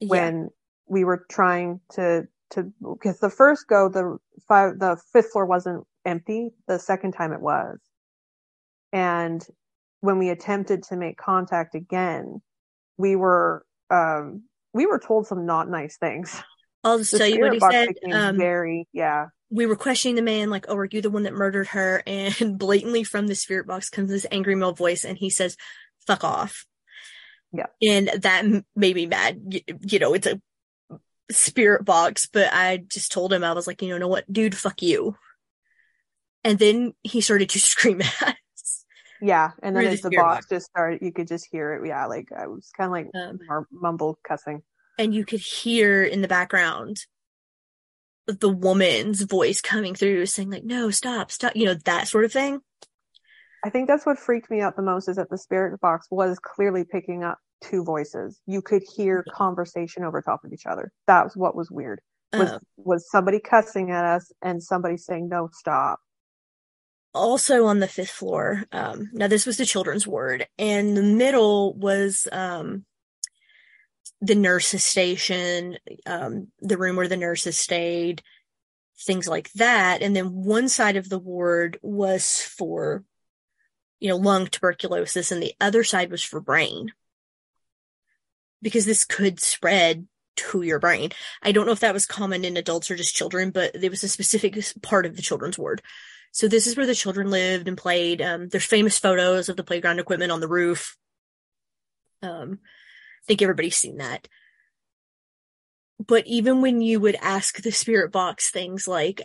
Yeah. 0.00 0.08
when 0.08 0.50
we 0.88 1.04
were 1.04 1.26
trying 1.30 1.80
to 1.92 2.26
to 2.52 2.72
because 2.82 3.20
the 3.20 3.30
first 3.30 3.68
go 3.68 3.88
the 3.88 4.18
five 4.48 4.78
the 4.78 4.96
fifth 5.12 5.30
floor 5.32 5.46
wasn't 5.46 5.86
empty 6.04 6.50
the 6.66 6.78
second 6.78 7.12
time 7.12 7.32
it 7.32 7.40
was 7.40 7.78
and 8.92 9.46
when 10.00 10.18
we 10.18 10.30
attempted 10.30 10.82
to 10.82 10.96
make 10.96 11.16
contact 11.18 11.74
again 11.74 12.40
we 12.96 13.14
were 13.14 13.64
um 13.90 14.42
we 14.72 14.86
were 14.86 14.98
told 14.98 15.26
some 15.26 15.44
not 15.46 15.68
nice 15.68 15.96
things 15.98 16.42
I'll 16.82 16.98
just 16.98 17.12
the 17.12 17.18
tell 17.18 17.28
you 17.28 17.40
what 17.40 17.52
he 17.52 17.60
said. 17.60 17.88
Um, 18.12 18.36
very 18.36 18.88
yeah 18.92 19.26
we 19.50 19.66
were 19.66 19.76
questioning 19.76 20.14
the 20.14 20.22
man, 20.22 20.48
like, 20.48 20.66
"Oh, 20.68 20.76
are 20.76 20.84
you 20.84 21.02
the 21.02 21.10
one 21.10 21.24
that 21.24 21.34
murdered 21.34 21.68
her?" 21.68 22.02
And 22.06 22.58
blatantly 22.58 23.04
from 23.04 23.26
the 23.26 23.34
spirit 23.34 23.66
box 23.66 23.90
comes 23.90 24.10
this 24.10 24.26
angry 24.30 24.54
male 24.54 24.72
voice, 24.72 25.04
and 25.04 25.18
he 25.18 25.28
says, 25.30 25.56
"Fuck 26.06 26.24
off." 26.24 26.66
Yeah. 27.52 27.66
And 27.82 28.08
that 28.22 28.44
made 28.76 28.94
me 28.94 29.06
mad. 29.06 29.42
You, 29.48 29.60
you 29.80 29.98
know, 29.98 30.14
it's 30.14 30.26
a 30.28 30.40
spirit 31.32 31.84
box, 31.84 32.26
but 32.26 32.52
I 32.52 32.76
just 32.76 33.12
told 33.12 33.32
him 33.32 33.42
I 33.44 33.52
was 33.52 33.66
like, 33.66 33.82
you 33.82 33.88
know, 33.88 33.98
know 33.98 34.08
what, 34.08 34.30
dude, 34.32 34.56
fuck 34.56 34.82
you. 34.82 35.16
And 36.44 36.58
then 36.58 36.94
he 37.02 37.20
started 37.20 37.50
to 37.50 37.58
scream 37.60 38.00
at 38.02 38.36
us. 38.54 38.84
yeah 39.20 39.50
and 39.62 39.76
then 39.76 39.86
as 39.86 40.00
the 40.00 40.10
box 40.10 40.46
box. 40.46 40.46
just 40.48 40.66
started 40.66 41.02
you 41.02 41.12
could 41.12 41.28
just 41.28 41.46
hear 41.50 41.74
it 41.74 41.86
yeah 41.86 42.06
like 42.06 42.28
i 42.34 42.46
was 42.46 42.70
kind 42.74 42.86
of 42.88 42.92
like 42.92 43.10
Um, 43.50 43.66
mumble 43.70 44.18
cussing 44.26 44.62
and 45.00 45.14
you 45.14 45.24
could 45.24 45.40
hear 45.40 46.02
in 46.02 46.20
the 46.20 46.28
background 46.28 47.06
the 48.26 48.50
woman's 48.50 49.22
voice 49.22 49.62
coming 49.62 49.94
through 49.94 50.26
saying 50.26 50.50
like, 50.50 50.62
no, 50.62 50.90
stop, 50.90 51.30
stop, 51.30 51.56
you 51.56 51.64
know, 51.64 51.74
that 51.86 52.06
sort 52.06 52.26
of 52.26 52.32
thing. 52.32 52.60
I 53.64 53.70
think 53.70 53.88
that's 53.88 54.04
what 54.04 54.18
freaked 54.18 54.50
me 54.50 54.60
out 54.60 54.76
the 54.76 54.82
most 54.82 55.08
is 55.08 55.16
that 55.16 55.30
the 55.30 55.38
spirit 55.38 55.80
box 55.80 56.06
was 56.10 56.38
clearly 56.38 56.84
picking 56.84 57.24
up 57.24 57.38
two 57.62 57.82
voices. 57.82 58.38
You 58.46 58.60
could 58.60 58.82
hear 58.94 59.24
conversation 59.32 60.04
over 60.04 60.20
top 60.20 60.44
of 60.44 60.52
each 60.52 60.66
other. 60.66 60.92
That 61.06 61.24
was 61.24 61.36
what 61.36 61.56
was 61.56 61.70
weird. 61.70 62.00
Was 62.34 62.50
Um, 62.50 62.60
was 62.76 63.10
somebody 63.10 63.40
cussing 63.40 63.90
at 63.90 64.04
us 64.04 64.30
and 64.42 64.62
somebody 64.62 64.98
saying 64.98 65.28
no 65.28 65.48
stop. 65.52 65.98
also 67.14 67.66
on 67.66 67.80
the 67.80 67.88
fifth 67.88 68.10
floor. 68.10 68.64
Um, 68.70 69.10
now 69.12 69.26
this 69.26 69.46
was 69.46 69.56
the 69.56 69.66
children's 69.66 70.06
ward, 70.06 70.46
and 70.58 70.96
the 70.96 71.02
middle 71.02 71.74
was 71.74 72.28
um, 72.30 72.84
the 74.20 74.34
nurses' 74.34 74.84
station, 74.84 75.78
um, 76.06 76.48
the 76.60 76.76
room 76.76 76.96
where 76.96 77.08
the 77.08 77.16
nurses 77.16 77.58
stayed, 77.58 78.22
things 79.06 79.26
like 79.26 79.50
that. 79.52 80.02
And 80.02 80.14
then 80.14 80.32
one 80.32 80.68
side 80.68 80.96
of 80.96 81.08
the 81.08 81.18
ward 81.18 81.78
was 81.82 82.40
for, 82.42 83.02
you 83.98 84.08
know, 84.08 84.16
lung 84.16 84.46
tuberculosis, 84.46 85.32
and 85.32 85.42
the 85.42 85.54
other 85.60 85.84
side 85.84 86.10
was 86.10 86.22
for 86.22 86.40
brain, 86.40 86.92
because 88.60 88.84
this 88.84 89.04
could 89.04 89.40
spread 89.40 90.06
to 90.36 90.62
your 90.62 90.78
brain. 90.78 91.10
I 91.42 91.52
don't 91.52 91.66
know 91.66 91.72
if 91.72 91.80
that 91.80 91.94
was 91.94 92.06
common 92.06 92.44
in 92.44 92.56
adults 92.56 92.90
or 92.90 92.96
just 92.96 93.14
children, 93.14 93.50
but 93.50 93.72
there 93.78 93.90
was 93.90 94.04
a 94.04 94.08
specific 94.08 94.58
part 94.82 95.06
of 95.06 95.16
the 95.16 95.22
children's 95.22 95.58
ward. 95.58 95.82
So 96.32 96.46
this 96.46 96.66
is 96.66 96.76
where 96.76 96.86
the 96.86 96.94
children 96.94 97.30
lived 97.30 97.68
and 97.68 97.76
played. 97.76 98.22
Um, 98.22 98.48
there's 98.48 98.64
famous 98.64 98.98
photos 98.98 99.48
of 99.48 99.56
the 99.56 99.64
playground 99.64 99.98
equipment 99.98 100.30
on 100.30 100.40
the 100.40 100.48
roof. 100.48 100.96
Um, 102.22 102.60
I 103.22 103.26
think 103.26 103.42
everybody's 103.42 103.76
seen 103.76 103.98
that. 103.98 104.28
But 106.04 106.26
even 106.26 106.62
when 106.62 106.80
you 106.80 106.98
would 107.00 107.16
ask 107.20 107.60
the 107.60 107.72
spirit 107.72 108.10
box 108.10 108.50
things 108.50 108.88
like, 108.88 109.22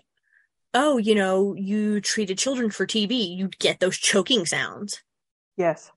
oh, 0.73 0.97
you 0.97 1.15
know, 1.15 1.55
you 1.55 2.01
treated 2.01 2.37
children 2.37 2.69
for 2.69 2.85
TB, 2.85 3.37
you'd 3.37 3.57
get 3.59 3.79
those 3.79 3.97
choking 3.97 4.45
sounds. 4.45 5.01
Yes. 5.57 5.89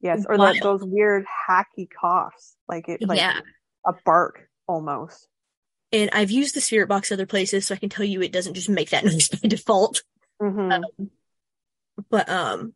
Yes. 0.00 0.26
Or 0.28 0.36
that 0.36 0.60
those 0.60 0.82
weird 0.82 1.24
hacky 1.48 1.86
coughs. 1.88 2.56
Like 2.68 2.88
it 2.88 3.06
like 3.06 3.18
Yeah. 3.18 3.40
a 3.86 3.92
bark 4.04 4.48
almost. 4.66 5.28
And 5.92 6.10
I've 6.12 6.30
used 6.30 6.56
the 6.56 6.60
spirit 6.60 6.88
box 6.88 7.12
other 7.12 7.26
places, 7.26 7.66
so 7.66 7.74
I 7.74 7.78
can 7.78 7.88
tell 7.88 8.04
you 8.04 8.20
it 8.20 8.32
doesn't 8.32 8.54
just 8.54 8.68
make 8.68 8.90
that 8.90 9.04
noise 9.04 9.28
by 9.28 9.46
default. 9.46 10.02
hmm 10.40 10.82
But 12.10 12.28
um 12.28 12.74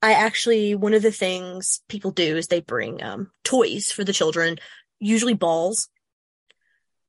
I 0.00 0.12
actually 0.12 0.74
one 0.74 0.94
of 0.94 1.02
the 1.02 1.12
things 1.12 1.80
people 1.88 2.10
do 2.10 2.36
is 2.36 2.46
they 2.46 2.60
bring 2.60 3.02
um 3.02 3.30
toys 3.44 3.90
for 3.90 4.04
the 4.04 4.12
children, 4.12 4.58
usually 5.00 5.34
balls. 5.34 5.88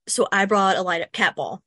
So 0.07 0.27
I 0.31 0.45
brought 0.45 0.77
a 0.77 0.81
light 0.81 1.01
up 1.01 1.11
cat 1.11 1.35
ball. 1.35 1.61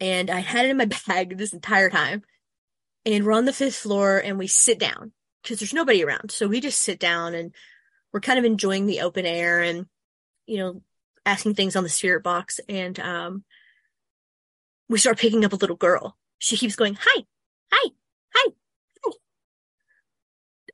And 0.00 0.30
I 0.30 0.40
had 0.40 0.66
it 0.66 0.70
in 0.70 0.76
my 0.76 0.86
bag 1.06 1.36
this 1.36 1.52
entire 1.52 1.90
time. 1.90 2.22
And 3.06 3.24
we're 3.24 3.32
on 3.32 3.44
the 3.44 3.52
fifth 3.52 3.76
floor 3.76 4.18
and 4.18 4.38
we 4.38 4.46
sit 4.46 4.78
down 4.78 5.12
because 5.42 5.60
there's 5.60 5.74
nobody 5.74 6.02
around. 6.02 6.30
So 6.30 6.48
we 6.48 6.60
just 6.60 6.80
sit 6.80 6.98
down 6.98 7.34
and 7.34 7.54
we're 8.12 8.20
kind 8.20 8.38
of 8.38 8.44
enjoying 8.44 8.86
the 8.86 9.00
open 9.00 9.26
air 9.26 9.60
and 9.60 9.86
you 10.46 10.58
know 10.58 10.82
asking 11.26 11.54
things 11.54 11.74
on 11.74 11.82
the 11.82 11.88
spirit 11.88 12.22
box 12.22 12.60
and 12.68 13.00
um 13.00 13.44
we 14.88 14.98
start 14.98 15.18
picking 15.18 15.44
up 15.44 15.52
a 15.52 15.56
little 15.56 15.76
girl. 15.76 16.16
She 16.38 16.56
keeps 16.56 16.76
going, 16.76 16.96
"Hi. 17.00 17.24
Hi. 17.72 17.90
Hi." 18.34 18.52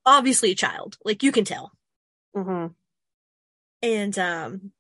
Hi." 0.07 0.19
Obviously 0.19 0.53
a 0.53 0.55
child. 0.57 0.97
Like 1.05 1.23
you 1.23 1.33
can 1.33 1.45
tell. 1.45 1.73
hmm 2.35 2.67
And 3.83 4.19
um 4.19 4.73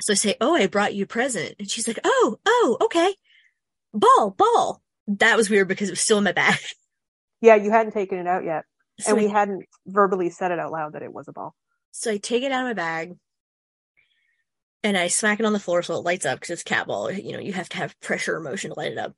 So 0.00 0.12
I 0.12 0.16
say, 0.16 0.36
Oh, 0.40 0.54
I 0.56 0.66
brought 0.66 0.94
you 0.94 1.04
a 1.04 1.06
present. 1.06 1.54
And 1.58 1.70
she's 1.70 1.88
like, 1.88 1.98
Oh, 2.04 2.38
oh, 2.46 2.76
okay. 2.82 3.14
Ball, 3.94 4.30
ball. 4.36 4.82
That 5.06 5.36
was 5.36 5.48
weird 5.50 5.68
because 5.68 5.88
it 5.88 5.92
was 5.92 6.00
still 6.00 6.18
in 6.18 6.24
my 6.24 6.32
bag. 6.32 6.58
Yeah, 7.40 7.54
you 7.54 7.70
hadn't 7.70 7.92
taken 7.92 8.18
it 8.18 8.26
out 8.26 8.42
yet. 8.44 8.64
So 8.98 9.12
and 9.12 9.20
I- 9.20 9.22
we 9.24 9.28
hadn't 9.30 9.64
verbally 9.86 10.28
said 10.28 10.50
it 10.50 10.58
out 10.58 10.72
loud 10.72 10.94
that 10.94 11.02
it 11.04 11.12
was 11.12 11.28
a 11.28 11.32
ball. 11.32 11.54
So 11.92 12.10
I 12.10 12.16
take 12.16 12.42
it 12.42 12.50
out 12.50 12.62
of 12.62 12.66
my 12.66 12.72
bag 12.74 13.14
and 14.82 14.96
I 14.96 15.06
smack 15.06 15.38
it 15.38 15.46
on 15.46 15.52
the 15.52 15.60
floor 15.60 15.82
so 15.84 15.94
it 15.94 16.04
lights 16.04 16.26
up 16.26 16.38
because 16.40 16.50
it's 16.50 16.62
cat 16.64 16.88
ball. 16.88 17.10
You 17.12 17.32
know, 17.34 17.38
you 17.38 17.52
have 17.52 17.68
to 17.68 17.76
have 17.76 17.98
pressure 18.00 18.34
or 18.36 18.40
motion 18.40 18.72
to 18.72 18.78
light 18.78 18.90
it 18.90 18.98
up. 18.98 19.14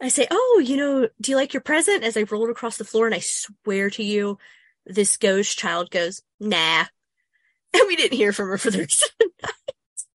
I 0.00 0.08
say, 0.08 0.26
Oh, 0.30 0.62
you 0.64 0.76
know, 0.76 1.08
do 1.20 1.30
you 1.30 1.36
like 1.36 1.52
your 1.52 1.60
present? 1.60 2.04
As 2.04 2.16
I 2.16 2.22
roll 2.22 2.44
it 2.44 2.50
across 2.50 2.76
the 2.76 2.84
floor 2.84 3.06
and 3.06 3.14
I 3.14 3.20
swear 3.20 3.90
to 3.90 4.02
you, 4.02 4.38
this 4.86 5.16
ghost 5.16 5.58
child 5.58 5.90
goes, 5.90 6.22
Nah. 6.40 6.84
And 7.74 7.82
we 7.86 7.96
didn't 7.96 8.16
hear 8.16 8.32
from 8.32 8.48
her 8.48 8.56
for 8.56 8.70
the 8.70 8.78
rest 8.78 9.02
of 9.02 9.10
the 9.18 9.52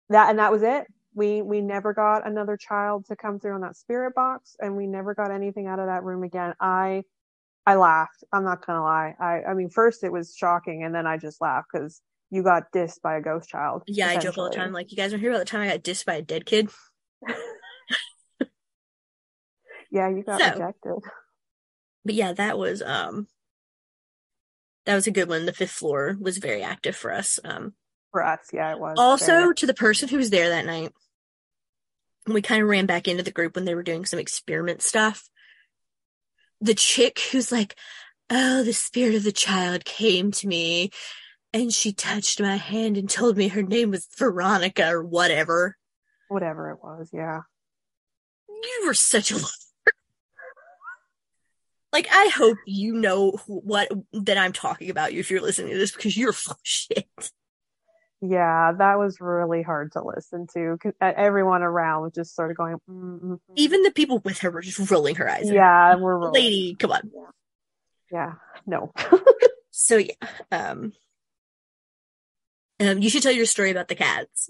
That 0.09 0.31
and 0.31 0.39
that 0.39 0.51
was 0.51 0.63
it. 0.63 0.87
We 1.15 1.43
we 1.43 1.61
never 1.61 1.93
got 1.93 2.27
another 2.27 2.57
child 2.57 3.05
to 3.07 3.17
come 3.17 3.39
through 3.39 3.53
on 3.53 3.61
that 3.61 3.77
spirit 3.77 4.15
box, 4.15 4.57
and 4.59 4.75
we 4.75 4.87
never 4.87 5.15
got 5.15 5.31
anything 5.31 5.67
out 5.67 5.79
of 5.79 5.87
that 5.87 6.03
room 6.03 6.23
again. 6.23 6.55
I 6.59 7.03
I 7.67 7.75
laughed. 7.75 8.25
I'm 8.33 8.45
not 8.45 8.67
gonna 8.67 8.83
lie. 8.83 9.15
I 9.21 9.43
I 9.51 9.55
mean, 9.55 9.69
first 9.69 10.03
it 10.03 10.11
was 10.11 10.35
shocking, 10.35 10.83
and 10.83 10.95
then 10.95 11.07
I 11.07 11.19
just 11.19 11.43
laughed 11.43 11.69
because 11.71 12.01
you 12.31 12.43
got 12.43 12.73
dissed 12.73 13.03
by 13.03 13.17
a 13.17 13.21
ghost 13.21 13.51
child. 13.51 13.83
Yeah, 13.87 14.09
I 14.09 14.17
joke 14.17 14.39
all 14.39 14.49
the 14.49 14.57
time. 14.57 14.73
Like, 14.73 14.91
you 14.91 14.97
guys 14.97 15.11
don't 15.11 15.21
hear 15.21 15.31
about 15.31 15.41
the 15.41 15.45
time 15.45 15.61
I 15.61 15.69
got 15.69 15.83
dissed 15.83 16.07
by 16.07 16.15
a 16.15 16.23
dead 16.23 16.47
kid? 16.47 16.71
Yeah, 19.93 20.09
you 20.09 20.25
got 20.25 20.41
So- 20.41 20.51
rejected. 20.53 21.11
But 22.05 22.15
yeah, 22.15 22.33
that 22.33 22.59
was 22.59 22.83
um 22.83 23.29
that 24.87 24.97
was 24.97 25.07
a 25.07 25.13
good 25.13 25.29
one. 25.29 25.47
The 25.47 25.53
fifth 25.53 25.71
floor 25.71 26.17
was 26.21 26.39
very 26.39 26.63
active 26.65 26.97
for 26.97 27.13
us. 27.13 27.39
Um 27.45 27.75
For 28.11 28.25
us, 28.25 28.41
yeah, 28.53 28.73
it 28.73 28.81
was. 28.81 28.97
also 28.99 29.53
to 29.53 29.67
the 29.67 29.75
person 29.75 30.09
who 30.09 30.17
was 30.17 30.31
there 30.31 30.49
that 30.49 30.67
night, 30.67 30.93
we 32.27 32.43
kind 32.43 32.61
of 32.63 32.69
ran 32.69 32.87
back 32.87 33.07
into 33.07 33.23
the 33.23 33.31
group 33.31 33.55
when 33.55 33.67
they 33.67 33.75
were 33.77 33.85
doing 33.85 34.05
some 34.05 34.19
experiment 34.19 34.83
stuff. 34.83 35.29
The 36.61 36.75
chick 36.75 37.21
who's 37.31 37.53
like, 37.53 37.77
Oh, 38.31 38.63
the 38.65 38.73
spirit 38.73 39.15
of 39.15 39.23
the 39.25 39.31
child 39.33 39.85
came 39.85 40.31
to 40.33 40.49
me 40.49 40.91
and 41.53 41.71
she 41.73 41.93
touched 41.93 42.41
my 42.41 42.57
hand 42.57 42.97
and 42.97 43.09
told 43.11 43.37
me 43.37 43.49
her 43.49 43.63
name 43.63 43.91
was 43.91 44.09
Veronica 44.19 44.89
or 44.89 45.05
whatever. 45.05 45.77
whatever 46.29 46.71
it 46.71 46.79
was, 46.83 47.11
yeah. 47.13 47.43
You 48.49 48.83
were 48.87 48.95
such 48.95 49.31
a 49.33 49.37
like 51.93 52.09
I 52.11 52.29
hope 52.35 52.59
you 52.67 52.95
know 52.95 53.33
who- 53.47 53.61
what 53.61 53.91
that 54.13 54.39
I'm 54.39 54.53
talking 54.53 54.91
about 54.91 55.13
you 55.13 55.21
if 55.21 55.31
you're 55.31 55.41
listening 55.41 55.73
to 55.73 55.79
this 55.79 55.93
because 55.93 56.17
you're 56.17 56.33
full 56.33 56.53
of 56.55 56.59
shit. 56.63 57.09
Yeah, 58.25 58.73
that 58.79 58.99
was 59.01 59.21
really 59.21 59.63
hard 59.63 59.93
to 59.93 60.03
listen 60.05 60.47
to. 60.55 60.79
'cause 60.81 60.93
e- 61.03 61.05
Everyone 61.17 61.63
around 61.63 62.03
was 62.03 62.13
just 62.13 62.37
sort 62.37 62.53
of 62.53 62.57
going, 62.57 62.77
mm, 62.89 63.21
mm, 63.21 63.31
mm. 63.33 63.39
Even 63.57 63.83
the 63.83 63.91
people 63.91 64.21
with 64.21 64.39
her 64.39 64.51
were 64.51 64.61
just 64.63 64.91
rolling 64.91 65.17
her 65.17 65.29
eyes. 65.29 65.51
yeah, 65.51 65.97
we're 65.97 66.19
really, 66.19 66.33
lady, 66.41 66.75
come 66.77 66.93
on. 66.93 67.11
yeah, 68.11 68.35
no. 68.67 68.93
So 69.75 69.97
yeah, 69.97 70.13
um, 70.53 70.93
um, 72.79 72.99
you 72.99 73.09
should 73.09 73.23
tell 73.23 73.33
your 73.33 73.47
story 73.47 73.71
about 73.71 73.89
the 73.89 73.95
cats. 73.95 74.49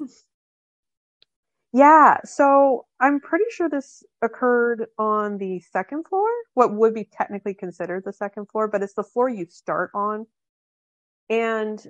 Yeah, 1.73 2.19
so 2.25 2.85
I'm 3.01 3.19
pretty 3.19 3.47
sure 3.51 3.69
this 3.69 4.05
occurred 4.21 4.87
on 4.99 5.39
the 5.39 5.61
second 5.61 6.07
floor, 6.07 6.29
what 6.53 6.75
would 6.75 6.93
be 6.93 7.09
technically 7.11 7.55
considered 7.55 8.05
the 8.05 8.13
second 8.13 8.47
floor, 8.51 8.69
but 8.69 8.83
it's 8.83 8.93
the 8.93 9.03
floor 9.03 9.31
you 9.31 9.47
start 9.49 9.91
on. 9.95 10.27
And 11.31 11.83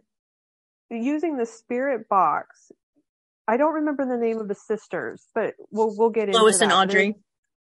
using 0.89 1.37
the 1.37 1.47
spirit 1.47 2.09
box, 2.09 2.71
I 3.49 3.57
don't 3.57 3.75
remember 3.75 4.07
the 4.07 4.17
name 4.17 4.39
of 4.39 4.47
the 4.47 4.55
sisters, 4.55 5.27
but 5.35 5.55
we'll 5.73 5.97
we'll 5.97 6.11
get 6.11 6.29
into 6.29 6.39
Lois 6.39 6.61
and. 6.61 6.73
Audrey. 6.73 7.17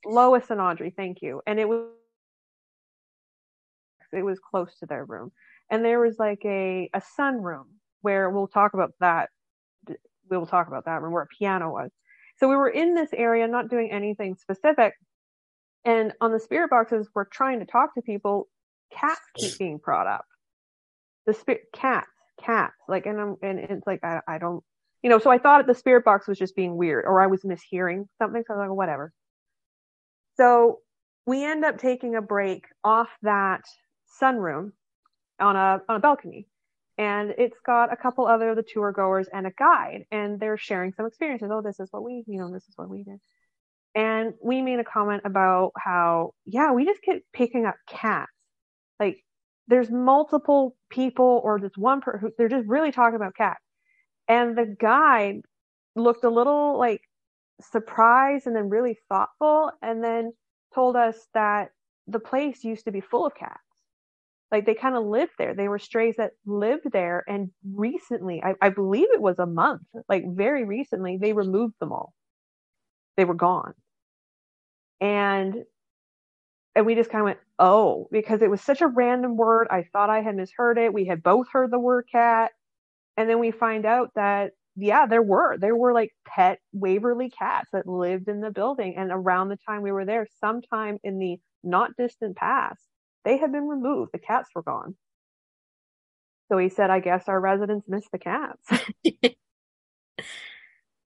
Lois 0.05 0.49
and 0.49 0.60
Audrey, 0.60 0.93
thank 0.95 1.21
you. 1.21 1.41
And 1.47 1.58
it 1.58 1.69
was 1.69 1.88
it 4.12 4.23
was 4.23 4.39
close 4.39 4.77
to 4.79 4.86
their 4.86 5.05
room. 5.05 5.32
And 5.71 5.86
there 5.86 5.99
was 6.01 6.17
like 6.19 6.41
a 6.43 6.89
a 6.93 7.01
sunroom 7.17 7.65
where 8.01 8.29
we'll 8.29 8.47
talk 8.47 8.73
about 8.73 8.91
that 8.99 9.29
we 10.29 10.38
will 10.38 10.47
talk 10.47 10.67
about 10.67 10.86
that 10.86 11.01
room 11.01 11.13
where 11.13 11.23
a 11.23 11.27
piano 11.27 11.71
was. 11.71 11.91
So 12.39 12.47
we 12.47 12.56
were 12.56 12.69
in 12.69 12.95
this 12.95 13.10
area 13.13 13.47
not 13.47 13.69
doing 13.69 13.91
anything 13.91 14.36
specific. 14.36 14.93
And 15.86 16.13
on 16.21 16.32
the 16.32 16.39
spirit 16.39 16.69
boxes 16.69 17.10
we're 17.13 17.25
trying 17.25 17.60
to 17.60 17.65
talk 17.65 17.93
to 17.95 18.02
people, 18.02 18.47
cats 18.91 19.21
keep 19.36 19.58
being 19.58 19.78
brought 19.78 20.08
up. 20.08 20.25
The 21.25 21.34
spirit 21.34 21.63
cats, 21.73 22.08
cats. 22.41 22.75
Like 22.88 23.06
and 23.06 23.19
I'm 23.19 23.36
and 23.41 23.60
it's 23.60 23.88
like 23.88 24.04
I 24.04 24.21
I 24.28 24.38
don't 24.38 24.63
you 25.02 25.10
know, 25.10 25.19
so 25.19 25.30
I 25.30 25.38
thought 25.38 25.65
the 25.65 25.75
spirit 25.75 26.04
box 26.04 26.28
was 26.28 26.38
just 26.38 26.56
being 26.56 26.75
weird 26.75 27.06
or 27.06 27.21
I 27.21 27.28
was 27.28 27.43
mishearing 27.43 28.06
something. 28.17 28.43
So 28.45 28.54
I 28.54 28.58
was 28.58 28.67
like, 28.69 28.78
whatever. 28.78 29.13
So 30.36 30.80
we 31.25 31.43
end 31.45 31.63
up 31.63 31.78
taking 31.78 32.15
a 32.15 32.21
break 32.21 32.65
off 32.84 33.10
that 33.21 33.62
sunroom 34.21 34.71
on 35.39 35.56
a 35.56 35.82
on 35.88 35.95
a 35.95 35.99
balcony. 35.99 36.47
And 36.99 37.33
it's 37.38 37.57
got 37.65 37.93
a 37.93 37.95
couple 37.95 38.27
other 38.27 38.49
of 38.49 38.57
the 38.57 38.63
tour 38.63 38.91
goers 38.91 39.29
and 39.31 39.47
a 39.47 39.51
guide, 39.57 40.03
and 40.12 40.38
they're 40.38 40.57
sharing 40.57 40.91
some 40.91 41.05
experiences. 41.05 41.49
Oh, 41.49 41.62
this 41.62 41.79
is 41.79 41.88
what 41.91 42.03
we, 42.03 42.25
you 42.27 42.38
know, 42.38 42.51
this 42.51 42.67
is 42.67 42.73
what 42.75 42.89
we 42.89 43.03
did. 43.03 43.19
And 43.95 44.33
we 44.43 44.62
made 44.62 44.79
a 44.79 44.83
comment 44.83 45.21
about 45.23 45.71
how, 45.77 46.33
yeah, 46.45 46.73
we 46.73 46.83
just 46.83 47.01
kept 47.01 47.21
picking 47.31 47.65
up 47.65 47.75
cats. 47.88 48.29
Like, 48.99 49.23
there's 49.69 49.89
multiple 49.89 50.75
people, 50.89 51.39
or 51.41 51.57
just 51.57 51.77
one 51.77 52.01
person, 52.01 52.31
they're 52.38 52.49
just 52.49 52.67
really 52.67 52.91
talking 52.91 53.15
about 53.15 53.33
cats. 53.33 53.63
And 54.27 54.57
the 54.57 54.65
guide 54.65 55.41
looked 55.95 56.25
a 56.25 56.29
little 56.29 56.77
like 56.77 57.01
surprised 57.62 58.45
and 58.45 58.55
then 58.55 58.67
really 58.67 58.97
thoughtful, 59.07 59.71
and 59.81 60.03
then 60.03 60.33
told 60.75 60.97
us 60.97 61.15
that 61.33 61.69
the 62.07 62.19
place 62.19 62.65
used 62.65 62.83
to 62.85 62.91
be 62.91 62.99
full 62.99 63.25
of 63.25 63.35
cats. 63.35 63.68
Like 64.51 64.65
they 64.65 64.73
kind 64.73 64.95
of 64.95 65.05
lived 65.05 65.33
there. 65.38 65.53
They 65.53 65.67
were 65.67 65.79
strays 65.79 66.15
that 66.17 66.31
lived 66.45 66.91
there. 66.91 67.23
And 67.27 67.51
recently, 67.73 68.41
I, 68.43 68.55
I 68.62 68.69
believe 68.69 69.07
it 69.13 69.21
was 69.21 69.38
a 69.39 69.45
month, 69.45 69.83
like 70.07 70.23
very 70.27 70.65
recently, 70.65 71.17
they 71.21 71.33
removed 71.33 71.75
them 71.79 71.91
all. 71.91 72.13
They 73.17 73.25
were 73.25 73.35
gone. 73.35 73.73
And 75.01 75.63
and 76.75 76.85
we 76.85 76.95
just 76.95 77.09
kind 77.09 77.21
of 77.21 77.25
went, 77.25 77.39
oh, 77.57 78.07
because 78.12 78.41
it 78.41 78.49
was 78.49 78.62
such 78.62 78.81
a 78.81 78.88
random 78.88 79.35
word. 79.35 79.67
I 79.69 79.83
thought 79.91 80.09
I 80.09 80.21
had 80.21 80.35
misheard 80.35 80.77
it. 80.77 80.93
We 80.93 81.05
had 81.05 81.23
both 81.23 81.47
heard 81.51 81.71
the 81.71 81.79
word 81.79 82.05
cat. 82.12 82.51
And 83.17 83.29
then 83.29 83.39
we 83.39 83.51
find 83.51 83.85
out 83.85 84.12
that 84.15 84.51
yeah, 84.75 85.05
there 85.05 85.21
were. 85.21 85.57
There 85.57 85.75
were 85.75 85.93
like 85.93 86.13
pet 86.25 86.59
Waverly 86.71 87.29
cats 87.29 87.69
that 87.73 87.88
lived 87.88 88.29
in 88.29 88.39
the 88.41 88.51
building. 88.51 88.95
And 88.97 89.12
around 89.12 89.49
the 89.49 89.57
time 89.57 89.81
we 89.81 89.91
were 89.91 90.05
there, 90.05 90.27
sometime 90.39 90.99
in 91.03 91.19
the 91.19 91.38
not 91.63 91.91
distant 91.97 92.38
past, 92.38 92.81
they 93.25 93.38
had 93.38 93.51
been 93.51 93.67
removed. 93.67 94.12
The 94.13 94.19
cats 94.19 94.49
were 94.55 94.63
gone. 94.63 94.95
So 96.49 96.58
he 96.58 96.69
said, 96.69 96.89
I 96.89 96.99
guess 96.99 97.25
our 97.27 97.39
residents 97.39 97.88
miss 97.88 98.05
the 98.12 98.19
cats. 98.19 98.67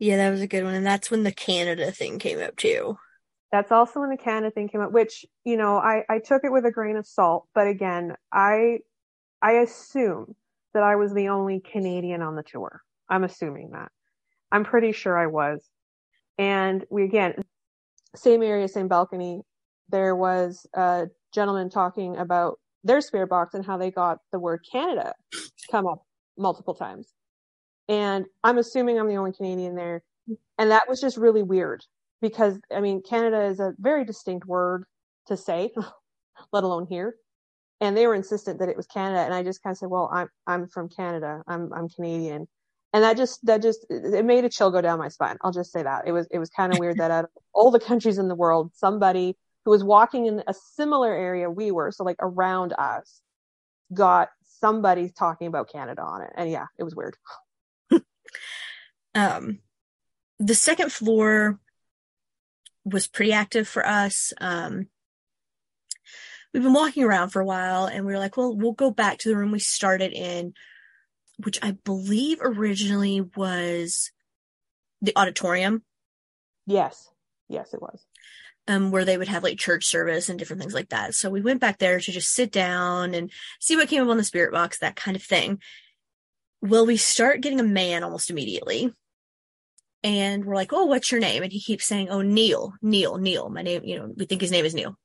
Yeah, 0.04 0.18
that 0.18 0.32
was 0.32 0.42
a 0.42 0.48
good 0.48 0.66
one. 0.66 0.74
And 0.74 0.86
that's 0.86 1.10
when 1.10 1.24
the 1.24 1.32
Canada 1.32 1.90
thing 1.90 2.20
came 2.20 2.42
up 2.42 2.58
too. 2.58 2.98
That's 3.54 3.72
also 3.72 4.02
when 4.02 4.10
the 4.10 4.18
Canada 4.18 4.52
thing 4.52 4.68
came 4.68 4.82
up, 4.82 4.92
which, 4.92 5.26
you 5.46 5.56
know, 5.56 5.78
I, 5.78 6.04
I 6.10 6.20
took 6.20 6.44
it 6.44 6.52
with 6.52 6.66
a 6.66 6.72
grain 6.72 6.98
of 6.98 7.08
salt. 7.08 7.48
But 7.56 7.68
again, 7.68 8.16
I 8.30 8.80
I 9.42 9.54
assume 9.54 10.36
that 10.74 10.84
I 10.84 10.98
was 10.98 11.14
the 11.14 11.30
only 11.30 11.62
Canadian 11.62 12.22
on 12.22 12.36
the 12.36 12.44
tour. 12.44 12.82
I'm 13.08 13.24
assuming 13.24 13.72
that. 13.72 13.92
I'm 14.52 14.66
pretty 14.66 14.92
sure 14.92 15.18
I 15.18 15.28
was. 15.28 15.64
And 16.38 16.84
we 16.90 17.06
again, 17.06 17.36
same 18.14 18.44
area, 18.44 18.68
same 18.68 18.90
balcony. 18.90 19.44
There 19.88 20.18
was 20.18 20.68
a 20.74 21.08
gentleman 21.34 21.70
talking 21.70 22.18
about 22.18 22.60
their 22.84 23.02
spirit 23.02 23.28
box 23.28 23.54
and 23.54 23.66
how 23.66 23.78
they 23.78 23.92
got 23.92 24.20
the 24.32 24.40
word 24.40 24.66
Canada 24.70 25.14
come 25.72 25.88
up 25.88 26.06
multiple 26.38 26.74
times. 26.74 27.14
And 27.90 28.26
I'm 28.44 28.58
assuming 28.58 29.00
I'm 29.00 29.08
the 29.08 29.16
only 29.16 29.34
Canadian 29.34 29.76
there. 29.76 30.04
And 30.58 30.72
that 30.72 30.88
was 30.88 31.02
just 31.02 31.18
really 31.18 31.44
weird 31.44 31.84
because, 32.22 32.60
I 32.74 32.80
mean, 32.80 33.02
Canada 33.02 33.44
is 33.44 33.60
a 33.60 33.74
very 33.80 34.06
distinct 34.06 34.46
word 34.48 34.86
to 35.28 35.36
say, 35.38 35.72
let 36.54 36.64
alone 36.64 36.88
here. 36.90 37.16
And 37.82 37.98
they 37.98 38.08
were 38.08 38.16
insistent 38.16 38.60
that 38.60 38.70
it 38.70 38.78
was 38.78 38.88
Canada. 38.88 39.22
And 39.22 39.34
I 39.34 39.44
just 39.44 39.62
kind 39.62 39.74
of 39.74 39.78
said, 39.78 39.90
well, 39.90 40.10
I'm, 40.14 40.30
I'm 40.48 40.68
from 40.68 40.88
Canada. 40.88 41.42
I'm, 41.48 41.74
I'm 41.74 41.90
Canadian. 41.90 42.48
And 42.94 43.04
that 43.04 43.18
just, 43.18 43.46
that 43.46 43.62
just, 43.62 43.86
it 43.90 44.24
made 44.24 44.46
a 44.46 44.50
chill 44.50 44.72
go 44.72 44.80
down 44.80 45.00
my 45.00 45.10
spine. 45.10 45.38
I'll 45.44 45.52
just 45.52 45.72
say 45.72 45.84
that. 45.84 46.04
It 46.08 46.12
was, 46.12 46.28
it 46.32 46.38
was 46.38 46.50
kind 46.50 46.72
of 46.72 46.80
weird 46.80 46.98
that 47.00 47.12
out 47.12 47.26
of 47.26 47.32
all 47.52 47.72
the 47.72 47.80
countries 47.80 48.20
in 48.20 48.28
the 48.28 48.36
world, 48.36 48.72
somebody 48.76 49.36
who 49.66 49.72
was 49.72 49.84
walking 49.84 50.26
in 50.26 50.44
a 50.48 50.54
similar 50.54 51.14
area 51.14 51.50
we 51.50 51.72
were, 51.72 51.92
so 51.92 52.04
like 52.04 52.18
around 52.20 52.74
us, 52.78 53.22
got 53.94 54.30
somebody 54.60 55.10
talking 55.10 55.48
about 55.48 55.72
Canada 55.72 56.02
on 56.02 56.22
it. 56.22 56.32
And 56.36 56.50
yeah, 56.50 56.68
it 56.78 56.84
was 56.84 56.96
weird. 56.96 57.18
Um, 59.16 59.60
the 60.40 60.56
second 60.56 60.92
floor 60.92 61.60
was 62.84 63.08
pretty 63.08 63.32
active 63.32 63.68
for 63.68 63.86
us. 63.86 64.34
Um, 64.42 64.88
we've 66.54 66.64
been 66.64 66.74
walking 66.74 67.04
around 67.04 67.30
for 67.30 67.42
a 67.42 67.46
while 67.46 67.86
and 67.86 68.06
we 68.06 68.14
were 68.14 68.20
like, 68.20 68.38
well, 68.38 68.56
we'll 68.56 68.74
go 68.74 68.92
back 68.92 69.20
to 69.20 69.30
the 69.30 69.38
room 69.38 69.52
we 69.52 69.60
started 69.60 70.14
in, 70.14 70.54
which 71.44 71.60
I 71.62 71.72
believe 71.72 72.40
originally 72.42 73.22
was 73.22 74.12
the 75.02 75.14
auditorium. 75.16 75.84
Yes. 76.66 77.10
Yes, 77.50 77.74
it 77.74 77.82
was. 77.82 78.06
Um, 78.66 78.92
where 78.92 79.04
they 79.04 79.18
would 79.18 79.28
have 79.28 79.44
like 79.44 79.58
church 79.60 79.86
service 79.86 80.30
and 80.30 80.40
different 80.40 80.62
things 80.62 80.74
like 80.74 80.90
that. 80.90 81.16
So 81.16 81.30
we 81.30 81.42
went 81.42 81.60
back 81.60 81.80
there 81.80 82.00
to 82.00 82.12
just 82.14 82.32
sit 82.32 82.50
down 82.50 83.14
and 83.14 83.30
see 83.60 83.76
what 83.76 83.90
came 83.90 84.02
up 84.02 84.08
on 84.08 84.16
the 84.16 84.24
spirit 84.24 84.54
box, 84.54 84.80
that 84.80 84.96
kind 84.96 85.18
of 85.18 85.24
thing. 85.24 85.60
Well, 86.62 86.86
we 86.86 86.96
start 86.96 87.42
getting 87.42 87.60
a 87.60 87.64
man 87.64 88.04
almost 88.04 88.30
immediately. 88.30 88.94
And 90.02 90.46
we're 90.46 90.56
like, 90.56 90.72
oh, 90.72 90.86
what's 90.86 91.12
your 91.12 91.20
name? 91.20 91.44
And 91.44 91.52
he 91.52 91.60
keeps 91.60 91.86
saying, 91.86 92.10
oh, 92.10 92.22
Neil, 92.22 92.74
Neil, 92.82 93.18
Neil. 93.18 93.50
My 93.50 93.64
name, 93.64 93.84
you 93.84 94.00
know, 94.00 94.14
we 94.16 94.26
think 94.26 94.40
his 94.40 94.52
name 94.52 94.64
is 94.64 94.74
Neil. 94.74 94.98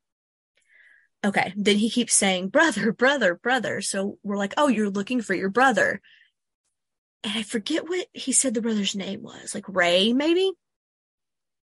Okay. 1.24 1.52
Then 1.56 1.76
he 1.76 1.90
keeps 1.90 2.14
saying, 2.14 2.48
brother, 2.50 2.92
brother, 2.92 3.34
brother. 3.34 3.80
So 3.80 4.18
we're 4.22 4.36
like, 4.36 4.54
oh, 4.56 4.68
you're 4.68 4.90
looking 4.90 5.20
for 5.20 5.34
your 5.34 5.50
brother. 5.50 6.00
And 7.24 7.32
I 7.36 7.42
forget 7.42 7.88
what 7.88 8.06
he 8.12 8.30
said 8.32 8.54
the 8.54 8.62
brother's 8.62 8.94
name 8.94 9.22
was. 9.22 9.54
Like 9.54 9.68
Ray, 9.68 10.12
maybe? 10.12 10.52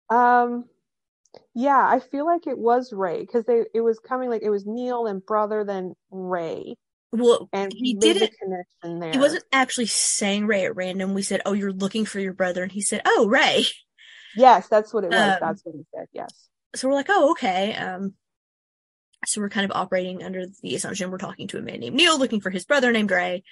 Um, 0.09 0.65
yeah, 1.55 1.87
I 1.87 2.01
feel 2.01 2.27
like 2.27 2.47
it 2.47 2.59
was 2.59 2.93
Ray 2.93 3.21
because 3.21 3.45
they 3.45 3.65
it 3.75 3.81
was 3.81 3.99
coming 3.99 4.31
like 4.31 4.43
it 4.43 4.51
was 4.51 4.67
Neil 4.67 5.07
and 5.07 5.25
brother, 5.25 5.65
then 5.65 5.95
Ray. 6.11 6.77
Well, 7.13 7.49
And 7.53 7.73
he 7.73 7.95
there's 7.95 8.23
a 8.23 8.29
connection 8.29 8.99
there. 9.01 9.13
He 9.13 9.19
wasn't 9.19 9.45
actually 9.53 9.87
saying 9.87 10.47
Ray 10.47 10.65
at 10.65 10.77
random. 10.77 11.13
We 11.13 11.23
said, 11.23 11.43
"Oh, 11.45 11.53
you're 11.53 11.73
looking 11.73 12.07
for 12.07 12.21
your 12.21 12.33
brother," 12.33 12.63
and 12.63 12.73
he 12.73 12.81
said, 12.81 13.03
"Oh, 13.05 13.27
Ray." 13.29 13.67
Yes, 14.35 14.69
that's 14.69 14.95
what 14.95 15.05
it 15.05 15.11
was. 15.11 15.21
Um, 15.21 15.37
that's 15.41 15.63
what 15.63 15.75
he 15.75 15.85
said. 15.95 16.07
Yes. 16.13 16.49
So 16.75 16.89
we're 16.89 16.95
like, 16.95 17.11
"Oh, 17.11 17.33
okay." 17.33 17.75
Um, 17.75 18.15
so 19.27 19.41
we're 19.41 19.51
kind 19.51 19.65
of 19.71 19.77
operating 19.77 20.23
under 20.23 20.47
the 20.63 20.75
assumption 20.75 21.11
we're 21.11 21.19
talking 21.19 21.49
to 21.49 21.59
a 21.59 21.63
man 21.63 21.81
named 21.81 21.97
Neil, 21.97 22.19
looking 22.19 22.41
for 22.41 22.51
his 22.51 22.65
brother 22.65 22.91
named 22.93 23.11
Ray. 23.11 23.45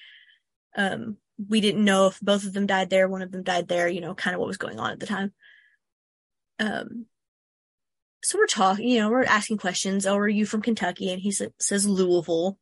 Um, 0.74 1.18
we 1.48 1.60
didn't 1.60 1.84
know 1.84 2.06
if 2.06 2.18
both 2.20 2.44
of 2.44 2.52
them 2.52 2.66
died 2.66 2.90
there, 2.90 3.08
one 3.08 3.22
of 3.22 3.30
them 3.30 3.42
died 3.42 3.68
there. 3.68 3.88
You 3.88 4.00
know, 4.00 4.14
kind 4.14 4.34
of 4.34 4.40
what 4.40 4.48
was 4.48 4.56
going 4.56 4.80
on 4.80 4.92
at 4.92 5.00
the 5.00 5.06
time. 5.06 5.32
Um, 6.58 7.06
so 8.22 8.38
we're 8.38 8.46
talking. 8.46 8.88
You 8.88 9.00
know, 9.00 9.10
we're 9.10 9.24
asking 9.24 9.58
questions. 9.58 10.06
Oh, 10.06 10.16
are 10.16 10.28
you 10.28 10.46
from 10.46 10.62
Kentucky? 10.62 11.12
And 11.12 11.20
he 11.20 11.30
sa- 11.30 11.46
says 11.58 11.86
Louisville. 11.86 12.58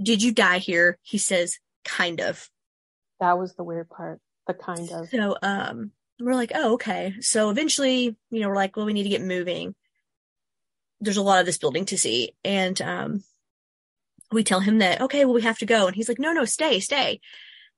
Did 0.00 0.22
you 0.22 0.32
die 0.32 0.58
here? 0.58 0.98
He 1.02 1.18
says, 1.18 1.58
kind 1.84 2.20
of. 2.20 2.48
That 3.20 3.38
was 3.38 3.54
the 3.54 3.64
weird 3.64 3.88
part. 3.88 4.20
The 4.46 4.54
kind 4.54 4.90
of. 4.90 5.08
So 5.08 5.36
um 5.42 5.92
we're 6.20 6.34
like, 6.34 6.52
oh, 6.54 6.74
okay. 6.74 7.14
So 7.20 7.50
eventually, 7.50 8.16
you 8.30 8.40
know, 8.40 8.48
we're 8.48 8.56
like, 8.56 8.76
well, 8.76 8.86
we 8.86 8.92
need 8.92 9.04
to 9.04 9.08
get 9.08 9.22
moving. 9.22 9.74
There's 11.00 11.18
a 11.18 11.22
lot 11.22 11.40
of 11.40 11.46
this 11.46 11.58
building 11.58 11.84
to 11.86 11.98
see. 11.98 12.34
And 12.44 12.80
um 12.82 13.24
we 14.32 14.42
tell 14.44 14.60
him 14.60 14.78
that, 14.78 15.00
okay, 15.02 15.24
well, 15.24 15.34
we 15.34 15.42
have 15.42 15.58
to 15.58 15.66
go. 15.66 15.86
And 15.86 15.94
he's 15.94 16.08
like, 16.08 16.18
no, 16.18 16.32
no, 16.32 16.44
stay, 16.44 16.80
stay. 16.80 17.20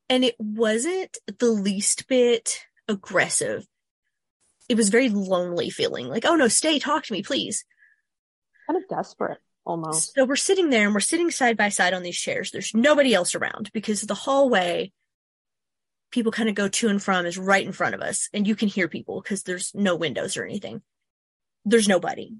And 0.08 0.24
it 0.24 0.34
wasn't 0.38 1.18
the 1.38 1.50
least 1.50 2.08
bit 2.08 2.64
aggressive. 2.88 3.66
It 4.68 4.76
was 4.76 4.90
very 4.90 5.09
lonely 5.09 5.70
feeling 5.70 6.09
like, 6.09 6.24
oh 6.24 6.37
no, 6.37 6.48
stay, 6.48 6.78
talk 6.78 7.04
to 7.04 7.12
me, 7.12 7.22
please. 7.22 7.64
Kind 8.66 8.83
of 8.83 8.88
desperate 8.88 9.38
almost. 9.64 10.14
So 10.14 10.24
we're 10.24 10.37
sitting 10.37 10.70
there 10.70 10.85
and 10.85 10.94
we're 10.94 11.00
sitting 11.00 11.31
side 11.31 11.57
by 11.57 11.68
side 11.68 11.94
on 11.94 12.02
these 12.02 12.18
chairs. 12.18 12.50
There's 12.50 12.74
nobody 12.74 13.14
else 13.14 13.35
around 13.35 13.70
because 13.72 14.02
the 14.02 14.14
hallway 14.14 14.92
people 16.11 16.33
kind 16.33 16.48
of 16.48 16.54
go 16.54 16.68
to 16.68 16.88
and 16.88 17.02
from 17.02 17.26
is 17.26 17.38
right 17.38 17.64
in 17.64 17.72
front 17.72 17.94
of 17.94 18.00
us 18.00 18.28
and 18.33 18.46
you 18.46 18.54
can 18.54 18.68
hear 18.68 18.88
people 18.88 19.20
because 19.20 19.42
there's 19.42 19.72
no 19.74 19.94
windows 19.94 20.37
or 20.37 20.44
anything. 20.44 20.83
There's 21.64 21.88
nobody. 21.88 22.33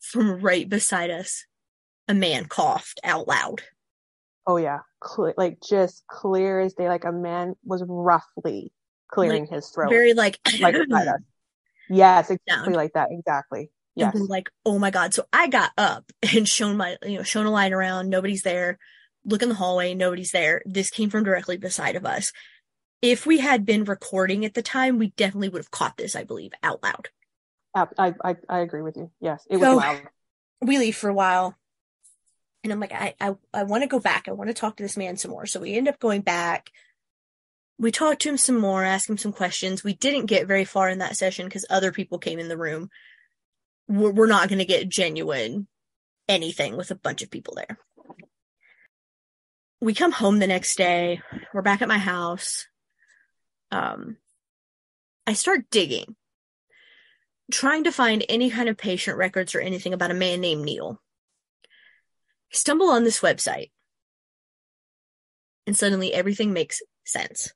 From 0.00 0.40
right 0.40 0.68
beside 0.68 1.10
us, 1.10 1.44
a 2.08 2.14
man 2.14 2.46
coughed 2.46 3.00
out 3.04 3.28
loud. 3.28 3.62
Oh 4.46 4.56
yeah. 4.56 4.80
Cle- 5.00 5.34
like 5.36 5.58
just 5.60 6.04
clear 6.08 6.60
as 6.60 6.74
day. 6.74 6.88
Like 6.88 7.04
a 7.04 7.12
man 7.12 7.54
was 7.64 7.84
roughly 7.86 8.72
clearing 9.10 9.46
his 9.46 9.68
throat. 9.68 9.90
Very 9.90 10.14
like, 10.14 10.38
like. 10.60 10.76
Yes, 11.92 12.30
exactly 12.30 12.54
Sound. 12.66 12.76
like 12.76 12.92
that. 12.92 13.08
Exactly. 13.10 13.68
Yes. 13.96 14.14
like, 14.14 14.48
oh 14.64 14.78
my 14.78 14.90
God. 14.92 15.12
So 15.12 15.24
I 15.32 15.48
got 15.48 15.72
up 15.76 16.04
and 16.36 16.48
shown 16.48 16.76
my, 16.76 16.96
you 17.04 17.16
know, 17.16 17.24
shown 17.24 17.46
a 17.46 17.50
light 17.50 17.72
around. 17.72 18.08
Nobody's 18.08 18.42
there. 18.42 18.78
Look 19.24 19.42
in 19.42 19.48
the 19.48 19.56
hallway. 19.56 19.94
Nobody's 19.94 20.30
there. 20.30 20.62
This 20.64 20.88
came 20.90 21.10
from 21.10 21.24
directly 21.24 21.56
beside 21.56 21.96
of 21.96 22.06
us. 22.06 22.32
If 23.02 23.26
we 23.26 23.38
had 23.38 23.66
been 23.66 23.82
recording 23.84 24.44
at 24.44 24.54
the 24.54 24.62
time, 24.62 24.98
we 24.98 25.08
definitely 25.16 25.48
would 25.48 25.58
have 25.62 25.70
caught 25.72 25.96
this, 25.96 26.14
I 26.14 26.22
believe, 26.22 26.52
out 26.62 26.80
loud. 26.82 27.08
I, 27.74 28.14
I 28.22 28.36
I 28.48 28.58
agree 28.60 28.82
with 28.82 28.96
you. 28.96 29.10
Yes, 29.20 29.44
it 29.50 29.56
was 29.56 29.66
So- 29.66 29.76
loud. 29.76 30.02
we 30.60 30.78
leave 30.78 30.96
for 30.96 31.08
a 31.08 31.14
while 31.14 31.56
and 32.62 32.72
i'm 32.72 32.80
like 32.80 32.92
i 32.92 33.14
i, 33.20 33.34
I 33.54 33.62
want 33.62 33.82
to 33.84 33.88
go 33.88 33.98
back 33.98 34.28
i 34.28 34.32
want 34.32 34.48
to 34.50 34.54
talk 34.54 34.76
to 34.76 34.82
this 34.82 34.96
man 34.98 35.16
some 35.16 35.30
more 35.30 35.46
so 35.46 35.60
we 35.60 35.74
end 35.74 35.88
up 35.88 35.98
going 35.98 36.20
back 36.20 36.68
we 37.80 37.90
talked 37.90 38.20
to 38.22 38.28
him 38.28 38.36
some 38.36 38.58
more 38.58 38.84
ask 38.84 39.08
him 39.08 39.16
some 39.16 39.32
questions. 39.32 39.82
We 39.82 39.94
didn't 39.94 40.26
get 40.26 40.46
very 40.46 40.66
far 40.66 40.90
in 40.90 40.98
that 40.98 41.16
session 41.16 41.46
because 41.46 41.64
other 41.70 41.92
people 41.92 42.18
came 42.18 42.38
in 42.38 42.48
the 42.48 42.58
room. 42.58 42.90
We're, 43.88 44.10
we're 44.10 44.26
not 44.26 44.50
going 44.50 44.58
to 44.58 44.66
get 44.66 44.90
genuine 44.90 45.66
anything 46.28 46.76
with 46.76 46.90
a 46.90 46.94
bunch 46.94 47.22
of 47.22 47.30
people 47.30 47.54
there. 47.56 47.78
We 49.80 49.94
come 49.94 50.12
home 50.12 50.38
the 50.38 50.46
next 50.46 50.76
day. 50.76 51.22
We're 51.54 51.62
back 51.62 51.80
at 51.80 51.88
my 51.88 51.98
house. 51.98 52.66
Um 53.72 54.16
i 55.26 55.32
start 55.32 55.70
digging 55.70 56.16
trying 57.52 57.84
to 57.84 57.92
find 57.92 58.24
any 58.28 58.50
kind 58.50 58.68
of 58.68 58.76
patient 58.76 59.16
records 59.16 59.54
or 59.54 59.60
anything 59.60 59.92
about 59.92 60.10
a 60.10 60.14
man 60.14 60.40
named 60.40 60.64
Neil. 60.64 61.00
I 61.64 62.56
stumble 62.56 62.90
on 62.90 63.04
this 63.04 63.20
website, 63.20 63.70
and 65.66 65.76
suddenly 65.76 66.12
everything 66.12 66.52
makes 66.52 66.82
sense. 67.04 67.52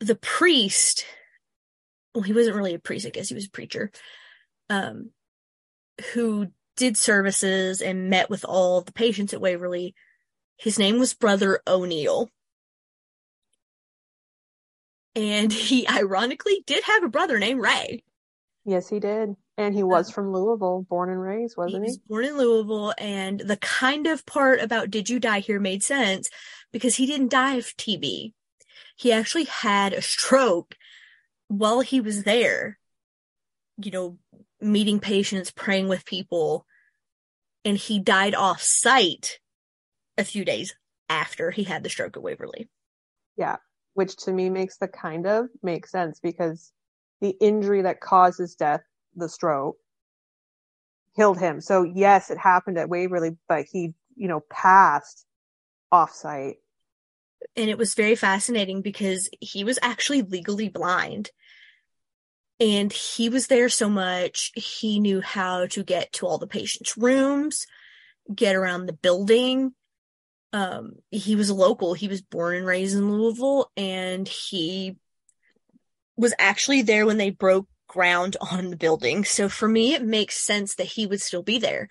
The 0.00 0.16
priest, 0.16 1.04
well, 2.14 2.22
he 2.22 2.32
wasn't 2.32 2.56
really 2.56 2.74
a 2.74 2.78
priest, 2.78 3.06
I 3.06 3.10
guess 3.10 3.28
he 3.28 3.34
was 3.34 3.46
a 3.46 3.50
preacher, 3.50 3.90
um, 4.68 5.10
who 6.12 6.48
did 6.76 6.96
services 6.96 7.82
and 7.82 8.08
met 8.08 8.30
with 8.30 8.44
all 8.44 8.80
the 8.80 8.92
patients 8.92 9.34
at 9.34 9.40
Waverly. 9.40 9.94
His 10.56 10.78
name 10.78 10.98
was 10.98 11.14
Brother 11.14 11.60
O'Neill. 11.66 12.28
And 15.14 15.52
he 15.52 15.86
ironically 15.88 16.62
did 16.66 16.84
have 16.84 17.02
a 17.02 17.08
brother 17.08 17.38
named 17.38 17.60
Ray. 17.60 18.02
Yes, 18.64 18.88
he 18.88 19.00
did, 19.00 19.34
and 19.56 19.74
he 19.74 19.82
was 19.82 20.10
from 20.10 20.32
Louisville, 20.32 20.86
born 20.88 21.10
and 21.10 21.20
raised, 21.20 21.56
wasn't 21.56 21.84
he? 21.84 21.90
he? 21.90 21.92
was 21.92 21.98
born 21.98 22.24
in 22.24 22.36
Louisville, 22.36 22.94
and 22.98 23.40
the 23.40 23.56
kind 23.56 24.06
of 24.06 24.24
part 24.26 24.60
about 24.60 24.90
did 24.90 25.08
you 25.08 25.18
die 25.18 25.40
here 25.40 25.58
made 25.58 25.82
sense 25.82 26.28
because 26.72 26.94
he 26.94 27.06
didn't 27.06 27.30
die 27.30 27.54
of 27.54 27.64
TB. 27.76 28.32
He 29.00 29.12
actually 29.12 29.44
had 29.44 29.94
a 29.94 30.02
stroke 30.02 30.76
while 31.48 31.80
he 31.80 32.02
was 32.02 32.24
there, 32.24 32.78
you 33.78 33.90
know, 33.90 34.18
meeting 34.60 35.00
patients, 35.00 35.50
praying 35.50 35.88
with 35.88 36.04
people, 36.04 36.66
and 37.64 37.78
he 37.78 37.98
died 37.98 38.34
off 38.34 38.60
site 38.60 39.38
a 40.18 40.24
few 40.24 40.44
days 40.44 40.74
after 41.08 41.50
he 41.50 41.64
had 41.64 41.82
the 41.82 41.88
stroke 41.88 42.18
at 42.18 42.22
Waverly. 42.22 42.68
Yeah, 43.38 43.56
which 43.94 44.16
to 44.24 44.32
me 44.32 44.50
makes 44.50 44.76
the 44.76 44.86
kind 44.86 45.26
of 45.26 45.46
make 45.62 45.86
sense 45.86 46.20
because 46.20 46.70
the 47.22 47.34
injury 47.40 47.80
that 47.80 48.02
causes 48.02 48.54
death, 48.54 48.82
the 49.16 49.30
stroke, 49.30 49.78
killed 51.16 51.40
him. 51.40 51.62
So 51.62 51.84
yes, 51.84 52.30
it 52.30 52.36
happened 52.36 52.76
at 52.76 52.90
Waverly, 52.90 53.38
but 53.48 53.64
he, 53.64 53.94
you 54.14 54.28
know, 54.28 54.40
passed 54.50 55.24
offsite. 55.90 56.56
And 57.56 57.68
it 57.70 57.78
was 57.78 57.94
very 57.94 58.14
fascinating 58.14 58.82
because 58.82 59.28
he 59.40 59.64
was 59.64 59.78
actually 59.82 60.22
legally 60.22 60.68
blind. 60.68 61.30
And 62.58 62.92
he 62.92 63.28
was 63.28 63.46
there 63.46 63.68
so 63.68 63.88
much 63.88 64.52
he 64.54 65.00
knew 65.00 65.20
how 65.20 65.66
to 65.68 65.82
get 65.82 66.12
to 66.14 66.26
all 66.26 66.38
the 66.38 66.46
patients 66.46 66.96
rooms 66.96 67.66
get 68.32 68.54
around 68.54 68.86
the 68.86 68.92
building. 68.92 69.72
Um 70.52 70.96
he 71.10 71.36
was 71.36 71.48
a 71.48 71.54
local 71.54 71.94
he 71.94 72.08
was 72.08 72.22
born 72.22 72.56
and 72.56 72.66
raised 72.66 72.96
in 72.96 73.10
louisville 73.10 73.70
and 73.76 74.28
he 74.28 74.96
was 76.16 76.34
actually 76.38 76.82
there 76.82 77.06
when 77.06 77.16
they 77.16 77.30
broke 77.30 77.66
ground 77.88 78.36
on 78.52 78.70
the 78.70 78.76
building. 78.76 79.24
So 79.24 79.48
for 79.48 79.66
me 79.66 79.94
it 79.94 80.02
makes 80.02 80.44
sense 80.44 80.74
that 80.74 80.84
he 80.86 81.06
would 81.06 81.22
still 81.22 81.42
be 81.42 81.58
there 81.58 81.88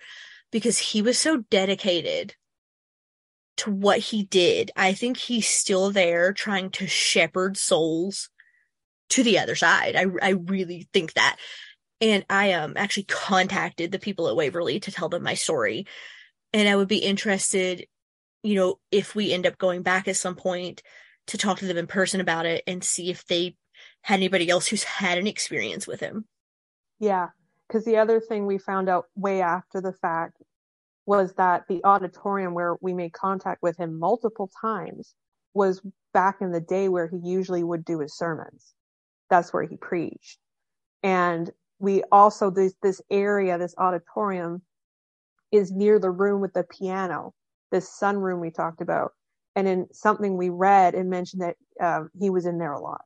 because 0.52 0.78
he 0.78 1.02
was 1.02 1.18
so 1.18 1.38
dedicated 1.50 2.36
to 3.58 3.70
what 3.70 3.98
he 3.98 4.24
did. 4.24 4.70
I 4.76 4.92
think 4.92 5.16
he's 5.16 5.48
still 5.48 5.90
there 5.90 6.32
trying 6.32 6.70
to 6.70 6.86
shepherd 6.86 7.56
souls 7.56 8.30
to 9.10 9.22
the 9.22 9.38
other 9.38 9.54
side. 9.54 9.96
I 9.96 10.06
I 10.22 10.30
really 10.30 10.88
think 10.92 11.14
that. 11.14 11.36
And 12.00 12.24
I 12.30 12.52
um 12.52 12.74
actually 12.76 13.04
contacted 13.04 13.92
the 13.92 13.98
people 13.98 14.28
at 14.28 14.36
Waverly 14.36 14.80
to 14.80 14.92
tell 14.92 15.08
them 15.08 15.22
my 15.22 15.34
story. 15.34 15.86
And 16.52 16.68
I 16.68 16.76
would 16.76 16.88
be 16.88 16.98
interested, 16.98 17.86
you 18.42 18.54
know, 18.54 18.78
if 18.90 19.14
we 19.14 19.32
end 19.32 19.46
up 19.46 19.58
going 19.58 19.82
back 19.82 20.08
at 20.08 20.16
some 20.16 20.36
point 20.36 20.82
to 21.28 21.38
talk 21.38 21.58
to 21.58 21.66
them 21.66 21.76
in 21.76 21.86
person 21.86 22.20
about 22.20 22.46
it 22.46 22.64
and 22.66 22.82
see 22.82 23.10
if 23.10 23.24
they 23.26 23.56
had 24.02 24.14
anybody 24.14 24.48
else 24.48 24.66
who's 24.66 24.82
had 24.82 25.18
an 25.18 25.26
experience 25.26 25.86
with 25.86 26.00
him. 26.00 26.24
Yeah, 26.98 27.28
because 27.66 27.84
the 27.84 27.98
other 27.98 28.20
thing 28.20 28.46
we 28.46 28.58
found 28.58 28.88
out 28.88 29.06
way 29.14 29.42
after 29.42 29.80
the 29.80 29.92
fact 29.92 30.39
was 31.10 31.32
that 31.32 31.64
the 31.66 31.82
auditorium 31.82 32.54
where 32.54 32.76
we 32.80 32.94
made 32.94 33.12
contact 33.12 33.60
with 33.64 33.76
him 33.76 33.98
multiple 33.98 34.48
times 34.60 35.12
was 35.54 35.82
back 36.14 36.36
in 36.40 36.52
the 36.52 36.60
day 36.60 36.88
where 36.88 37.08
he 37.08 37.18
usually 37.24 37.64
would 37.64 37.84
do 37.84 37.98
his 37.98 38.16
sermons. 38.16 38.74
That's 39.28 39.52
where 39.52 39.64
he 39.64 39.76
preached. 39.76 40.38
And 41.02 41.50
we 41.80 42.04
also, 42.12 42.48
this, 42.48 42.74
this 42.80 43.02
area, 43.10 43.58
this 43.58 43.74
auditorium 43.76 44.62
is 45.50 45.72
near 45.72 45.98
the 45.98 46.12
room 46.12 46.40
with 46.40 46.52
the 46.52 46.62
piano, 46.62 47.34
this 47.72 47.90
sunroom 47.90 48.40
we 48.40 48.52
talked 48.52 48.80
about. 48.80 49.10
And 49.56 49.66
in 49.66 49.88
something 49.92 50.36
we 50.36 50.48
read, 50.48 50.94
it 50.94 51.06
mentioned 51.06 51.42
that 51.42 51.56
um, 51.80 52.10
he 52.20 52.30
was 52.30 52.46
in 52.46 52.56
there 52.56 52.72
a 52.72 52.80
lot. 52.80 53.02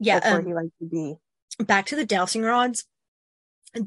Yeah. 0.00 0.18
That's 0.18 0.32
where 0.32 0.40
um, 0.40 0.46
he 0.46 0.54
liked 0.54 0.78
to 0.80 0.88
be. 0.88 1.14
back 1.60 1.86
to 1.86 1.94
the 1.94 2.04
dowsing 2.04 2.42
rods. 2.42 2.84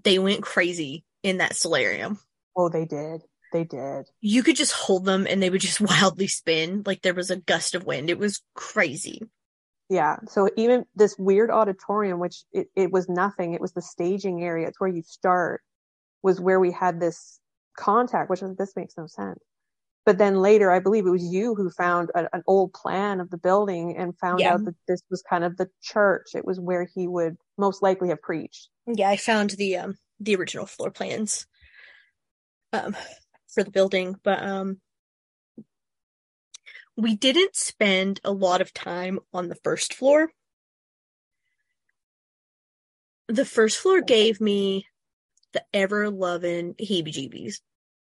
They 0.05 0.19
went 0.19 0.41
crazy 0.41 1.03
in 1.21 1.39
that 1.39 1.57
solarium. 1.57 2.17
Oh, 2.55 2.69
they 2.69 2.85
did. 2.85 3.23
They 3.53 3.63
did. 3.63 4.07
You 4.21 4.43
could 4.43 4.55
just 4.55 4.73
hold 4.73 5.05
them 5.05 5.25
and 5.29 5.41
they 5.41 5.49
would 5.49 5.61
just 5.61 5.81
wildly 5.81 6.27
spin 6.27 6.83
like 6.85 7.01
there 7.01 7.13
was 7.13 7.31
a 7.31 7.37
gust 7.37 7.75
of 7.75 7.85
wind. 7.85 8.09
It 8.09 8.19
was 8.19 8.41
crazy. 8.55 9.21
Yeah. 9.89 10.17
So 10.27 10.49
even 10.57 10.85
this 10.95 11.15
weird 11.17 11.49
auditorium, 11.49 12.19
which 12.19 12.43
it, 12.51 12.67
it 12.75 12.91
was 12.91 13.07
nothing, 13.07 13.53
it 13.53 13.61
was 13.61 13.71
the 13.71 13.81
staging 13.81 14.43
area. 14.43 14.67
It's 14.67 14.79
where 14.79 14.89
you 14.89 15.01
start, 15.01 15.61
was 16.21 16.41
where 16.41 16.59
we 16.59 16.71
had 16.71 16.99
this 16.99 17.39
contact, 17.77 18.29
which 18.29 18.41
was, 18.41 18.55
this 18.57 18.75
makes 18.75 18.95
no 18.97 19.07
sense. 19.07 19.39
But 20.05 20.17
then 20.17 20.37
later, 20.37 20.71
I 20.71 20.79
believe 20.79 21.05
it 21.05 21.09
was 21.11 21.23
you 21.23 21.53
who 21.55 21.69
found 21.69 22.11
a, 22.15 22.33
an 22.33 22.41
old 22.47 22.73
plan 22.73 23.19
of 23.19 23.29
the 23.29 23.37
building 23.37 23.95
and 23.97 24.17
found 24.19 24.39
Yeah. 24.41 24.53
out 24.53 24.65
that 24.65 24.75
this 24.87 25.01
was 25.09 25.21
kind 25.29 25.43
of 25.43 25.57
the 25.57 25.69
church. 25.81 26.27
It 26.33 26.45
was 26.45 26.59
where 26.59 26.87
he 26.95 27.07
would 27.07 27.37
most 27.57 27.81
likely 27.83 28.09
have 28.09 28.21
preached. 28.21 28.69
Yeah, 28.85 29.09
I 29.09 29.17
found 29.17 29.51
the 29.51 29.77
um 29.77 29.97
the 30.19 30.35
original 30.35 30.65
floor 30.65 30.91
plans 30.91 31.45
um 32.73 32.95
for 33.47 33.63
the 33.63 33.71
building, 33.71 34.15
but 34.23 34.41
um 34.43 34.79
we 36.97 37.15
didn't 37.15 37.55
spend 37.55 38.19
a 38.23 38.31
lot 38.31 38.59
of 38.59 38.73
time 38.73 39.19
on 39.31 39.49
the 39.49 39.55
first 39.63 39.93
floor. 39.93 40.31
The 43.27 43.45
first 43.45 43.77
floor 43.77 44.01
gave 44.01 44.41
me 44.41 44.87
the 45.53 45.63
ever 45.73 46.09
loving 46.09 46.73
heebie 46.73 47.13
jeebies. 47.13 47.61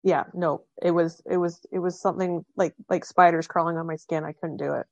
Yeah. 0.02 0.24
No, 0.34 0.64
it 0.82 0.90
was, 0.90 1.22
it 1.30 1.36
was, 1.36 1.64
it 1.70 1.78
was 1.78 2.00
something 2.00 2.44
like, 2.56 2.74
like 2.90 3.04
spiders 3.04 3.46
crawling 3.46 3.76
on 3.76 3.86
my 3.86 3.96
skin. 3.96 4.24
I 4.24 4.32
couldn't 4.32 4.56
do 4.56 4.72
it. 4.74 4.86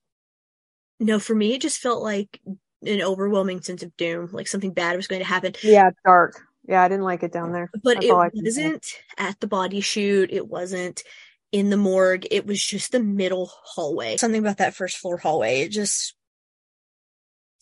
No, 1.00 1.18
for 1.18 1.34
me 1.34 1.54
it 1.54 1.62
just 1.62 1.80
felt 1.80 2.02
like 2.02 2.40
an 2.86 3.02
overwhelming 3.02 3.60
sense 3.62 3.82
of 3.82 3.96
doom, 3.96 4.28
like 4.32 4.46
something 4.46 4.72
bad 4.72 4.96
was 4.96 5.08
going 5.08 5.20
to 5.20 5.26
happen. 5.26 5.54
Yeah. 5.62 5.90
Dark. 6.04 6.40
Yeah. 6.70 6.82
I 6.82 6.88
didn't 6.88 7.04
like 7.04 7.22
it 7.22 7.32
down 7.32 7.52
there. 7.52 7.68
But 7.74 8.00
That's 8.00 8.06
it 8.06 8.08
can 8.08 8.32
say. 8.32 8.62
wasn't 8.64 8.86
at 9.18 9.38
the 9.40 9.46
body 9.46 9.82
chute. 9.82 10.30
It 10.32 10.48
wasn't 10.48 11.02
in 11.52 11.68
the 11.68 11.76
morgue. 11.76 12.26
It 12.30 12.46
was 12.46 12.64
just 12.64 12.92
the 12.92 13.00
middle 13.00 13.50
hallway. 13.64 14.16
Something 14.16 14.40
about 14.40 14.58
that 14.58 14.74
first 14.74 14.96
floor 14.96 15.18
hallway. 15.18 15.62
It 15.62 15.72
just, 15.72 16.14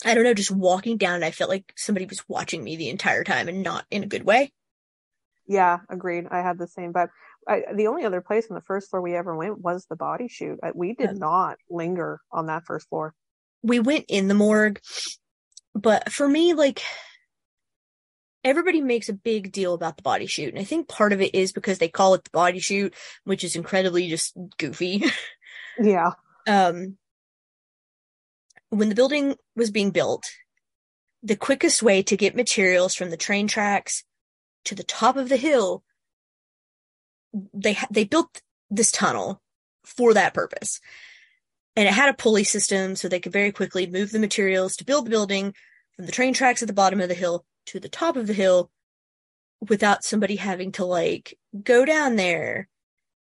I 0.04 0.14
don't 0.14 0.24
know, 0.24 0.34
just 0.34 0.50
walking 0.50 0.98
down 0.98 1.24
I 1.24 1.30
felt 1.30 1.50
like 1.50 1.72
somebody 1.74 2.04
was 2.06 2.22
watching 2.28 2.62
me 2.62 2.76
the 2.76 2.90
entire 2.90 3.24
time 3.24 3.48
and 3.48 3.62
not 3.62 3.86
in 3.90 4.04
a 4.04 4.06
good 4.06 4.24
way. 4.24 4.52
Yeah, 5.46 5.78
agreed. 5.88 6.26
I 6.30 6.42
had 6.42 6.58
the 6.58 6.68
same 6.68 6.92
vibe. 6.92 7.08
I, 7.48 7.62
the 7.74 7.86
only 7.86 8.04
other 8.04 8.20
place 8.20 8.46
on 8.50 8.54
the 8.54 8.60
first 8.60 8.90
floor 8.90 9.00
we 9.00 9.16
ever 9.16 9.34
went 9.34 9.58
was 9.58 9.86
the 9.86 9.96
body 9.96 10.28
chute. 10.28 10.58
We 10.74 10.92
did 10.92 11.18
not 11.18 11.56
linger 11.70 12.20
on 12.30 12.46
that 12.46 12.66
first 12.66 12.90
floor. 12.90 13.14
We 13.62 13.80
went 13.80 14.04
in 14.08 14.28
the 14.28 14.34
morgue, 14.34 14.80
but 15.74 16.12
for 16.12 16.28
me, 16.28 16.52
like, 16.52 16.82
everybody 18.48 18.80
makes 18.80 19.08
a 19.08 19.12
big 19.12 19.52
deal 19.52 19.74
about 19.74 19.96
the 19.96 20.02
body 20.02 20.26
chute. 20.26 20.54
And 20.54 20.58
I 20.60 20.64
think 20.64 20.88
part 20.88 21.12
of 21.12 21.20
it 21.20 21.34
is 21.34 21.52
because 21.52 21.78
they 21.78 21.88
call 21.88 22.14
it 22.14 22.24
the 22.24 22.30
body 22.30 22.58
chute, 22.58 22.94
which 23.24 23.44
is 23.44 23.56
incredibly 23.56 24.08
just 24.08 24.36
goofy. 24.58 25.04
Yeah. 25.80 26.10
um, 26.48 26.98
when 28.70 28.88
the 28.88 28.96
building 28.96 29.36
was 29.54 29.70
being 29.70 29.90
built, 29.90 30.24
the 31.22 31.36
quickest 31.36 31.82
way 31.82 32.02
to 32.02 32.16
get 32.16 32.34
materials 32.34 32.94
from 32.94 33.10
the 33.10 33.16
train 33.16 33.46
tracks 33.46 34.02
to 34.64 34.74
the 34.74 34.82
top 34.82 35.16
of 35.16 35.28
the 35.28 35.36
hill, 35.36 35.84
they 37.54 37.74
ha- 37.74 37.86
they 37.90 38.04
built 38.04 38.40
this 38.70 38.90
tunnel 38.90 39.40
for 39.84 40.14
that 40.14 40.34
purpose, 40.34 40.80
and 41.76 41.86
it 41.86 41.94
had 41.94 42.08
a 42.08 42.14
pulley 42.14 42.44
system 42.44 42.96
so 42.96 43.08
they 43.08 43.20
could 43.20 43.32
very 43.32 43.52
quickly 43.52 43.86
move 43.86 44.10
the 44.10 44.18
materials 44.18 44.76
to 44.76 44.84
build 44.84 45.06
the 45.06 45.10
building 45.10 45.54
from 45.96 46.06
the 46.06 46.12
train 46.12 46.34
tracks 46.34 46.62
at 46.62 46.68
the 46.68 46.74
bottom 46.74 47.00
of 47.00 47.08
the 47.08 47.14
hill 47.14 47.44
to 47.68 47.80
the 47.80 47.88
top 47.88 48.16
of 48.16 48.26
the 48.26 48.32
hill 48.32 48.70
without 49.68 50.04
somebody 50.04 50.36
having 50.36 50.72
to 50.72 50.84
like 50.84 51.38
go 51.62 51.84
down 51.84 52.16
there 52.16 52.68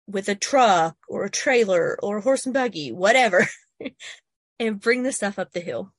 with 0.08 0.28
a 0.30 0.36
truck 0.36 0.96
or 1.08 1.26
a 1.26 1.30
trailer 1.30 1.98
or 2.02 2.18
a 2.18 2.22
horse 2.22 2.46
and 2.46 2.54
buggy, 2.54 2.92
whatever, 2.92 3.48
and 4.60 4.80
bring 4.80 5.04
the 5.04 5.12
stuff 5.12 5.38
up 5.38 5.52
the 5.52 5.60
hill. 5.60 5.94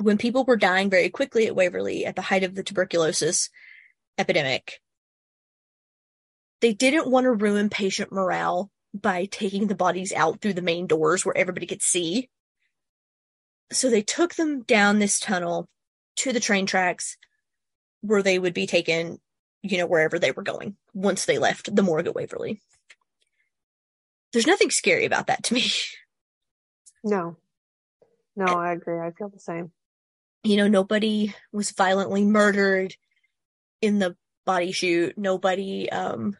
When 0.00 0.18
people 0.18 0.44
were 0.44 0.56
dying 0.56 0.90
very 0.90 1.08
quickly 1.08 1.46
at 1.46 1.56
Waverly 1.56 2.04
at 2.04 2.16
the 2.16 2.22
height 2.22 2.44
of 2.44 2.54
the 2.54 2.62
tuberculosis 2.62 3.50
epidemic, 4.18 4.80
they 6.60 6.72
didn't 6.72 7.10
want 7.10 7.24
to 7.24 7.32
ruin 7.32 7.70
patient 7.70 8.12
morale 8.12 8.70
by 8.94 9.26
taking 9.26 9.66
the 9.66 9.74
bodies 9.74 10.12
out 10.12 10.40
through 10.40 10.54
the 10.54 10.62
main 10.62 10.86
doors 10.86 11.24
where 11.24 11.36
everybody 11.36 11.66
could 11.66 11.82
see. 11.82 12.28
So 13.70 13.90
they 13.90 14.02
took 14.02 14.34
them 14.34 14.62
down 14.62 14.98
this 14.98 15.18
tunnel 15.18 15.68
to 16.16 16.32
the 16.32 16.40
train 16.40 16.66
tracks 16.66 17.16
where 18.00 18.22
they 18.22 18.38
would 18.38 18.54
be 18.54 18.66
taken, 18.66 19.18
you 19.62 19.78
know, 19.78 19.86
wherever 19.86 20.18
they 20.18 20.30
were 20.30 20.42
going 20.42 20.76
once 20.94 21.24
they 21.24 21.38
left 21.38 21.74
the 21.74 21.82
morgue 21.82 22.06
at 22.06 22.14
Waverly. 22.14 22.60
There's 24.32 24.46
nothing 24.46 24.70
scary 24.70 25.04
about 25.04 25.28
that 25.28 25.44
to 25.44 25.54
me. 25.54 25.70
No. 27.04 27.36
No, 28.34 28.46
I 28.46 28.72
agree. 28.72 29.00
I 29.00 29.12
feel 29.12 29.28
the 29.28 29.38
same. 29.38 29.72
You 30.44 30.56
know, 30.58 30.68
nobody 30.68 31.34
was 31.52 31.70
violently 31.70 32.24
murdered 32.24 32.94
in 33.80 33.98
the 33.98 34.16
body 34.44 34.72
chute. 34.72 35.16
Nobody, 35.16 35.90
um, 35.90 36.36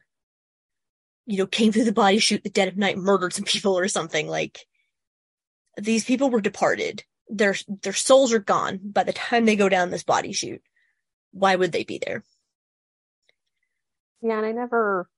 you 1.24 1.38
know, 1.38 1.46
came 1.46 1.72
through 1.72 1.84
the 1.84 1.92
body 1.92 2.18
chute 2.18 2.44
the 2.44 2.50
dead 2.50 2.68
of 2.68 2.76
night, 2.76 2.98
murdered 2.98 3.32
some 3.32 3.44
people 3.44 3.78
or 3.78 3.88
something. 3.88 4.28
Like, 4.28 4.66
these 5.76 6.04
people 6.04 6.30
were 6.30 6.40
departed. 6.40 7.04
Their, 7.28 7.54
their 7.82 7.92
souls 7.92 8.32
are 8.32 8.38
gone 8.38 8.78
by 8.82 9.02
the 9.02 9.12
time 9.12 9.44
they 9.44 9.56
go 9.56 9.68
down 9.68 9.90
this 9.90 10.04
body 10.04 10.32
chute. 10.32 10.62
Why 11.32 11.56
would 11.56 11.72
they 11.72 11.84
be 11.84 12.00
there? 12.04 12.24
Yeah, 14.22 14.38
and 14.38 14.46
I 14.46 14.52
never 14.52 15.08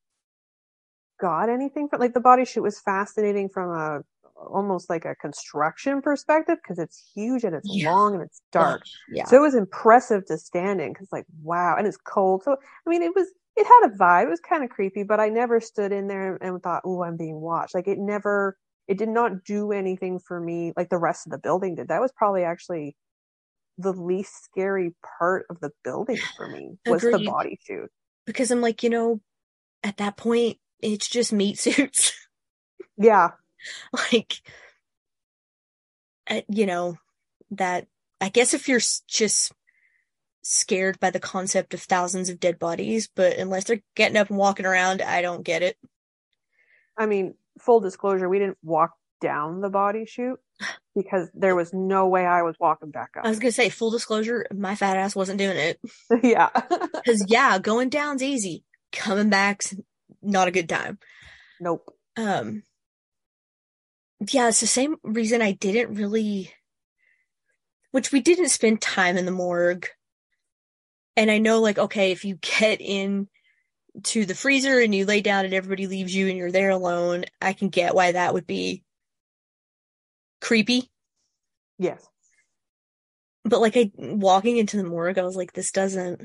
got 1.21 1.49
anything 1.49 1.88
from 1.88 2.01
like 2.01 2.14
the 2.14 2.21
body 2.21 2.44
chute 2.44 2.62
was 2.62 2.81
fascinating 2.81 3.49
from 3.49 3.71
a 3.71 4.01
almost 4.37 4.88
like 4.88 5.05
a 5.05 5.14
construction 5.16 6.01
perspective 6.01 6.57
because 6.62 6.79
it's 6.79 7.11
huge 7.14 7.44
and 7.44 7.55
it's 7.55 7.68
Yeah. 7.68 7.90
long 7.90 8.14
and 8.14 8.23
it's 8.23 8.40
dark. 8.53 8.83
Yeah. 9.11 9.25
So 9.27 9.37
it 9.37 9.40
was 9.40 9.55
impressive 9.55 10.25
to 10.27 10.38
stand 10.38 10.81
in 10.81 10.92
because 10.92 11.09
like 11.12 11.27
wow, 11.42 11.77
and 11.77 11.87
it's 11.87 11.97
cold. 11.97 12.44
So 12.44 12.53
I 12.53 12.90
mean, 12.90 13.03
it 13.03 13.14
was 13.14 13.29
it 13.57 13.66
had 13.66 13.90
a 13.90 13.97
vibe. 13.97 14.25
It 14.25 14.31
was 14.31 14.40
kind 14.40 14.62
of 14.62 14.71
creepy, 14.71 15.03
but 15.03 15.18
I 15.21 15.29
never 15.29 15.61
stood 15.61 15.92
in 15.92 16.07
there 16.07 16.37
and 16.37 16.62
thought, 16.62 16.83
"Oh, 16.85 17.03
I'm 17.03 17.16
being 17.16 17.40
watched." 17.40 17.75
Like 17.75 17.88
it 17.88 17.99
never, 17.99 18.57
it 18.88 18.98
did 18.98 19.09
not 19.11 19.44
do 19.44 19.70
anything 19.72 20.18
for 20.18 20.40
me 20.40 20.72
like 20.77 20.88
the 20.88 20.98
rest 20.98 21.27
of 21.27 21.33
the 21.33 21.38
building 21.38 21.74
did. 21.77 21.88
That 21.88 22.01
was 22.01 22.11
probably 22.16 22.42
actually 22.42 22.96
the 23.77 23.92
least 23.92 24.44
scary 24.44 24.94
part 25.18 25.46
of 25.51 25.61
the 25.61 25.70
building 25.85 26.18
for 26.37 26.48
me 26.48 26.79
was 26.87 27.03
the 27.03 27.09
Agreed. 27.09 27.27
body 27.27 27.59
chute. 27.62 27.90
because 28.27 28.51
I'm 28.51 28.61
like, 28.61 28.83
you 28.83 28.90
know, 28.90 29.21
at 29.85 29.98
that 29.98 30.17
point, 30.17 30.58
it's 30.81 31.08
just 31.08 31.33
meat 31.33 31.58
suits. 31.58 32.15
Yeah, 33.00 33.31
like, 34.13 34.40
you 36.48 36.67
know, 36.67 36.98
that 37.52 37.87
I 38.21 38.29
guess 38.29 38.54
if 38.54 38.69
you're 38.69 38.81
just 39.06 39.52
scared 40.42 40.98
by 40.98 41.10
the 41.10 41.21
concept 41.21 41.75
of 41.75 41.81
thousands 41.81 42.29
of 42.29 42.40
dead 42.40 42.58
bodies, 42.58 43.08
but 43.15 43.37
unless 43.38 43.65
they're 43.65 43.83
getting 43.94 44.17
up 44.17 44.31
and 44.31 44.38
walking 44.38 44.67
around, 44.67 45.00
I 45.00 45.23
don't 45.23 45.44
get 45.44 45.63
it. 45.63 45.77
I 46.96 47.06
mean, 47.06 47.35
full 47.59 47.81
disclosure, 47.81 48.29
we 48.29 48.38
didn't 48.38 48.59
walk 48.63 48.92
down 49.21 49.61
the 49.61 49.71
body 49.71 50.04
chute 50.06 50.38
because 50.94 51.29
there 51.35 51.54
was 51.56 51.73
no 51.73 52.09
way 52.09 52.25
I 52.27 52.42
was 52.42 52.56
walking 52.59 52.90
back 52.90 53.11
up. 53.17 53.25
I 53.25 53.29
was 53.29 53.38
gonna 53.38 53.52
say, 53.52 53.69
full 53.69 53.90
disclosure, 53.90 54.46
my 54.54 54.75
fat 54.75 54.96
ass 54.96 55.15
wasn't 55.15 55.38
doing 55.38 55.56
it. 55.56 55.81
yeah. 56.23 56.48
Cause 57.06 57.25
yeah, 57.29 57.59
going 57.59 57.88
down's 57.88 58.23
easy. 58.23 58.65
Coming 58.92 59.31
back's 59.31 59.75
not 60.23 60.48
a 60.48 60.52
good 60.52 60.69
time. 60.69 60.98
nope. 61.61 61.92
Um, 62.17 62.65
yeah, 64.33 64.48
it's 64.48 64.61
the 64.61 64.67
same 64.67 64.96
reason 65.04 65.40
I 65.42 65.52
didn't 65.52 65.94
really, 65.94 66.52
which 67.92 68.11
we 68.11 68.21
didn't 68.21 68.48
spend 68.48 68.81
time 68.81 69.17
in 69.17 69.25
the 69.25 69.31
morgue. 69.31 69.87
And 71.17 71.31
I 71.31 71.38
know, 71.38 71.61
like, 71.61 71.79
okay, 71.79 72.11
if 72.11 72.25
you 72.25 72.37
get 72.37 72.81
in 72.81 73.29
to 74.05 74.25
the 74.25 74.35
freezer 74.35 74.81
and 74.81 74.94
you 74.94 75.07
lay 75.07 75.21
down 75.21 75.44
and 75.44 75.55
everybody 75.55 75.87
leaves 75.87 76.15
you 76.15 76.29
and 76.29 76.37
you're 76.37 76.53
there 76.53 76.71
alone, 76.71 77.25
I 77.40 77.53
can 77.53 77.69
get 77.69 77.94
why 77.94 78.13
that 78.13 78.35
would 78.35 78.46
be 78.46 78.83
creepy. 80.40 80.90
Yes. 81.79 82.07
But 83.44 83.61
like, 83.61 83.77
I 83.77 83.90
walking 83.96 84.57
into 84.57 84.77
the 84.77 84.85
morgue, 84.85 85.19
I 85.19 85.23
was 85.23 85.37
like, 85.37 85.53
this 85.53 85.73
doesn't, 85.73 86.23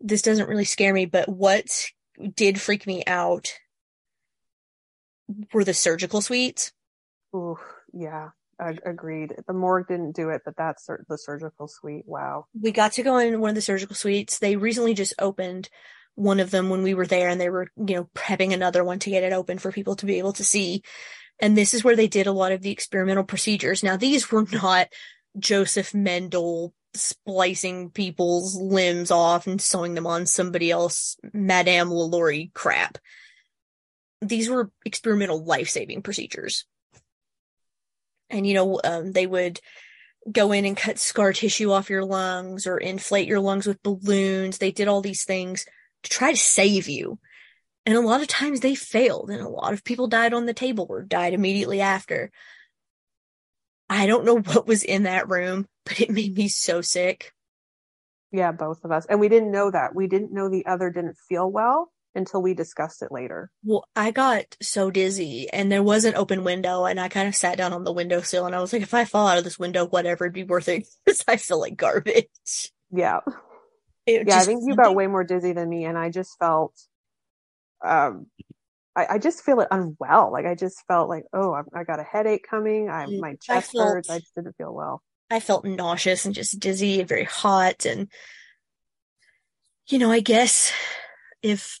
this 0.00 0.22
doesn't 0.22 0.48
really 0.48 0.64
scare 0.64 0.92
me. 0.92 1.06
But 1.06 1.28
what 1.28 1.66
did 2.34 2.60
freak 2.60 2.86
me 2.86 3.02
out 3.06 3.52
were 5.52 5.64
the 5.64 5.74
surgical 5.74 6.20
suites. 6.20 6.72
Ooh, 7.34 7.58
yeah, 7.92 8.30
I, 8.60 8.76
agreed. 8.84 9.34
The 9.46 9.52
morgue 9.52 9.88
didn't 9.88 10.16
do 10.16 10.30
it, 10.30 10.42
but 10.44 10.56
that's 10.56 10.86
the 10.86 11.18
surgical 11.18 11.68
suite. 11.68 12.04
Wow. 12.06 12.46
We 12.60 12.72
got 12.72 12.92
to 12.92 13.02
go 13.02 13.18
in 13.18 13.40
one 13.40 13.50
of 13.50 13.54
the 13.54 13.62
surgical 13.62 13.96
suites. 13.96 14.38
They 14.38 14.56
recently 14.56 14.94
just 14.94 15.14
opened 15.18 15.68
one 16.14 16.40
of 16.40 16.50
them 16.50 16.70
when 16.70 16.82
we 16.82 16.94
were 16.94 17.06
there 17.06 17.28
and 17.28 17.40
they 17.40 17.50
were, 17.50 17.68
you 17.76 17.96
know, 17.96 18.08
prepping 18.14 18.52
another 18.52 18.84
one 18.84 18.98
to 19.00 19.10
get 19.10 19.24
it 19.24 19.32
open 19.32 19.58
for 19.58 19.72
people 19.72 19.96
to 19.96 20.06
be 20.06 20.18
able 20.18 20.32
to 20.34 20.44
see. 20.44 20.82
And 21.40 21.58
this 21.58 21.74
is 21.74 21.82
where 21.82 21.96
they 21.96 22.06
did 22.06 22.26
a 22.26 22.32
lot 22.32 22.52
of 22.52 22.62
the 22.62 22.70
experimental 22.70 23.24
procedures. 23.24 23.82
Now, 23.82 23.96
these 23.96 24.30
were 24.30 24.46
not 24.52 24.88
Josef 25.38 25.92
Mengele 25.92 26.72
splicing 26.94 27.90
people's 27.90 28.56
limbs 28.56 29.10
off 29.10 29.46
and 29.46 29.60
sewing 29.60 29.94
them 29.94 30.06
on 30.06 30.26
somebody 30.26 30.70
else, 30.70 31.16
Madame 31.32 31.90
LaLaurie 31.90 32.52
crap. 32.54 32.98
These 34.22 34.48
were 34.48 34.70
experimental 34.84 35.44
life 35.44 35.68
saving 35.68 36.02
procedures. 36.02 36.66
And, 38.34 38.46
you 38.46 38.54
know, 38.54 38.80
um, 38.82 39.12
they 39.12 39.26
would 39.26 39.60
go 40.30 40.52
in 40.52 40.64
and 40.64 40.76
cut 40.76 40.98
scar 40.98 41.32
tissue 41.32 41.70
off 41.70 41.88
your 41.88 42.04
lungs 42.04 42.66
or 42.66 42.78
inflate 42.78 43.28
your 43.28 43.40
lungs 43.40 43.66
with 43.66 43.82
balloons. 43.82 44.58
They 44.58 44.72
did 44.72 44.88
all 44.88 45.00
these 45.00 45.24
things 45.24 45.66
to 46.02 46.10
try 46.10 46.32
to 46.32 46.36
save 46.36 46.88
you. 46.88 47.18
And 47.86 47.94
a 47.94 48.00
lot 48.00 48.22
of 48.22 48.28
times 48.28 48.60
they 48.60 48.74
failed, 48.74 49.30
and 49.30 49.40
a 49.40 49.48
lot 49.48 49.72
of 49.72 49.84
people 49.84 50.08
died 50.08 50.32
on 50.32 50.46
the 50.46 50.54
table 50.54 50.86
or 50.88 51.02
died 51.02 51.34
immediately 51.34 51.80
after. 51.80 52.30
I 53.88 54.06
don't 54.06 54.24
know 54.24 54.38
what 54.40 54.66
was 54.66 54.82
in 54.82 55.04
that 55.04 55.28
room, 55.28 55.68
but 55.84 56.00
it 56.00 56.10
made 56.10 56.36
me 56.36 56.48
so 56.48 56.80
sick. 56.80 57.30
Yeah, 58.32 58.50
both 58.50 58.84
of 58.84 58.90
us. 58.90 59.06
And 59.06 59.20
we 59.20 59.28
didn't 59.28 59.52
know 59.52 59.70
that. 59.70 59.94
We 59.94 60.08
didn't 60.08 60.32
know 60.32 60.48
the 60.48 60.66
other 60.66 60.90
didn't 60.90 61.18
feel 61.28 61.48
well 61.48 61.92
until 62.14 62.40
we 62.40 62.54
discussed 62.54 63.02
it 63.02 63.10
later. 63.10 63.50
Well, 63.64 63.88
I 63.96 64.10
got 64.10 64.56
so 64.62 64.90
dizzy 64.90 65.48
and 65.52 65.70
there 65.70 65.82
was 65.82 66.04
an 66.04 66.14
open 66.14 66.44
window 66.44 66.84
and 66.84 67.00
I 67.00 67.08
kind 67.08 67.28
of 67.28 67.34
sat 67.34 67.58
down 67.58 67.72
on 67.72 67.84
the 67.84 67.92
windowsill 67.92 68.46
and 68.46 68.54
I 68.54 68.60
was 68.60 68.72
like, 68.72 68.82
if 68.82 68.94
I 68.94 69.04
fall 69.04 69.26
out 69.26 69.38
of 69.38 69.44
this 69.44 69.58
window, 69.58 69.86
whatever, 69.86 70.24
it'd 70.24 70.34
be 70.34 70.44
worth 70.44 70.68
it 70.68 70.86
because 71.04 71.24
I 71.26 71.36
feel 71.36 71.60
like 71.60 71.76
garbage. 71.76 72.72
Yeah. 72.90 73.20
It 74.06 74.28
yeah, 74.28 74.38
I 74.38 74.44
think 74.44 74.62
you 74.66 74.76
got 74.76 74.94
way 74.94 75.06
more 75.06 75.24
dizzy 75.24 75.52
than 75.52 75.68
me 75.68 75.84
and 75.86 75.98
I 75.98 76.10
just 76.10 76.36
felt, 76.38 76.74
um, 77.84 78.26
I, 78.96 79.06
I, 79.12 79.18
just 79.18 79.42
feel 79.42 79.60
it 79.60 79.68
unwell. 79.70 80.30
Like 80.30 80.46
I 80.46 80.54
just 80.54 80.84
felt 80.86 81.08
like, 81.08 81.24
oh, 81.32 81.52
I, 81.52 81.80
I 81.80 81.84
got 81.84 82.00
a 82.00 82.04
headache 82.04 82.46
coming. 82.48 82.88
I, 82.88 83.06
mm, 83.06 83.20
my 83.20 83.34
chest 83.42 83.70
I 83.74 83.78
felt, 83.78 83.88
hurts. 83.88 84.10
I 84.10 84.18
just 84.20 84.34
didn't 84.34 84.56
feel 84.56 84.72
well. 84.72 85.02
I 85.30 85.40
felt 85.40 85.64
nauseous 85.64 86.26
and 86.26 86.34
just 86.34 86.60
dizzy 86.60 87.00
and 87.00 87.08
very 87.08 87.24
hot. 87.24 87.86
And, 87.86 88.08
you 89.88 89.98
know, 89.98 90.10
I 90.10 90.20
guess 90.20 90.72
if 91.42 91.80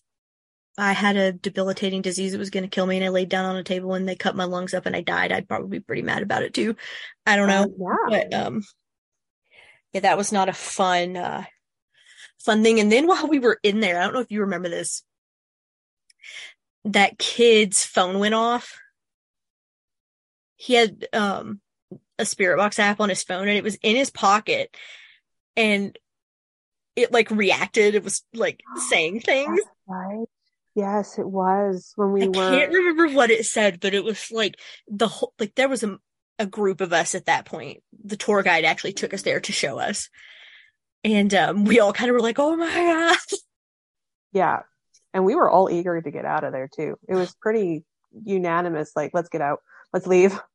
I 0.76 0.92
had 0.92 1.16
a 1.16 1.32
debilitating 1.32 2.02
disease 2.02 2.32
that 2.32 2.38
was 2.38 2.50
going 2.50 2.64
to 2.64 2.68
kill 2.68 2.86
me 2.86 2.96
and 2.96 3.04
I 3.04 3.08
laid 3.08 3.28
down 3.28 3.44
on 3.44 3.56
a 3.56 3.62
table 3.62 3.94
and 3.94 4.08
they 4.08 4.16
cut 4.16 4.34
my 4.34 4.44
lungs 4.44 4.74
up 4.74 4.86
and 4.86 4.96
I 4.96 5.02
died, 5.02 5.30
I'd 5.30 5.48
probably 5.48 5.78
be 5.78 5.84
pretty 5.84 6.02
mad 6.02 6.22
about 6.22 6.42
it 6.42 6.52
too. 6.52 6.74
I 7.24 7.36
don't 7.36 7.48
know. 7.48 7.62
Uh, 7.62 7.94
yeah. 8.10 8.26
But, 8.30 8.34
um, 8.34 8.62
yeah, 9.92 10.00
that 10.00 10.18
was 10.18 10.32
not 10.32 10.48
a 10.48 10.52
fun, 10.52 11.16
uh, 11.16 11.44
fun 12.40 12.64
thing. 12.64 12.80
And 12.80 12.90
then 12.90 13.06
while 13.06 13.28
we 13.28 13.38
were 13.38 13.60
in 13.62 13.78
there, 13.80 14.00
I 14.00 14.04
don't 14.04 14.14
know 14.14 14.20
if 14.20 14.32
you 14.32 14.40
remember 14.40 14.68
this, 14.68 15.04
that 16.86 17.18
kid's 17.18 17.84
phone 17.84 18.18
went 18.18 18.34
off. 18.34 18.76
He 20.56 20.74
had, 20.74 21.06
um, 21.12 21.60
a 22.18 22.24
spirit 22.24 22.56
box 22.56 22.78
app 22.78 23.00
on 23.00 23.08
his 23.08 23.22
phone 23.22 23.48
and 23.48 23.56
it 23.56 23.64
was 23.64 23.76
in 23.76 23.96
his 23.96 24.10
pocket 24.10 24.74
and 25.56 25.98
it 26.96 27.12
like 27.12 27.30
reacted. 27.30 27.94
It 27.94 28.04
was 28.04 28.22
like 28.34 28.62
saying 28.88 29.20
things. 29.20 29.60
Right. 29.86 30.26
Yes, 30.74 31.18
it 31.18 31.26
was 31.26 31.92
when 31.96 32.12
we 32.12 32.22
I 32.22 32.26
were. 32.26 32.32
I 32.42 32.58
can't 32.58 32.72
remember 32.72 33.14
what 33.14 33.30
it 33.30 33.46
said, 33.46 33.80
but 33.80 33.94
it 33.94 34.02
was 34.02 34.30
like 34.32 34.58
the 34.88 35.08
whole, 35.08 35.32
like 35.38 35.54
there 35.54 35.68
was 35.68 35.84
a, 35.84 35.98
a 36.38 36.46
group 36.46 36.80
of 36.80 36.92
us 36.92 37.14
at 37.14 37.26
that 37.26 37.44
point. 37.44 37.82
The 38.04 38.16
tour 38.16 38.42
guide 38.42 38.64
actually 38.64 38.92
took 38.92 39.14
us 39.14 39.22
there 39.22 39.40
to 39.40 39.52
show 39.52 39.78
us. 39.78 40.08
And 41.04 41.32
um, 41.34 41.64
we 41.64 41.78
all 41.80 41.92
kind 41.92 42.10
of 42.10 42.14
were 42.14 42.20
like, 42.20 42.38
oh 42.38 42.56
my 42.56 42.72
God. 42.72 43.16
Yeah. 44.32 44.62
And 45.12 45.24
we 45.24 45.36
were 45.36 45.48
all 45.48 45.70
eager 45.70 46.02
to 46.02 46.10
get 46.10 46.24
out 46.24 46.42
of 46.42 46.50
there 46.50 46.68
too. 46.68 46.98
It 47.08 47.14
was 47.14 47.32
pretty 47.40 47.84
unanimous, 48.24 48.90
like, 48.96 49.12
let's 49.14 49.28
get 49.28 49.40
out, 49.40 49.60
let's 49.92 50.06
leave. 50.06 50.38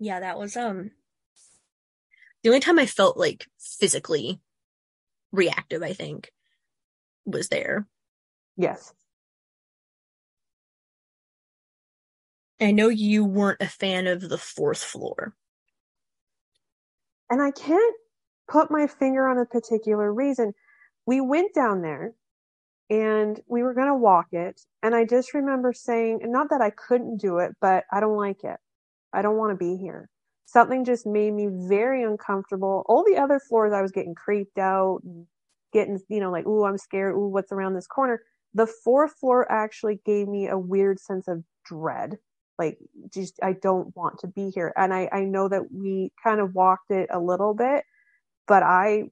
Yeah, 0.00 0.20
that 0.20 0.38
was, 0.38 0.56
um, 0.56 0.92
the 2.44 2.50
only 2.50 2.60
time 2.60 2.78
I 2.78 2.86
felt 2.86 3.16
like 3.16 3.46
physically 3.58 4.40
reactive, 5.32 5.82
I 5.82 5.92
think, 5.92 6.30
was 7.26 7.48
there. 7.48 7.88
Yes. 8.58 8.92
I 12.60 12.72
know 12.72 12.88
you 12.88 13.24
weren't 13.24 13.62
a 13.62 13.68
fan 13.68 14.06
of 14.08 14.28
the 14.28 14.38
fourth 14.38 14.82
floor. 14.82 15.34
And 17.30 17.42
I 17.42 17.52
can't 17.52 17.94
put 18.48 18.70
my 18.70 18.86
finger 18.86 19.28
on 19.28 19.38
a 19.38 19.46
particular 19.46 20.12
reason. 20.12 20.54
We 21.06 21.20
went 21.20 21.54
down 21.54 21.82
there 21.82 22.14
and 22.90 23.40
we 23.48 23.62
were 23.62 23.74
going 23.74 23.88
to 23.88 23.94
walk 23.94 24.28
it. 24.32 24.60
And 24.82 24.94
I 24.94 25.04
just 25.04 25.34
remember 25.34 25.72
saying, 25.72 26.20
not 26.24 26.50
that 26.50 26.60
I 26.60 26.70
couldn't 26.70 27.18
do 27.18 27.38
it, 27.38 27.54
but 27.60 27.84
I 27.92 28.00
don't 28.00 28.16
like 28.16 28.44
it. 28.44 28.56
I 29.12 29.22
don't 29.22 29.36
want 29.36 29.52
to 29.52 29.56
be 29.56 29.76
here. 29.80 30.08
Something 30.46 30.84
just 30.84 31.06
made 31.06 31.32
me 31.32 31.48
very 31.68 32.02
uncomfortable. 32.02 32.84
All 32.88 33.04
the 33.04 33.20
other 33.20 33.38
floors, 33.38 33.72
I 33.72 33.82
was 33.82 33.92
getting 33.92 34.14
creeped 34.14 34.58
out, 34.58 35.00
getting, 35.72 36.00
you 36.08 36.20
know, 36.20 36.30
like, 36.30 36.46
ooh, 36.46 36.64
I'm 36.64 36.78
scared. 36.78 37.14
Ooh, 37.14 37.28
what's 37.28 37.52
around 37.52 37.74
this 37.74 37.86
corner? 37.86 38.22
The 38.58 38.66
fourth 38.66 39.12
floor 39.18 39.50
actually 39.50 40.00
gave 40.04 40.28
me 40.28 40.48
a 40.48 40.58
weird 40.58 41.00
sense 41.00 41.28
of 41.28 41.42
dread. 41.64 42.18
Like 42.58 42.78
just 43.14 43.38
i 43.42 43.52
don't 43.52 43.96
want 43.96 44.18
to 44.20 44.26
be 44.26 44.50
here. 44.50 44.72
And 44.76 44.92
i 44.92 45.08
i 45.12 45.20
know 45.24 45.48
that 45.48 45.72
we 45.72 46.12
kind 46.22 46.40
of 46.40 46.54
walked 46.54 46.90
it 46.90 47.08
a 47.12 47.20
little 47.20 47.54
bit 47.54 47.84
but 48.48 48.64
i 48.64 49.04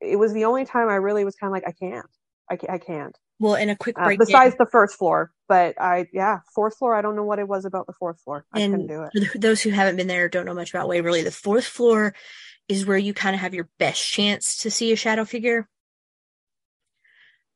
it 0.00 0.16
was 0.16 0.32
the 0.32 0.46
only 0.46 0.64
time 0.64 0.88
i 0.88 0.94
really 0.94 1.24
was 1.24 1.36
kind 1.36 1.48
of 1.48 1.52
like 1.52 1.68
i 1.68 1.72
can't 1.72 2.06
i, 2.50 2.74
I 2.74 2.78
can't. 2.78 3.18
Well 3.40 3.56
in 3.56 3.68
a 3.68 3.76
quick 3.76 3.96
break 3.96 4.20
uh, 4.20 4.24
besides 4.24 4.56
the 4.56 4.66
first 4.70 4.96
floor 4.96 5.32
but 5.48 5.78
i 5.78 6.06
yeah 6.12 6.38
fourth 6.54 6.78
floor 6.78 6.94
i 6.94 7.02
don't 7.02 7.16
know 7.16 7.24
what 7.24 7.40
it 7.40 7.48
was 7.48 7.66
about 7.66 7.86
the 7.86 7.92
fourth 7.92 8.20
floor. 8.22 8.46
I 8.52 8.60
couldn't 8.60 8.86
do 8.86 9.02
it. 9.12 9.28
for 9.28 9.38
those 9.38 9.60
who 9.60 9.70
haven't 9.70 9.96
been 9.96 10.06
there 10.06 10.28
don't 10.30 10.46
know 10.46 10.54
much 10.54 10.70
about 10.70 10.88
waverly 10.88 11.22
the 11.22 11.30
fourth 11.30 11.66
floor 11.66 12.14
is 12.68 12.86
where 12.86 12.96
you 12.96 13.12
kind 13.12 13.34
of 13.34 13.40
have 13.40 13.52
your 13.52 13.68
best 13.78 14.02
chance 14.02 14.58
to 14.58 14.70
see 14.70 14.90
a 14.92 14.96
shadow 14.96 15.26
figure. 15.26 15.68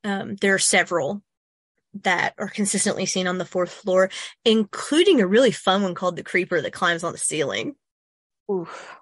Um, 0.03 0.35
there 0.35 0.53
are 0.53 0.59
several 0.59 1.23
that 2.03 2.33
are 2.37 2.49
consistently 2.49 3.05
seen 3.05 3.27
on 3.27 3.37
the 3.37 3.45
fourth 3.45 3.71
floor, 3.71 4.09
including 4.45 5.21
a 5.21 5.27
really 5.27 5.51
fun 5.51 5.83
one 5.83 5.95
called 5.95 6.15
the 6.15 6.23
creeper 6.23 6.61
that 6.61 6.73
climbs 6.73 7.03
on 7.03 7.11
the 7.11 7.17
ceiling. 7.17 7.75
Oof. 8.51 8.95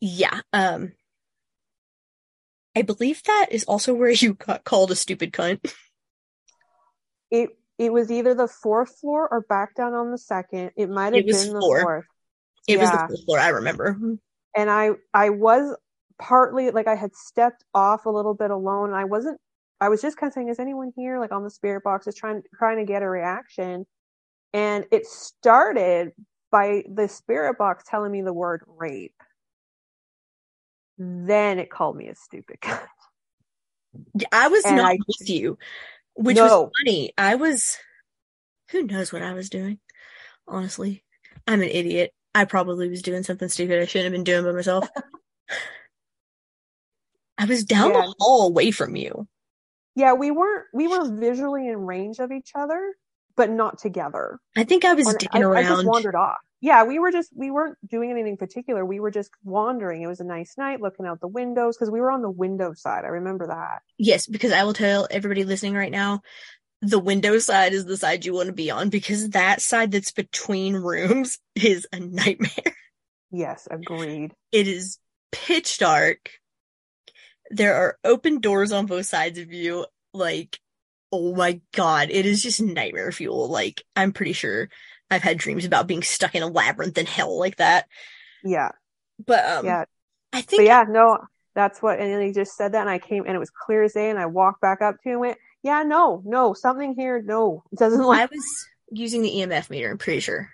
Yeah. 0.00 0.40
Um 0.52 0.92
I 2.76 2.82
believe 2.82 3.22
that 3.24 3.46
is 3.50 3.64
also 3.64 3.94
where 3.94 4.10
you 4.10 4.34
got 4.34 4.64
called 4.64 4.90
a 4.90 4.96
stupid 4.96 5.32
cunt. 5.32 5.72
It 7.28 7.50
it 7.76 7.92
was 7.92 8.12
either 8.12 8.34
the 8.34 8.46
fourth 8.46 9.00
floor 9.00 9.28
or 9.28 9.40
back 9.40 9.74
down 9.74 9.94
on 9.94 10.12
the 10.12 10.18
second. 10.18 10.70
It 10.76 10.88
might 10.88 11.12
have 11.12 11.26
been 11.26 11.52
the 11.52 11.60
four. 11.60 11.82
fourth. 11.82 12.04
It 12.68 12.76
yeah. 12.76 12.82
was 12.82 12.90
the 12.92 12.98
fourth 12.98 13.24
floor, 13.24 13.38
I 13.40 13.48
remember. 13.48 13.98
And 14.56 14.70
I 14.70 14.90
I 15.12 15.30
was 15.30 15.76
partly 16.18 16.70
like 16.70 16.86
I 16.86 16.94
had 16.94 17.14
stepped 17.14 17.64
off 17.74 18.06
a 18.06 18.10
little 18.10 18.34
bit 18.34 18.52
alone. 18.52 18.92
I 18.92 19.04
wasn't 19.04 19.40
I 19.80 19.88
was 19.88 20.00
just 20.00 20.16
kind 20.16 20.30
of 20.30 20.34
saying, 20.34 20.48
is 20.48 20.58
anyone 20.58 20.92
here? 20.96 21.18
Like 21.18 21.32
on 21.32 21.44
the 21.44 21.50
spirit 21.50 21.84
box, 21.84 22.06
is 22.06 22.14
trying 22.14 22.42
trying 22.54 22.78
to 22.78 22.84
get 22.84 23.02
a 23.02 23.08
reaction, 23.08 23.86
and 24.52 24.86
it 24.90 25.06
started 25.06 26.12
by 26.50 26.84
the 26.92 27.08
spirit 27.08 27.58
box 27.58 27.84
telling 27.86 28.12
me 28.12 28.22
the 28.22 28.32
word 28.32 28.62
rape. 28.66 29.14
Then 30.98 31.58
it 31.58 31.70
called 31.70 31.96
me 31.96 32.08
a 32.08 32.14
stupid 32.14 32.58
cunt. 32.62 32.80
I 34.32 34.48
was 34.48 34.64
and 34.64 34.76
not 34.76 34.92
I, 34.92 34.98
with 35.06 35.28
you, 35.28 35.58
which 36.14 36.36
no. 36.36 36.62
was 36.62 36.70
funny. 36.78 37.12
I 37.18 37.34
was, 37.34 37.76
who 38.70 38.82
knows 38.82 39.12
what 39.12 39.22
I 39.22 39.34
was 39.34 39.50
doing? 39.50 39.78
Honestly, 40.48 41.04
I'm 41.46 41.60
an 41.60 41.68
idiot. 41.68 42.12
I 42.34 42.44
probably 42.44 42.88
was 42.88 43.02
doing 43.02 43.22
something 43.22 43.48
stupid 43.48 43.80
I 43.80 43.86
shouldn't 43.86 44.06
have 44.06 44.12
been 44.12 44.24
doing 44.24 44.44
by 44.44 44.52
myself. 44.52 44.88
I 47.38 47.44
was 47.44 47.64
down 47.64 47.92
yeah. 47.92 48.02
the 48.02 48.14
hall 48.18 48.46
away 48.46 48.70
from 48.70 48.96
you 48.96 49.28
yeah, 49.96 50.12
we 50.12 50.30
weren't 50.30 50.66
we 50.72 50.86
were 50.86 51.10
visually 51.10 51.66
in 51.68 51.78
range 51.78 52.18
of 52.18 52.30
each 52.30 52.52
other, 52.54 52.94
but 53.34 53.50
not 53.50 53.78
together. 53.78 54.38
I 54.56 54.64
think 54.64 54.84
I 54.84 54.92
was 54.92 55.08
dicking 55.08 55.40
I, 55.40 55.40
around. 55.40 55.64
I 55.64 55.68
just 55.68 55.86
wandered 55.86 56.14
off. 56.14 56.36
Yeah, 56.60 56.84
we 56.84 56.98
were 56.98 57.10
just 57.10 57.32
we 57.34 57.50
weren't 57.50 57.78
doing 57.88 58.10
anything 58.10 58.36
particular. 58.36 58.84
We 58.84 59.00
were 59.00 59.10
just 59.10 59.30
wandering. 59.42 60.02
It 60.02 60.06
was 60.06 60.20
a 60.20 60.24
nice 60.24 60.56
night, 60.58 60.82
looking 60.82 61.06
out 61.06 61.20
the 61.20 61.28
windows 61.28 61.76
because 61.76 61.90
we 61.90 62.00
were 62.00 62.10
on 62.10 62.20
the 62.20 62.30
window 62.30 62.74
side. 62.74 63.04
I 63.04 63.08
remember 63.08 63.46
that. 63.46 63.80
Yes, 63.96 64.26
because 64.26 64.52
I 64.52 64.64
will 64.64 64.74
tell 64.74 65.08
everybody 65.10 65.44
listening 65.44 65.74
right 65.74 65.90
now, 65.90 66.20
the 66.82 66.98
window 66.98 67.38
side 67.38 67.72
is 67.72 67.86
the 67.86 67.96
side 67.96 68.26
you 68.26 68.34
want 68.34 68.48
to 68.48 68.52
be 68.52 68.70
on 68.70 68.90
because 68.90 69.30
that 69.30 69.62
side 69.62 69.92
that's 69.92 70.12
between 70.12 70.74
rooms 70.74 71.38
is 71.54 71.86
a 71.90 72.00
nightmare. 72.00 72.74
Yes, 73.30 73.66
agreed. 73.70 74.34
It 74.52 74.68
is 74.68 74.98
pitch 75.32 75.78
dark 75.78 76.30
there 77.50 77.74
are 77.74 77.98
open 78.04 78.40
doors 78.40 78.72
on 78.72 78.86
both 78.86 79.06
sides 79.06 79.38
of 79.38 79.52
you. 79.52 79.86
Like, 80.12 80.58
oh 81.12 81.34
my 81.34 81.60
god, 81.72 82.10
it 82.10 82.26
is 82.26 82.42
just 82.42 82.60
nightmare 82.60 83.12
fuel. 83.12 83.48
Like, 83.48 83.82
I'm 83.94 84.12
pretty 84.12 84.32
sure 84.32 84.68
I've 85.10 85.22
had 85.22 85.38
dreams 85.38 85.64
about 85.64 85.86
being 85.86 86.02
stuck 86.02 86.34
in 86.34 86.42
a 86.42 86.48
labyrinth 86.48 86.98
in 86.98 87.06
hell 87.06 87.38
like 87.38 87.56
that. 87.56 87.86
Yeah. 88.44 88.70
But 89.24 89.44
um, 89.44 89.66
Yeah. 89.66 89.84
I 90.32 90.40
think 90.42 90.60
But 90.60 90.66
yeah, 90.66 90.84
no, 90.88 91.18
that's 91.54 91.80
what, 91.80 91.98
and 91.98 92.22
he 92.22 92.32
just 92.32 92.56
said 92.56 92.72
that, 92.72 92.82
and 92.82 92.90
I 92.90 92.98
came, 92.98 93.24
and 93.24 93.34
it 93.34 93.38
was 93.38 93.50
clear 93.50 93.82
as 93.82 93.94
day, 93.94 94.10
and 94.10 94.18
I 94.18 94.26
walked 94.26 94.60
back 94.60 94.82
up 94.82 94.96
to 95.02 95.08
him 95.08 95.12
and 95.12 95.20
went, 95.20 95.38
yeah, 95.62 95.82
no, 95.82 96.22
no, 96.24 96.52
something 96.52 96.94
here, 96.94 97.22
no, 97.22 97.64
it 97.72 97.78
doesn't 97.78 98.00
I 98.00 98.26
was 98.26 98.68
using 98.90 99.22
the 99.22 99.30
EMF 99.30 99.70
meter. 99.70 99.90
I'm 99.90 99.98
pretty 99.98 100.20
sure. 100.20 100.50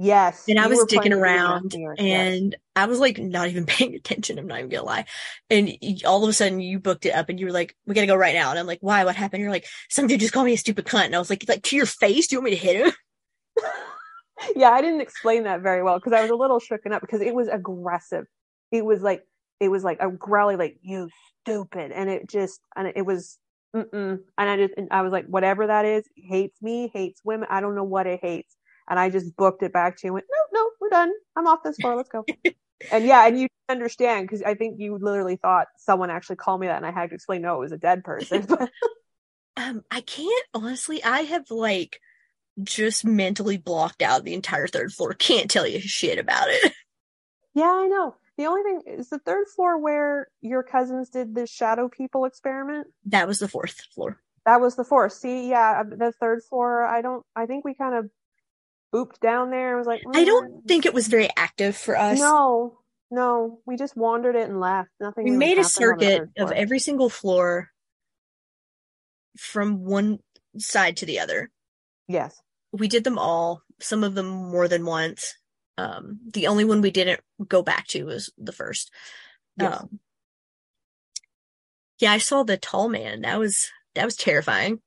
Yes. 0.00 0.44
and 0.48 0.58
I 0.58 0.66
was 0.66 0.80
dicking 0.80 0.86
playing 0.88 1.02
with 1.02 1.12
the 1.12 1.22
around 1.22 1.74
mirror, 1.76 1.94
yes. 1.98 2.06
and 2.06 2.56
I 2.74 2.86
was 2.86 2.98
like 2.98 3.18
not 3.18 3.48
even 3.48 3.66
paying 3.66 3.94
attention. 3.94 4.38
I'm 4.38 4.46
not 4.46 4.58
even 4.58 4.70
gonna 4.70 4.84
lie. 4.84 5.04
And 5.48 5.72
all 6.06 6.22
of 6.22 6.28
a 6.28 6.32
sudden 6.32 6.60
you 6.60 6.80
booked 6.80 7.06
it 7.06 7.14
up 7.14 7.28
and 7.28 7.38
you 7.38 7.46
were 7.46 7.52
like, 7.52 7.76
we 7.86 7.94
gotta 7.94 8.06
go 8.06 8.16
right 8.16 8.34
now. 8.34 8.50
And 8.50 8.58
I'm 8.58 8.66
like, 8.66 8.80
why? 8.80 9.04
What 9.04 9.16
happened? 9.16 9.42
You're 9.42 9.50
like, 9.50 9.66
some 9.88 10.06
dude 10.06 10.20
just 10.20 10.32
called 10.32 10.46
me 10.46 10.54
a 10.54 10.58
stupid 10.58 10.86
cunt. 10.86 11.06
And 11.06 11.14
I 11.14 11.18
was 11.18 11.30
like, 11.30 11.44
like 11.48 11.62
to 11.64 11.76
your 11.76 11.86
face, 11.86 12.26
do 12.26 12.36
you 12.36 12.40
want 12.40 12.50
me 12.52 12.56
to 12.58 12.66
hit 12.66 12.86
him? 12.86 12.92
yeah, 14.56 14.70
I 14.70 14.80
didn't 14.80 15.00
explain 15.00 15.44
that 15.44 15.60
very 15.60 15.82
well 15.82 15.98
because 15.98 16.12
I 16.12 16.22
was 16.22 16.30
a 16.30 16.36
little 16.36 16.60
shooken 16.60 16.92
up 16.92 17.00
because 17.00 17.20
it 17.20 17.34
was 17.34 17.48
aggressive. 17.48 18.26
It 18.72 18.84
was 18.84 19.02
like 19.02 19.24
it 19.58 19.68
was 19.68 19.84
like 19.84 19.98
a 20.00 20.10
growly, 20.10 20.56
like 20.56 20.78
you 20.82 21.08
stupid, 21.42 21.92
and 21.92 22.08
it 22.08 22.28
just 22.28 22.60
and 22.76 22.92
it 22.94 23.04
was, 23.04 23.38
mm-mm. 23.74 24.20
and 24.38 24.50
I 24.50 24.56
just 24.56 24.74
and 24.76 24.88
I 24.90 25.02
was 25.02 25.12
like, 25.12 25.26
whatever 25.26 25.66
that 25.66 25.84
is, 25.84 26.04
hates 26.16 26.60
me, 26.62 26.90
hates 26.92 27.20
women. 27.24 27.48
I 27.50 27.60
don't 27.60 27.74
know 27.74 27.84
what 27.84 28.06
it 28.06 28.20
hates, 28.22 28.56
and 28.90 28.98
I 28.98 29.08
just 29.08 29.34
booked 29.36 29.62
it 29.62 29.72
back 29.72 29.96
to 29.98 30.06
you. 30.06 30.08
and 30.08 30.14
Went, 30.14 30.26
no, 30.30 30.60
no, 30.60 30.70
we're 30.80 30.90
done. 30.90 31.12
I'm 31.36 31.46
off 31.46 31.60
this 31.64 31.76
floor. 31.76 31.96
Let's 31.96 32.10
go. 32.10 32.26
and 32.92 33.04
yeah, 33.06 33.26
and 33.26 33.40
you 33.40 33.48
understand 33.70 34.26
because 34.26 34.42
I 34.42 34.54
think 34.54 34.78
you 34.78 34.98
literally 35.00 35.36
thought 35.36 35.68
someone 35.78 36.10
actually 36.10 36.36
called 36.36 36.60
me 36.60 36.66
that, 36.66 36.76
and 36.76 36.86
I 36.86 36.90
had 36.90 37.08
to 37.10 37.14
explain, 37.14 37.40
no, 37.40 37.56
it 37.56 37.60
was 37.60 37.72
a 37.72 37.78
dead 37.78 38.04
person. 38.04 38.44
But 38.46 38.70
Um, 39.56 39.82
I 39.90 40.00
can't 40.00 40.46
honestly. 40.54 41.02
I 41.02 41.20
have 41.22 41.50
like 41.50 42.00
just 42.62 43.04
mentally 43.04 43.56
blocked 43.56 44.02
out 44.02 44.24
the 44.24 44.34
entire 44.34 44.66
third 44.66 44.92
floor. 44.92 45.12
Can't 45.12 45.50
tell 45.50 45.66
you 45.66 45.80
shit 45.80 46.18
about 46.18 46.48
it. 46.48 46.72
yeah, 47.54 47.70
I 47.70 47.86
know. 47.86 48.16
The 48.38 48.46
only 48.46 48.62
thing 48.62 48.82
is 48.98 49.10
the 49.10 49.18
third 49.18 49.48
floor 49.54 49.78
where 49.78 50.28
your 50.40 50.62
cousins 50.62 51.10
did 51.10 51.34
the 51.34 51.46
shadow 51.46 51.88
people 51.88 52.24
experiment. 52.24 52.86
That 53.06 53.28
was 53.28 53.38
the 53.38 53.48
fourth 53.48 53.82
floor. 53.94 54.20
That 54.46 54.60
was 54.60 54.76
the 54.76 54.84
fourth. 54.84 55.12
See, 55.12 55.50
yeah, 55.50 55.82
the 55.82 56.12
third 56.12 56.42
floor. 56.48 56.84
I 56.84 57.02
don't. 57.02 57.24
I 57.36 57.46
think 57.46 57.64
we 57.64 57.74
kind 57.74 57.94
of 57.94 58.10
booped 58.92 59.20
down 59.20 59.50
there. 59.50 59.74
I 59.74 59.78
was 59.78 59.86
like, 59.86 60.02
I 60.14 60.22
"Mm, 60.22 60.26
don't 60.26 60.68
think 60.68 60.86
it 60.86 60.94
was 60.94 61.08
very 61.08 61.28
active 61.36 61.76
for 61.76 61.96
us. 61.96 62.18
No, 62.18 62.78
no, 63.10 63.60
we 63.66 63.76
just 63.76 63.96
wandered 63.96 64.36
it 64.36 64.48
and 64.48 64.60
left. 64.60 64.90
Nothing. 65.00 65.24
we 65.24 65.30
made 65.30 65.58
a 65.58 65.62
happened 65.62 65.84
on 65.92 65.98
the 65.98 66.04
circuit 66.04 66.28
of 66.38 66.52
every 66.52 66.78
single 66.78 67.08
floor 67.08 67.70
from 69.38 69.84
one 69.84 70.18
side 70.58 70.98
to 70.98 71.06
the 71.06 71.20
other. 71.20 71.50
Yes. 72.08 72.40
We 72.72 72.88
did 72.88 73.04
them 73.04 73.18
all, 73.18 73.62
some 73.80 74.04
of 74.04 74.14
them 74.14 74.26
more 74.28 74.68
than 74.68 74.84
once. 74.84 75.34
Um, 75.78 76.20
the 76.32 76.46
only 76.48 76.64
one 76.64 76.80
we 76.82 76.90
didn't 76.90 77.20
go 77.46 77.62
back 77.62 77.86
to 77.88 78.04
was 78.04 78.32
the 78.36 78.52
first. 78.52 78.90
Yes. 79.56 79.80
Um, 79.80 80.00
yeah, 81.98 82.12
I 82.12 82.18
saw 82.18 82.42
the 82.42 82.56
tall 82.56 82.88
man. 82.88 83.22
That 83.22 83.38
was 83.38 83.68
that 83.94 84.04
was 84.04 84.16
terrifying. 84.16 84.80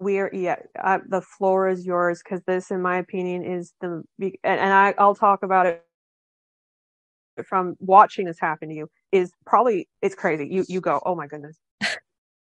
We're 0.00 0.30
yeah. 0.32 0.56
Uh, 0.78 0.98
the 1.06 1.20
floor 1.20 1.68
is 1.68 1.84
yours 1.84 2.22
because 2.22 2.40
this, 2.46 2.70
in 2.70 2.82
my 2.82 2.98
opinion, 2.98 3.44
is 3.44 3.72
the 3.80 4.04
and, 4.20 4.36
and 4.44 4.72
I 4.72 4.94
I'll 4.96 5.14
talk 5.14 5.42
about 5.42 5.66
it 5.66 5.84
from 7.46 7.76
watching 7.80 8.26
this 8.26 8.38
happen 8.38 8.68
to 8.68 8.74
you. 8.74 8.88
Is 9.10 9.32
probably 9.44 9.88
it's 10.00 10.14
crazy. 10.14 10.48
You 10.48 10.64
you 10.68 10.80
go. 10.80 11.00
Oh 11.04 11.14
my 11.14 11.26
goodness. 11.26 11.58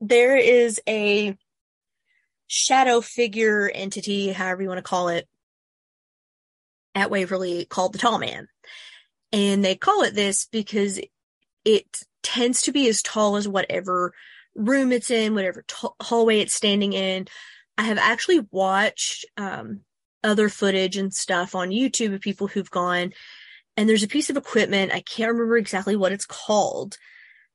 There 0.05 0.35
is 0.35 0.81
a 0.85 1.37
shadow 2.47 2.99
figure 2.99 3.71
entity, 3.73 4.33
however 4.33 4.61
you 4.61 4.67
want 4.67 4.79
to 4.79 4.83
call 4.83 5.07
it, 5.07 5.29
at 6.93 7.09
Waverly 7.09 7.63
called 7.65 7.93
the 7.93 7.99
Tall 7.99 8.19
Man. 8.19 8.49
And 9.31 9.63
they 9.63 9.75
call 9.75 10.03
it 10.03 10.13
this 10.13 10.45
because 10.51 10.99
it 11.65 12.03
tends 12.21 12.63
to 12.63 12.71
be 12.71 12.87
as 12.89 13.01
tall 13.01 13.35
as 13.35 13.47
whatever 13.47 14.13
room 14.55 14.91
it's 14.91 15.09
in, 15.11 15.33
whatever 15.35 15.63
t- 15.67 15.87
hallway 16.01 16.39
it's 16.39 16.53
standing 16.53 16.93
in. 16.93 17.27
I 17.77 17.83
have 17.83 17.97
actually 17.97 18.41
watched 18.51 19.25
um, 19.37 19.81
other 20.23 20.49
footage 20.49 20.95
and 20.97 21.13
stuff 21.13 21.55
on 21.55 21.69
YouTube 21.69 22.13
of 22.13 22.21
people 22.21 22.47
who've 22.47 22.69
gone, 22.69 23.13
and 23.75 23.89
there's 23.89 24.03
a 24.03 24.07
piece 24.07 24.29
of 24.29 24.37
equipment. 24.37 24.91
I 24.93 25.01
can't 25.01 25.31
remember 25.31 25.57
exactly 25.57 25.95
what 25.95 26.11
it's 26.11 26.25
called. 26.25 26.97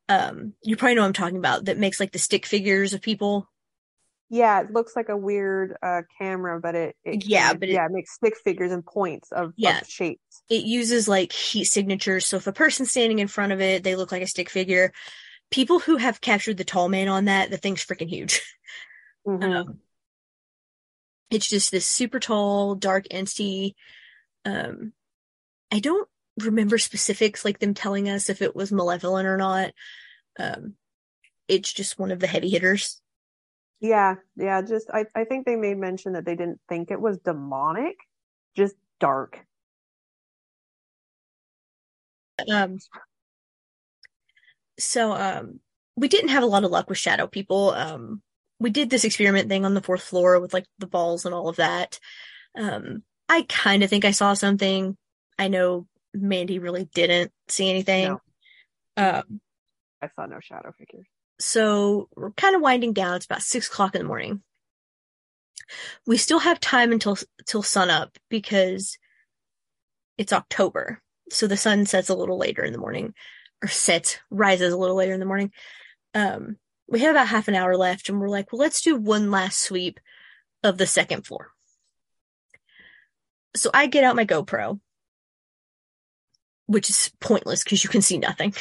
Um, 0.09 0.55
you 0.65 0.77
probably 0.77 0.95
know 0.95 1.03
what 1.03 1.09
I'm 1.09 1.13
talking 1.13 1.37
about 1.39 1.67
that 1.67 1.79
makes 1.79 2.01
like 2.01 2.13
the 2.13 2.19
stick 2.19 2.47
figures 2.47 2.95
of 2.95 3.03
people. 3.03 3.49
Yeah, 4.31 4.61
it 4.61 4.73
looks 4.73 4.95
like 4.95 5.09
a 5.09 5.17
weird 5.17 5.77
uh 5.83 6.03
camera, 6.19 6.61
but 6.61 6.75
it, 6.75 6.97
it 7.05 7.25
Yeah, 7.27 7.53
it- 7.53 7.61
but 7.61 7.69
it- 7.69 7.73
yeah, 7.73 7.87
it 7.87 7.93
makes 7.93 8.15
stick 8.15 8.35
figures 8.43 8.73
and 8.73 8.85
points 8.85 9.31
of, 9.33 9.53
Yeah. 9.57 9.81
of 9.81 9.87
shapes. 9.89 10.43
It 10.51 10.65
uses 10.65 11.09
like 11.09 11.33
heat 11.33 11.65
signatures. 11.65 12.27
So 12.27 12.37
if 12.37 12.47
a 12.47 12.53
person's 12.53 12.91
standing 12.91 13.21
in 13.21 13.29
front 13.29 13.53
of 13.53 13.61
it, 13.61 13.85
they 13.85 13.97
look 13.97 14.11
like 14.13 14.23
a 14.23 14.27
stick 14.27 14.51
figure. 14.51 14.93
People 15.51 15.79
who 15.79 15.97
have 15.97 16.21
captured 16.21 16.57
the 16.59 16.65
tall 16.65 16.89
man 16.89 17.09
on 17.09 17.27
that, 17.27 17.51
the 17.51 17.57
thing's 17.57 17.85
freaking 17.85 18.09
huge. 18.09 18.43
Mhm. 19.27 19.43
Um, 19.43 19.81
it's 21.31 21.49
just 21.49 21.71
this 21.71 21.87
super 21.87 22.19
tall, 22.19 22.75
dark 22.75 23.07
entity. 23.11 23.77
Um, 24.45 24.93
I 25.71 25.81
don't 25.81 26.09
remember 26.41 26.79
specifics 26.79 27.45
like 27.45 27.59
them 27.59 27.75
telling 27.75 28.09
us 28.09 28.31
if 28.31 28.41
it 28.41 28.57
was 28.57 28.73
malevolent 28.73 29.27
or 29.29 29.37
not. 29.37 29.73
Um, 30.39 30.75
it's 31.49 31.73
just 31.73 31.99
one 31.99 32.11
of 32.11 32.21
the 32.21 32.27
heavy 32.27 32.49
hitters. 32.49 33.01
Yeah, 33.81 34.17
yeah, 34.37 34.63
just 34.63 34.91
I, 34.93 35.07
I 35.15 35.25
think 35.25 35.47
they 35.47 35.57
made 35.57 35.79
mention 35.79 36.15
that 36.15 36.25
they 36.25 36.35
didn't 36.35 36.61
think 36.69 36.91
it 36.91 37.01
was 37.01 37.19
demonic, 37.19 37.97
just 38.57 38.75
dark. 38.99 39.45
Um, 42.51 42.79
so, 44.79 45.13
um, 45.13 45.61
we 45.97 46.09
didn't 46.09 46.31
have 46.31 46.43
a 46.43 46.47
lot 46.47 46.65
of 46.65 46.71
luck 46.71 46.89
with 46.89 46.99
shadow 46.99 47.27
people. 47.27 47.71
Um, 47.71 48.23
we 48.61 48.71
did 48.71 48.91
this 48.91 49.05
experiment 49.05 49.49
thing 49.49 49.65
on 49.65 49.75
the 49.75 49.83
fourth 49.83 50.03
floor 50.03 50.41
with 50.41 50.53
like 50.53 50.67
the 50.79 50.87
balls 50.87 51.25
and 51.25 51.35
all 51.35 51.49
of 51.49 51.57
that. 51.57 51.99
Um, 52.57 53.03
I 53.29 53.43
kind 53.49 53.83
of 53.83 53.91
think 53.91 54.05
I 54.05 54.13
saw 54.13 54.35
something. 54.35 54.97
I 55.39 55.49
know 55.49 55.87
Mandy 56.15 56.59
really 56.59 56.89
didn't 56.95 57.33
see 57.49 57.69
anything. 57.69 58.19
Um, 58.97 59.41
I 60.03 60.09
saw 60.15 60.27
no 60.27 60.41
shadow 60.41 60.73
figures. 60.77 61.07
so 61.41 62.09
we're 62.17 62.31
kind 62.33 62.57
of 62.57 62.63
winding 62.63 62.93
down. 62.93 63.17
It's 63.17 63.27
about 63.27 63.43
six 63.43 63.69
o'clock 63.69 63.95
in 63.95 64.01
the 64.01 64.09
morning. 64.09 64.43
We 66.07 66.17
still 66.17 66.39
have 66.39 66.61
time 66.61 66.93
until 66.93 67.19
till 67.47 67.63
sun 67.63 67.91
up 67.91 68.17
because 68.31 68.99
it's 70.17 70.33
October. 70.33 71.03
So 71.31 71.47
the 71.47 71.57
sun 71.57 71.85
sets 71.85 72.09
a 72.09 72.15
little 72.15 72.39
later 72.39 72.65
in 72.65 72.73
the 72.73 72.79
morning, 72.79 73.15
or 73.63 73.69
sets 73.69 74.19
rises 74.31 74.73
a 74.73 74.77
little 74.77 74.97
later 74.97 75.13
in 75.13 75.21
the 75.21 75.27
morning. 75.27 75.53
Um, 76.15 76.57
we 76.89 77.01
have 77.01 77.11
about 77.11 77.29
half 77.29 77.49
an 77.49 77.55
hour 77.55 77.77
left, 77.77 78.09
and 78.09 78.21
we're 78.21 78.29
like, 78.29 78.53
well, 78.53 78.61
let's 78.61 78.81
do 78.81 78.97
one 78.97 79.31
last 79.31 79.61
sweep 79.61 80.01
of 80.63 80.79
the 80.79 80.87
second 80.87 81.27
floor. 81.27 81.51
So 83.57 83.71
I 83.73 83.87
get 83.87 84.05
out 84.05 84.17
my 84.17 84.25
GoPro, 84.25 84.81
which 86.67 86.91
is 86.91 87.11
pointless 87.21 87.65
because 87.65 87.83
you 87.83 87.91
can 87.91 88.03
see 88.03 88.19
nothing. 88.19 88.55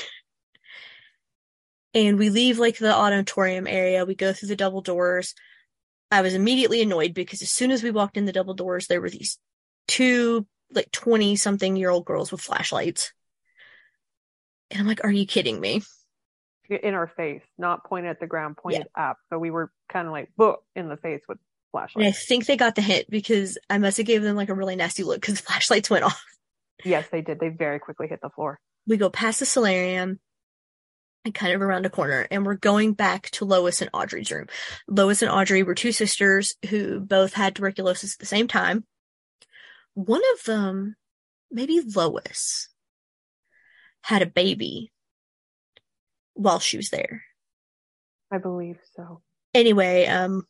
And 1.93 2.17
we 2.17 2.29
leave 2.29 2.59
like 2.59 2.77
the 2.77 2.93
auditorium 2.93 3.67
area. 3.67 4.05
We 4.05 4.15
go 4.15 4.33
through 4.33 4.49
the 4.49 4.55
double 4.55 4.81
doors. 4.81 5.33
I 6.11 6.21
was 6.21 6.33
immediately 6.33 6.81
annoyed 6.81 7.13
because 7.13 7.41
as 7.41 7.49
soon 7.49 7.71
as 7.71 7.83
we 7.83 7.91
walked 7.91 8.17
in 8.17 8.25
the 8.25 8.31
double 8.31 8.53
doors, 8.53 8.87
there 8.87 9.01
were 9.01 9.09
these 9.09 9.37
two 9.87 10.45
like 10.71 10.91
20 10.91 11.35
something 11.37 11.75
year 11.75 11.89
old 11.89 12.05
girls 12.05 12.31
with 12.31 12.41
flashlights. 12.41 13.13
And 14.71 14.79
I'm 14.79 14.87
like, 14.87 15.03
are 15.03 15.11
you 15.11 15.25
kidding 15.25 15.59
me? 15.59 15.81
In 16.69 16.93
our 16.93 17.07
face, 17.07 17.41
not 17.57 17.85
pointed 17.85 18.09
at 18.09 18.19
the 18.19 18.27
ground, 18.27 18.57
pointed 18.57 18.87
up. 18.93 19.17
So 19.29 19.39
we 19.39 19.51
were 19.51 19.71
kind 19.91 20.05
of 20.05 20.11
like, 20.11 20.29
book 20.35 20.63
in 20.75 20.89
the 20.89 20.97
face 20.97 21.21
with 21.27 21.37
And 21.95 22.05
I 22.05 22.11
think 22.11 22.45
they 22.45 22.57
got 22.57 22.75
the 22.75 22.81
hint 22.81 23.05
because 23.09 23.57
I 23.69 23.77
must 23.77 23.97
have 23.97 24.05
given 24.05 24.27
them 24.27 24.35
like 24.35 24.49
a 24.49 24.53
really 24.53 24.75
nasty 24.75 25.03
look 25.03 25.21
because 25.21 25.35
the 25.35 25.43
flashlights 25.47 25.89
went 25.89 26.03
off. 26.03 26.23
Yes, 26.83 27.07
they 27.11 27.21
did. 27.21 27.39
They 27.39 27.49
very 27.49 27.79
quickly 27.79 28.07
hit 28.07 28.19
the 28.21 28.29
floor. 28.29 28.59
We 28.85 28.97
go 28.97 29.09
past 29.09 29.39
the 29.39 29.45
solarium 29.45 30.19
and 31.25 31.33
kind 31.33 31.53
of 31.53 31.61
around 31.61 31.85
a 31.85 31.89
corner 31.89 32.27
and 32.31 32.45
we're 32.45 32.55
going 32.55 32.93
back 32.93 33.29
to 33.31 33.45
Lois 33.45 33.81
and 33.81 33.89
Audrey's 33.93 34.31
room. 34.31 34.47
Lois 34.87 35.21
and 35.21 35.31
Audrey 35.31 35.63
were 35.63 35.75
two 35.75 35.91
sisters 35.91 36.55
who 36.69 36.99
both 36.99 37.33
had 37.33 37.55
tuberculosis 37.55 38.15
at 38.15 38.19
the 38.19 38.25
same 38.25 38.47
time. 38.47 38.85
One 39.93 40.21
of 40.35 40.43
them, 40.45 40.95
maybe 41.51 41.81
Lois, 41.81 42.69
had 44.07 44.21
a 44.21 44.25
baby 44.25 44.89
while 46.33 46.59
she 46.59 46.77
was 46.77 46.91
there. 46.91 47.23
I 48.31 48.37
believe 48.37 48.79
so. 48.95 49.21
Anyway, 49.53 50.05
um, 50.05 50.47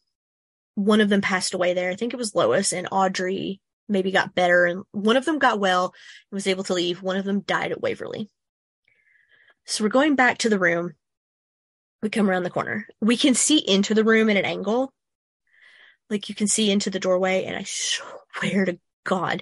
one 0.75 1.01
of 1.01 1.09
them 1.09 1.21
passed 1.21 1.55
away 1.55 1.73
there. 1.73 1.89
I 1.89 1.95
think 1.95 2.13
it 2.13 2.17
was 2.17 2.35
Lois 2.35 2.71
and 2.71 2.87
Audrey 2.91 3.59
maybe 3.89 4.11
got 4.11 4.35
better 4.35 4.65
and 4.65 4.83
one 4.91 5.17
of 5.17 5.25
them 5.25 5.39
got 5.39 5.59
well 5.59 5.85
and 5.85 6.35
was 6.35 6.45
able 6.45 6.65
to 6.65 6.75
leave. 6.75 7.01
One 7.01 7.17
of 7.17 7.25
them 7.25 7.39
died 7.39 7.71
at 7.71 7.81
Waverly. 7.81 8.29
So 9.65 9.83
we're 9.83 9.89
going 9.89 10.15
back 10.15 10.37
to 10.39 10.49
the 10.49 10.59
room. 10.59 10.93
We 12.03 12.09
come 12.09 12.29
around 12.29 12.43
the 12.43 12.51
corner. 12.51 12.85
We 13.01 13.17
can 13.17 13.33
see 13.33 13.57
into 13.57 13.95
the 13.95 14.03
room 14.03 14.29
at 14.29 14.37
an 14.37 14.45
angle. 14.45 14.93
Like 16.11 16.29
you 16.29 16.35
can 16.35 16.47
see 16.47 16.69
into 16.69 16.91
the 16.91 16.99
doorway 16.99 17.45
and 17.45 17.57
I 17.57 17.63
swear 17.65 18.65
to 18.65 18.77
God, 19.03 19.41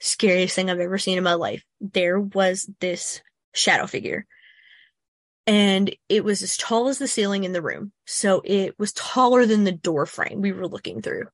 scariest 0.00 0.56
thing 0.56 0.68
I've 0.68 0.80
ever 0.80 0.98
seen 0.98 1.16
in 1.16 1.22
my 1.22 1.34
life. 1.34 1.62
There 1.80 2.18
was 2.18 2.68
this 2.80 3.22
shadow 3.54 3.86
figure. 3.86 4.26
And 5.46 5.94
it 6.08 6.24
was 6.24 6.42
as 6.42 6.56
tall 6.56 6.88
as 6.88 6.98
the 6.98 7.08
ceiling 7.08 7.44
in 7.44 7.52
the 7.52 7.62
room. 7.62 7.92
So 8.06 8.42
it 8.44 8.78
was 8.78 8.92
taller 8.92 9.44
than 9.44 9.64
the 9.64 9.72
door 9.72 10.06
frame 10.06 10.40
we 10.40 10.52
were 10.52 10.68
looking 10.68 11.02
through. 11.02 11.26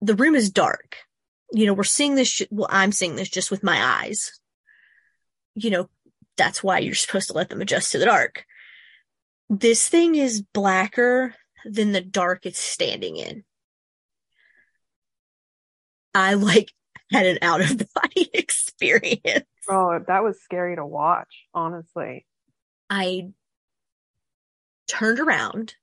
The 0.00 0.14
room 0.14 0.36
is 0.36 0.50
dark. 0.50 0.96
You 1.52 1.66
know, 1.66 1.74
we're 1.74 1.84
seeing 1.84 2.14
this, 2.14 2.28
sh- 2.28 2.42
well, 2.50 2.68
I'm 2.70 2.92
seeing 2.92 3.16
this 3.16 3.28
just 3.28 3.50
with 3.50 3.64
my 3.64 3.82
eyes. 3.82 4.38
You 5.54 5.70
know, 5.70 5.90
that's 6.36 6.62
why 6.62 6.78
you're 6.78 6.94
supposed 6.94 7.28
to 7.28 7.34
let 7.34 7.48
them 7.48 7.60
adjust 7.60 7.92
to 7.92 7.98
the 7.98 8.04
dark. 8.04 8.44
This 9.50 9.88
thing 9.88 10.14
is 10.14 10.42
blacker 10.42 11.34
than 11.64 11.92
the 11.92 12.00
dark 12.00 12.46
it's 12.46 12.58
standing 12.58 13.16
in. 13.16 13.44
I 16.14 16.34
like 16.34 16.72
had 17.10 17.26
an 17.26 17.38
out 17.42 17.60
of 17.60 17.78
body 17.94 18.30
experience. 18.32 19.46
Oh, 19.68 19.98
that 20.06 20.22
was 20.22 20.40
scary 20.42 20.76
to 20.76 20.86
watch, 20.86 21.46
honestly. 21.54 22.26
I 22.90 23.28
turned 24.86 25.20
around. 25.20 25.74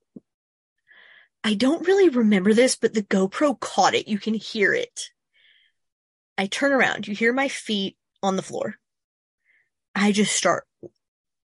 I 1.44 1.54
don't 1.54 1.86
really 1.86 2.08
remember 2.08 2.52
this, 2.52 2.76
but 2.76 2.92
the 2.92 3.02
GoPro 3.02 3.58
caught 3.58 3.94
it. 3.94 4.08
You 4.08 4.18
can 4.18 4.34
hear 4.34 4.72
it. 4.72 5.10
I 6.36 6.46
turn 6.46 6.72
around. 6.72 7.06
You 7.06 7.14
hear 7.14 7.32
my 7.32 7.48
feet 7.48 7.96
on 8.22 8.36
the 8.36 8.42
floor. 8.42 8.74
I 9.94 10.12
just 10.12 10.34
start 10.34 10.66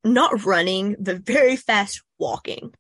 not 0.03 0.45
running, 0.45 0.95
but 0.99 1.17
very 1.17 1.55
fast 1.55 2.01
walking. 2.17 2.73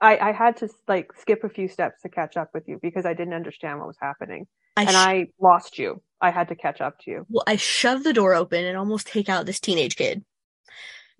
I, 0.00 0.18
I 0.18 0.32
had 0.32 0.58
to 0.58 0.68
like 0.88 1.12
skip 1.20 1.44
a 1.44 1.48
few 1.48 1.68
steps 1.68 2.02
to 2.02 2.08
catch 2.08 2.36
up 2.36 2.50
with 2.52 2.68
you 2.68 2.78
because 2.82 3.06
I 3.06 3.14
didn't 3.14 3.34
understand 3.34 3.78
what 3.78 3.88
was 3.88 3.98
happening. 4.00 4.46
I 4.76 4.82
and 4.82 4.90
sh- 4.90 4.94
I 4.94 5.26
lost 5.40 5.78
you. 5.78 6.02
I 6.20 6.30
had 6.30 6.48
to 6.48 6.54
catch 6.54 6.80
up 6.80 6.98
to 7.00 7.10
you. 7.10 7.26
well, 7.28 7.44
I 7.46 7.56
shove 7.56 8.02
the 8.02 8.12
door 8.12 8.34
open 8.34 8.64
and 8.64 8.76
almost 8.76 9.06
take 9.06 9.28
out 9.28 9.46
this 9.46 9.60
teenage 9.60 9.96
kid. 9.96 10.24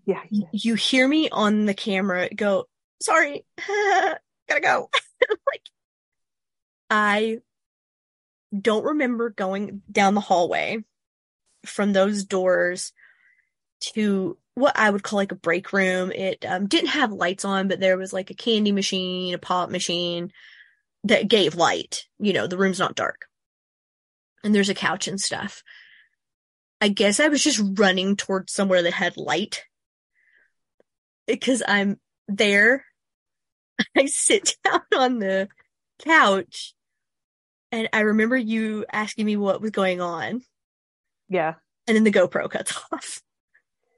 Yeah. 0.06 0.22
You 0.30 0.74
hear 0.74 1.06
me 1.06 1.28
on 1.28 1.66
the 1.66 1.74
camera 1.74 2.28
go, 2.34 2.66
sorry, 3.02 3.44
gotta 4.48 4.60
go. 4.62 4.88
like, 5.46 5.62
I 6.88 7.38
don't 8.58 8.84
remember 8.84 9.30
going 9.30 9.82
down 9.90 10.14
the 10.14 10.20
hallway 10.20 10.84
from 11.64 11.92
those 11.92 12.24
doors 12.24 12.92
to 13.80 14.38
what 14.54 14.78
I 14.78 14.88
would 14.88 15.02
call 15.02 15.18
like 15.18 15.32
a 15.32 15.36
break 15.36 15.72
room. 15.72 16.12
It 16.12 16.44
um, 16.46 16.66
didn't 16.66 16.90
have 16.90 17.12
lights 17.12 17.44
on, 17.44 17.68
but 17.68 17.80
there 17.80 17.98
was 17.98 18.12
like 18.12 18.30
a 18.30 18.34
candy 18.34 18.72
machine, 18.72 19.34
a 19.34 19.38
pop 19.38 19.70
machine 19.70 20.32
that 21.04 21.28
gave 21.28 21.56
light. 21.56 22.04
You 22.18 22.32
know, 22.32 22.46
the 22.46 22.56
room's 22.56 22.78
not 22.78 22.94
dark. 22.94 23.26
And 24.46 24.54
there's 24.54 24.68
a 24.68 24.74
couch 24.74 25.08
and 25.08 25.20
stuff. 25.20 25.64
I 26.80 26.86
guess 26.88 27.18
I 27.18 27.26
was 27.26 27.42
just 27.42 27.60
running 27.78 28.14
towards 28.14 28.52
somewhere 28.52 28.80
that 28.84 28.92
had 28.92 29.16
light 29.16 29.64
because 31.26 31.64
I'm 31.66 31.98
there. 32.28 32.84
I 33.96 34.06
sit 34.06 34.54
down 34.64 34.82
on 34.96 35.18
the 35.18 35.48
couch 36.04 36.74
and 37.72 37.88
I 37.92 38.00
remember 38.00 38.36
you 38.36 38.84
asking 38.92 39.26
me 39.26 39.36
what 39.36 39.60
was 39.60 39.72
going 39.72 40.00
on 40.00 40.42
Yeah. 41.28 41.54
and 41.88 41.96
then 41.96 42.04
the 42.04 42.12
GoPro 42.12 42.48
cuts 42.48 42.78
off. 42.92 43.20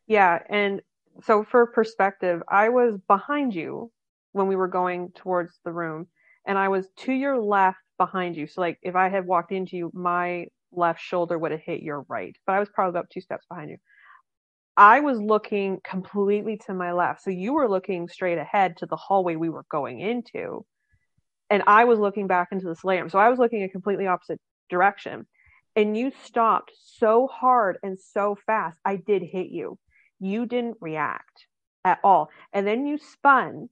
Yeah. 0.07 0.39
And 0.49 0.81
so 1.25 1.45
for 1.45 1.67
perspective, 1.67 2.43
I 2.49 2.71
was 2.71 2.99
behind 3.07 3.55
you 3.55 3.93
when 4.33 4.47
we 4.47 4.57
were 4.57 4.69
going 4.69 5.11
towards 5.15 5.53
the 5.63 5.73
room 5.73 6.07
and 6.47 6.57
I 6.57 6.69
was 6.69 6.89
to 7.01 7.13
your 7.13 7.39
left 7.39 7.77
behind 7.99 8.37
you. 8.37 8.47
So 8.47 8.61
like 8.61 8.79
if 8.83 8.97
I 8.97 9.09
had 9.09 9.27
walked 9.27 9.53
into 9.53 9.77
you, 9.77 9.91
my 9.93 10.47
left 10.73 11.01
shoulder 11.01 11.39
would 11.39 11.53
have 11.53 11.61
hit 11.61 11.83
your 11.83 12.05
right, 12.09 12.37
but 12.47 12.55
I 12.55 12.61
was 12.61 12.69
probably 12.69 12.91
about 12.91 13.11
two 13.11 13.21
steps 13.21 13.47
behind 13.49 13.71
you. 13.71 13.79
I 14.79 15.01
was 15.01 15.21
looking 15.21 15.81
completely 15.83 16.57
to 16.67 16.73
my 16.73 16.93
left. 16.93 17.23
So 17.25 17.31
you 17.31 17.55
were 17.55 17.69
looking 17.69 18.09
straight 18.09 18.39
ahead 18.39 18.77
to 18.77 18.87
the 18.87 18.95
hallway 18.95 19.35
we 19.35 19.49
were 19.49 19.65
going 19.69 19.99
into. 19.99 20.65
And 21.51 21.65
I 21.67 21.85
was 21.85 21.99
looking 21.99 22.29
back 22.29 22.49
into 22.53 22.67
this 22.67 22.85
layer. 22.85 23.09
So 23.09 23.19
I 23.19 23.29
was 23.29 23.41
looking 23.41 23.65
a 23.65 23.69
completely 23.69 24.07
opposite 24.07 24.41
direction. 24.71 25.27
And 25.75 25.97
you 25.97 26.13
stopped 26.25 26.71
so 26.77 27.27
hard 27.27 27.79
and 27.83 27.99
so 27.99 28.37
fast. 28.47 28.79
I 28.85 28.97
did 28.97 29.23
hit 29.23 29.49
you. 29.49 29.79
You 30.21 30.47
didn't 30.47 30.77
react 30.81 31.47
at 31.85 31.99
all. 32.05 32.31
And 32.53 32.65
then 32.65 32.87
you 32.87 32.99
spun. 32.99 33.69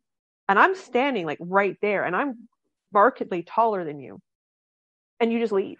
And 0.49 0.59
I'm 0.59 0.75
standing 0.75 1.25
like 1.25 1.39
right 1.41 1.77
there. 1.81 2.05
And 2.05 2.17
I'm 2.17 2.49
markedly 2.97 3.43
taller 3.43 3.85
than 3.85 4.01
you. 4.01 4.19
And 5.21 5.31
you 5.31 5.39
just 5.39 5.53
leave. 5.53 5.79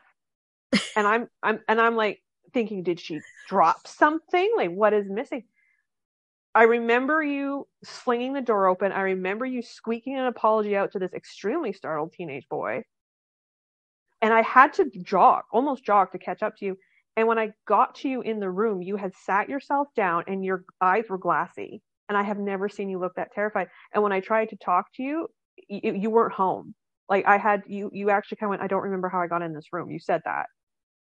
and 0.97 1.07
I'm 1.07 1.29
I'm 1.43 1.61
and 1.67 1.81
I'm 1.81 1.97
like 1.97 2.23
thinking, 2.53 2.83
did 2.83 3.01
she 3.01 3.21
drop 3.49 3.89
something? 3.89 4.53
Like 4.55 4.71
what 4.71 4.93
is 4.93 5.09
missing? 5.09 5.45
I 6.55 6.65
remember 6.65 7.23
you 7.23 7.67
slinging 7.85 8.35
the 8.35 8.43
door 8.43 8.67
open. 8.67 8.93
I 8.93 9.01
remember 9.01 9.47
you 9.47 9.63
squeaking 9.63 10.19
an 10.19 10.27
apology 10.27 10.77
out 10.77 10.93
to 10.93 10.99
this 10.99 11.15
extremely 11.15 11.73
startled 11.73 12.13
teenage 12.13 12.49
boy. 12.51 12.83
And 14.21 14.33
I 14.33 14.43
had 14.43 14.75
to 14.75 14.91
jog, 15.03 15.45
almost 15.53 15.85
jog 15.85 16.13
to 16.13 16.19
catch 16.19 16.43
up 16.43 16.57
to 16.59 16.65
you. 16.67 16.79
And 17.17 17.29
when 17.29 17.39
I 17.39 17.53
got 17.67 17.95
to 17.97 18.09
you 18.09 18.21
in 18.21 18.41
the 18.41 18.51
room, 18.51 18.83
you 18.83 18.97
had 18.97 19.15
sat 19.15 19.49
yourself 19.49 19.89
down 19.97 20.25
and 20.27 20.45
your 20.45 20.65
eyes 20.83 21.05
were 21.09 21.19
glassy. 21.19 21.83
And 22.09 22.17
I 22.17 22.23
have 22.23 22.39
never 22.39 22.69
seen 22.69 22.89
you 22.91 22.99
look 22.99 23.15
that 23.17 23.33
terrified. 23.35 23.69
And 23.93 24.03
when 24.03 24.13
I 24.13 24.21
tried 24.21 24.51
to 24.51 24.57
talk 24.57 24.93
to 24.95 25.03
you, 25.03 25.29
you, 25.69 25.93
you 25.95 26.11
weren't 26.11 26.35
home. 26.35 26.75
Like 27.09 27.27
I 27.27 27.39
had 27.39 27.63
you, 27.67 27.91
you 27.93 28.11
actually 28.11 28.39
kind 28.39 28.49
of 28.49 28.51
went, 28.51 28.63
I 28.63 28.67
don't 28.67 28.83
remember 28.83 29.09
how 29.09 29.21
I 29.21 29.27
got 29.27 29.43
in 29.43 29.55
this 29.55 29.73
room. 29.73 29.91
You 29.91 29.99
said 29.99 30.23
that. 30.25 30.47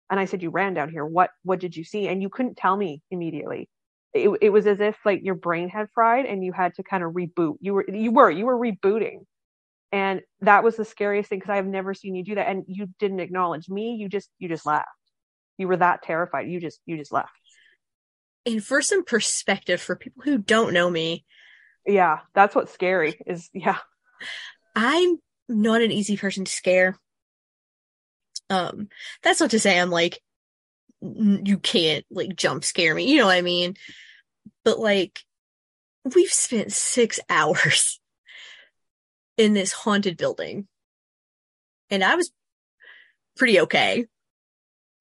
And 0.09 0.21
I 0.21 0.25
said, 0.27 0.43
you 0.43 0.51
ran 0.51 0.75
down 0.75 0.89
here. 0.89 1.05
What, 1.05 1.31
what 1.43 1.59
did 1.59 1.77
you 1.77 1.83
see? 1.83 2.07
And 2.07 2.23
you 2.23 2.29
couldn't 2.29 2.57
tell 2.57 2.77
me 2.77 3.03
immediately. 3.11 3.69
It, 4.15 4.31
it 4.41 4.51
was 4.51 4.67
as 4.67 4.81
if 4.81 4.97
like 5.05 5.25
your 5.25 5.35
brain 5.35 5.69
had 5.69 5.89
fried 5.95 6.27
and 6.27 6.45
you 6.45 6.53
had 6.53 6.75
to 6.75 6.85
kind 6.85 7.03
of 7.03 7.13
reboot. 7.13 7.57
You 7.61 7.75
were, 7.75 7.91
you 7.91 8.13
were, 8.13 8.31
you 8.31 8.47
were 8.47 8.57
rebooting. 8.57 9.27
And 9.91 10.21
that 10.43 10.63
was 10.63 10.77
the 10.77 10.85
scariest 10.85 11.29
thing 11.29 11.41
because 11.41 11.53
I 11.53 11.57
have 11.57 11.67
never 11.67 11.93
seen 11.93 12.15
you 12.15 12.25
do 12.25 12.37
that. 12.37 12.49
And 12.49 12.65
you 12.69 12.89
didn't 12.99 13.21
acknowledge 13.21 13.69
me. 13.69 13.97
You 13.97 14.09
just, 14.09 14.31
you 14.39 14.49
just 14.49 14.65
left. 14.65 14.87
You 15.59 15.67
were 15.69 15.77
that 15.77 16.03
terrified. 16.03 16.49
You 16.49 16.61
just, 16.61 16.81
you 16.87 16.97
just 16.97 17.13
left. 17.13 17.31
And 18.47 18.63
for 18.63 18.81
some 18.83 19.05
perspective, 19.05 19.81
for 19.81 19.97
people 19.97 20.23
who 20.23 20.39
don't 20.39 20.73
know 20.73 20.89
me, 20.89 21.25
Yeah. 21.85 22.21
That's 22.35 22.55
what's 22.55 22.73
scary 22.73 23.21
is, 23.27 23.51
yeah. 23.53 23.79
I'm 24.75 25.19
not 25.49 25.83
an 25.83 25.93
easy 25.93 26.17
person 26.17 26.45
to 26.45 26.51
scare. 26.51 26.99
Um, 28.49 28.89
that's 29.23 29.41
not 29.41 29.51
to 29.51 29.61
say 29.61 29.79
I'm 29.79 29.91
like, 29.91 30.21
you 31.01 31.59
can't 31.59 32.05
like 32.11 32.37
jump 32.37 32.65
scare 32.65 32.95
me. 32.95 33.11
You 33.11 33.19
know 33.19 33.27
what 33.27 33.37
I 33.37 33.43
mean? 33.43 33.75
But 34.65 34.79
like, 34.79 35.21
we've 36.15 36.33
spent 36.33 36.73
six 36.73 37.21
hours 37.29 38.01
in 39.37 39.53
this 39.53 39.73
haunted 39.73 40.17
building 40.17 40.67
and 41.91 42.03
I 42.03 42.17
was 42.17 42.31
pretty 43.37 43.61
okay. 43.61 44.07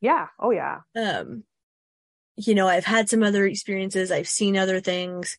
Yeah. 0.02 0.28
Oh, 0.40 0.52
yeah. 0.52 0.82
Um, 0.96 1.44
you 2.36 2.54
know, 2.54 2.68
I've 2.68 2.86
had 2.86 3.10
some 3.10 3.24
other 3.24 3.46
experiences. 3.46 4.12
I've 4.12 4.28
seen 4.28 4.58
other 4.58 4.82
things. 4.82 5.38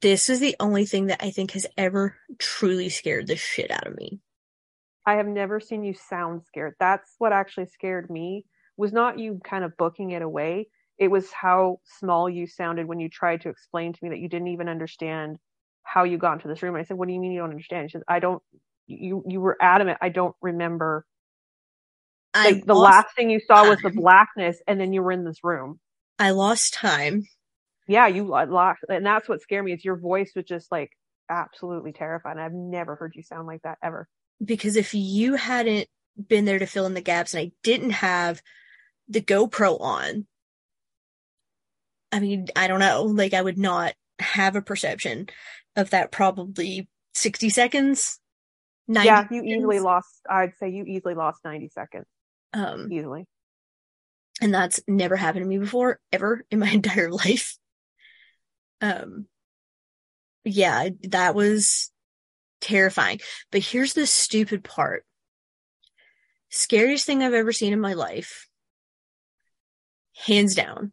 This 0.00 0.28
is 0.30 0.40
the 0.40 0.56
only 0.60 0.86
thing 0.86 1.06
that 1.06 1.24
I 1.24 1.30
think 1.30 1.52
has 1.52 1.66
ever 1.78 2.16
truly 2.38 2.88
scared 2.90 3.26
the 3.28 3.36
shit 3.36 3.70
out 3.70 3.86
of 3.86 3.96
me. 3.96 4.20
I 5.06 5.14
have 5.16 5.26
never 5.26 5.60
seen 5.60 5.84
you 5.84 5.94
sound 5.94 6.44
scared. 6.46 6.74
That's 6.78 7.14
what 7.18 7.32
actually 7.32 7.66
scared 7.66 8.10
me 8.10 8.44
was 8.76 8.92
not 8.92 9.18
you 9.18 9.40
kind 9.44 9.64
of 9.64 9.76
booking 9.76 10.12
it 10.12 10.22
away. 10.22 10.68
It 10.98 11.08
was 11.08 11.32
how 11.32 11.80
small 11.98 12.30
you 12.30 12.46
sounded 12.46 12.86
when 12.86 13.00
you 13.00 13.08
tried 13.08 13.40
to 13.42 13.48
explain 13.48 13.92
to 13.92 13.98
me 14.02 14.10
that 14.10 14.20
you 14.20 14.28
didn't 14.28 14.48
even 14.48 14.68
understand 14.68 15.38
how 15.82 16.04
you 16.04 16.18
got 16.18 16.34
into 16.34 16.48
this 16.48 16.62
room. 16.62 16.74
And 16.76 16.82
I 16.82 16.84
said, 16.84 16.98
"What 16.98 17.08
do 17.08 17.14
you 17.14 17.20
mean 17.20 17.32
you 17.32 17.40
don't 17.40 17.50
understand?" 17.50 17.90
She 17.90 17.94
said, 17.98 18.04
"I 18.08 18.20
don't." 18.20 18.42
You 18.86 19.24
you 19.26 19.40
were 19.40 19.56
adamant. 19.60 19.98
I 20.00 20.10
don't 20.10 20.36
remember. 20.42 21.04
I 22.34 22.60
Like 22.60 22.66
the 22.66 22.74
lost, 22.74 23.00
last 23.00 23.08
thing 23.16 23.30
you 23.30 23.40
saw 23.40 23.66
was 23.66 23.80
the 23.82 23.90
blackness, 23.90 24.62
and 24.68 24.80
then 24.80 24.92
you 24.92 25.02
were 25.02 25.12
in 25.12 25.24
this 25.24 25.44
room. 25.44 25.80
I 26.18 26.30
lost 26.32 26.74
time. 26.74 27.28
Yeah, 27.88 28.06
you 28.06 28.24
lost, 28.24 28.84
and 28.88 29.04
that's 29.04 29.28
what 29.28 29.40
scared 29.42 29.64
me. 29.64 29.72
Is 29.72 29.84
your 29.84 29.96
voice 29.96 30.32
was 30.36 30.44
just 30.44 30.70
like 30.70 30.92
absolutely 31.30 31.92
terrifying. 31.92 32.38
I've 32.38 32.52
never 32.52 32.94
heard 32.94 33.14
you 33.16 33.22
sound 33.22 33.46
like 33.46 33.62
that 33.62 33.78
ever. 33.82 34.08
because 34.44 34.76
if 34.76 34.94
you 34.94 35.34
hadn't 35.34 35.88
been 36.28 36.44
there 36.44 36.58
to 36.58 36.66
fill 36.66 36.86
in 36.86 36.94
the 36.94 37.00
gaps 37.00 37.34
and 37.34 37.40
I 37.42 37.52
didn't 37.62 37.90
have 37.90 38.40
the 39.08 39.20
GoPro 39.20 39.80
on, 39.80 40.26
I 42.12 42.20
mean, 42.20 42.46
I 42.56 42.68
don't 42.68 42.80
know, 42.80 43.02
like 43.02 43.34
I 43.34 43.42
would 43.42 43.58
not 43.58 43.94
have 44.18 44.56
a 44.56 44.62
perception 44.62 45.28
of 45.76 45.90
that 45.90 46.10
probably 46.12 46.88
60 47.14 47.50
seconds. 47.50 48.20
90 48.88 49.06
yeah, 49.06 49.26
you 49.30 49.42
easily 49.42 49.80
lost. 49.80 50.08
I'd 50.28 50.54
say 50.58 50.70
you 50.70 50.84
easily 50.84 51.14
lost 51.14 51.40
ninety 51.44 51.68
seconds. 51.68 52.06
Um, 52.54 52.90
Easily. 52.90 53.26
and 54.40 54.54
that's 54.54 54.80
never 54.88 55.14
happened 55.16 55.44
to 55.44 55.48
me 55.48 55.58
before, 55.58 56.00
ever 56.12 56.44
in 56.50 56.58
my 56.60 56.70
entire 56.72 57.10
life. 57.10 57.58
Um, 58.80 59.26
yeah, 60.44 60.88
that 61.04 61.34
was 61.34 61.90
terrifying. 62.60 63.20
But 63.50 63.62
here's 63.62 63.92
the 63.94 64.06
stupid 64.06 64.64
part. 64.64 65.04
Scariest 66.50 67.04
thing 67.06 67.22
I've 67.22 67.34
ever 67.34 67.52
seen 67.52 67.72
in 67.72 67.80
my 67.80 67.92
life. 67.94 68.48
Hands 70.26 70.54
down. 70.54 70.92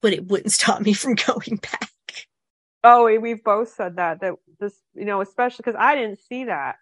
But 0.00 0.12
it 0.12 0.26
wouldn't 0.26 0.52
stop 0.60 0.80
me 0.80 0.92
from 0.92 1.14
going 1.14 1.60
back. 1.62 1.90
Oh, 2.84 3.04
we- 3.04 3.18
we've 3.18 3.44
both 3.44 3.68
said 3.68 3.96
that 3.96 4.20
that 4.20 4.34
this, 4.58 4.74
you 4.94 5.04
know, 5.04 5.20
especially 5.20 5.62
because 5.64 5.78
I 5.78 5.94
didn't 5.94 6.18
see 6.18 6.44
that. 6.44 6.76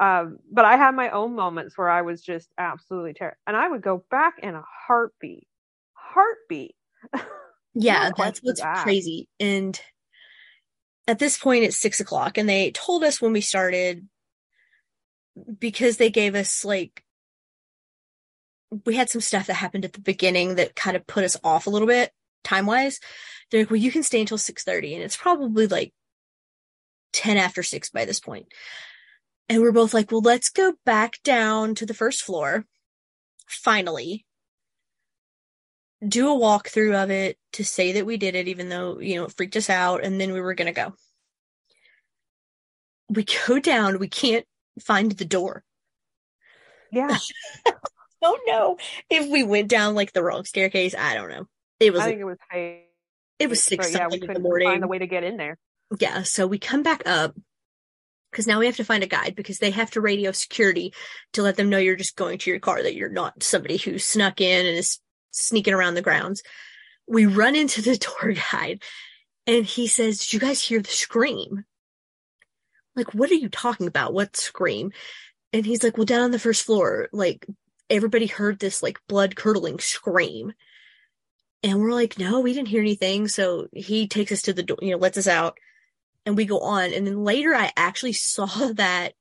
Um, 0.00 0.38
but 0.50 0.64
I 0.64 0.76
had 0.76 0.94
my 0.94 1.10
own 1.10 1.34
moments 1.36 1.78
where 1.78 1.88
I 1.88 2.02
was 2.02 2.20
just 2.20 2.48
absolutely 2.58 3.14
terrified, 3.14 3.38
and 3.46 3.56
I 3.56 3.68
would 3.68 3.82
go 3.82 4.04
back 4.10 4.38
in 4.42 4.54
a 4.54 4.64
heartbeat, 4.86 5.46
heartbeat. 5.92 6.74
Yeah, 7.74 8.04
oh 8.06 8.12
No 8.16 8.24
that's 8.24 8.40
what's 8.40 8.60
asked. 8.60 8.82
crazy. 8.84 9.28
And 9.40 9.78
at 11.06 11.18
this 11.18 11.38
point, 11.38 11.64
it's 11.64 11.76
six 11.80 12.00
o'clock, 12.00 12.38
and 12.38 12.48
they 12.48 12.70
told 12.70 13.04
us 13.04 13.20
when 13.20 13.32
we 13.32 13.40
started 13.40 14.08
because 15.58 15.96
they 15.96 16.10
gave 16.10 16.34
us 16.34 16.64
like 16.64 17.02
we 18.84 18.96
had 18.96 19.08
some 19.10 19.20
stuff 19.20 19.46
that 19.46 19.54
happened 19.54 19.84
at 19.84 19.92
the 19.92 20.00
beginning 20.00 20.56
that 20.56 20.74
kind 20.74 20.96
of 20.96 21.06
put 21.06 21.24
us 21.24 21.36
off 21.44 21.66
a 21.66 21.70
little 21.70 21.88
bit 21.88 22.10
time 22.42 22.66
wise. 22.66 22.98
They're 23.50 23.60
like, 23.62 23.70
well, 23.70 23.80
you 23.80 23.92
can 23.92 24.02
stay 24.02 24.20
until 24.20 24.38
six 24.38 24.64
thirty, 24.64 24.94
and 24.94 25.02
it's 25.02 25.16
probably 25.16 25.66
like 25.66 25.92
ten 27.12 27.36
after 27.36 27.62
six 27.62 27.90
by 27.90 28.04
this 28.04 28.20
point. 28.20 28.46
And 29.48 29.60
we're 29.60 29.72
both 29.72 29.92
like, 29.92 30.10
well, 30.10 30.22
let's 30.22 30.48
go 30.48 30.72
back 30.86 31.22
down 31.22 31.74
to 31.76 31.86
the 31.86 31.94
first 31.94 32.22
floor. 32.22 32.64
Finally, 33.46 34.24
do 36.06 36.30
a 36.32 36.38
walkthrough 36.38 37.02
of 37.02 37.10
it 37.10 37.36
to 37.54 37.64
say 37.64 37.92
that 37.92 38.06
we 38.06 38.16
did 38.16 38.34
it, 38.34 38.48
even 38.48 38.68
though, 38.68 38.98
you 39.00 39.16
know, 39.16 39.24
it 39.24 39.34
freaked 39.36 39.56
us 39.56 39.70
out, 39.70 40.04
and 40.04 40.20
then 40.20 40.32
we 40.32 40.40
were 40.40 40.54
gonna 40.54 40.72
go. 40.72 40.94
We 43.08 43.24
go 43.46 43.58
down, 43.60 43.98
we 43.98 44.08
can't 44.08 44.46
find 44.80 45.12
the 45.12 45.24
door. 45.24 45.64
Yeah, 46.92 47.18
Don't 48.24 48.40
know 48.46 48.78
if 49.10 49.30
we 49.30 49.42
went 49.42 49.68
down 49.68 49.94
like 49.94 50.14
the 50.14 50.22
wrong 50.22 50.46
staircase. 50.46 50.94
I 50.94 51.12
don't 51.12 51.28
know. 51.28 51.46
It 51.78 51.92
was 51.92 52.00
I 52.00 52.06
think 52.06 52.20
it 52.20 52.24
was 52.24 52.38
fake. 52.50 52.88
it 53.38 53.50
was 53.50 53.62
six 53.62 53.92
but 53.92 53.92
yeah, 53.92 54.06
we 54.06 54.12
something 54.12 54.20
in 54.20 54.20
the 54.20 54.26
couldn't 54.28 54.42
morning. 54.42 54.68
find 54.68 54.82
a 54.84 54.86
way 54.88 54.98
to 54.98 55.06
get 55.06 55.24
in 55.24 55.36
there. 55.36 55.58
Yeah, 55.98 56.22
so 56.22 56.46
we 56.46 56.58
come 56.58 56.82
back 56.82 57.02
up 57.04 57.34
because 58.30 58.46
now 58.46 58.58
we 58.58 58.64
have 58.66 58.76
to 58.76 58.84
find 58.84 59.02
a 59.02 59.06
guide 59.08 59.34
because 59.36 59.58
they 59.58 59.72
have 59.72 59.90
to 59.90 60.00
radio 60.00 60.32
security 60.32 60.94
to 61.34 61.42
let 61.42 61.56
them 61.56 61.68
know 61.68 61.76
you're 61.76 61.96
just 61.96 62.16
going 62.16 62.38
to 62.38 62.50
your 62.50 62.60
car, 62.60 62.82
that 62.82 62.94
you're 62.94 63.10
not 63.10 63.42
somebody 63.42 63.76
who 63.76 63.98
snuck 63.98 64.40
in 64.40 64.64
and 64.64 64.78
is 64.78 65.00
sneaking 65.30 65.74
around 65.74 65.92
the 65.92 66.00
grounds. 66.00 66.42
We 67.06 67.26
run 67.26 67.56
into 67.56 67.82
the 67.82 67.96
tour 67.96 68.32
guide 68.32 68.82
and 69.46 69.64
he 69.64 69.86
says, 69.86 70.18
Did 70.18 70.32
you 70.32 70.40
guys 70.40 70.62
hear 70.62 70.80
the 70.80 70.90
scream? 70.90 71.64
Like, 72.96 73.12
what 73.12 73.30
are 73.30 73.34
you 73.34 73.48
talking 73.48 73.86
about? 73.86 74.14
What 74.14 74.36
scream? 74.36 74.92
And 75.52 75.66
he's 75.66 75.82
like, 75.82 75.96
Well, 75.96 76.06
down 76.06 76.22
on 76.22 76.30
the 76.30 76.38
first 76.38 76.62
floor, 76.62 77.08
like 77.12 77.46
everybody 77.90 78.26
heard 78.26 78.58
this 78.58 78.82
like 78.82 78.98
blood 79.08 79.36
curdling 79.36 79.78
scream. 79.78 80.52
And 81.62 81.80
we're 81.80 81.92
like, 81.92 82.18
no, 82.18 82.40
we 82.40 82.52
didn't 82.52 82.68
hear 82.68 82.80
anything. 82.80 83.28
So 83.28 83.68
he 83.72 84.06
takes 84.06 84.32
us 84.32 84.42
to 84.42 84.52
the 84.52 84.62
door, 84.62 84.78
you 84.82 84.90
know, 84.90 84.98
lets 84.98 85.16
us 85.16 85.26
out 85.26 85.56
and 86.26 86.36
we 86.36 86.44
go 86.44 86.60
on. 86.60 86.92
And 86.92 87.06
then 87.06 87.24
later 87.24 87.54
I 87.54 87.72
actually 87.76 88.12
saw 88.12 88.46
that 88.74 89.12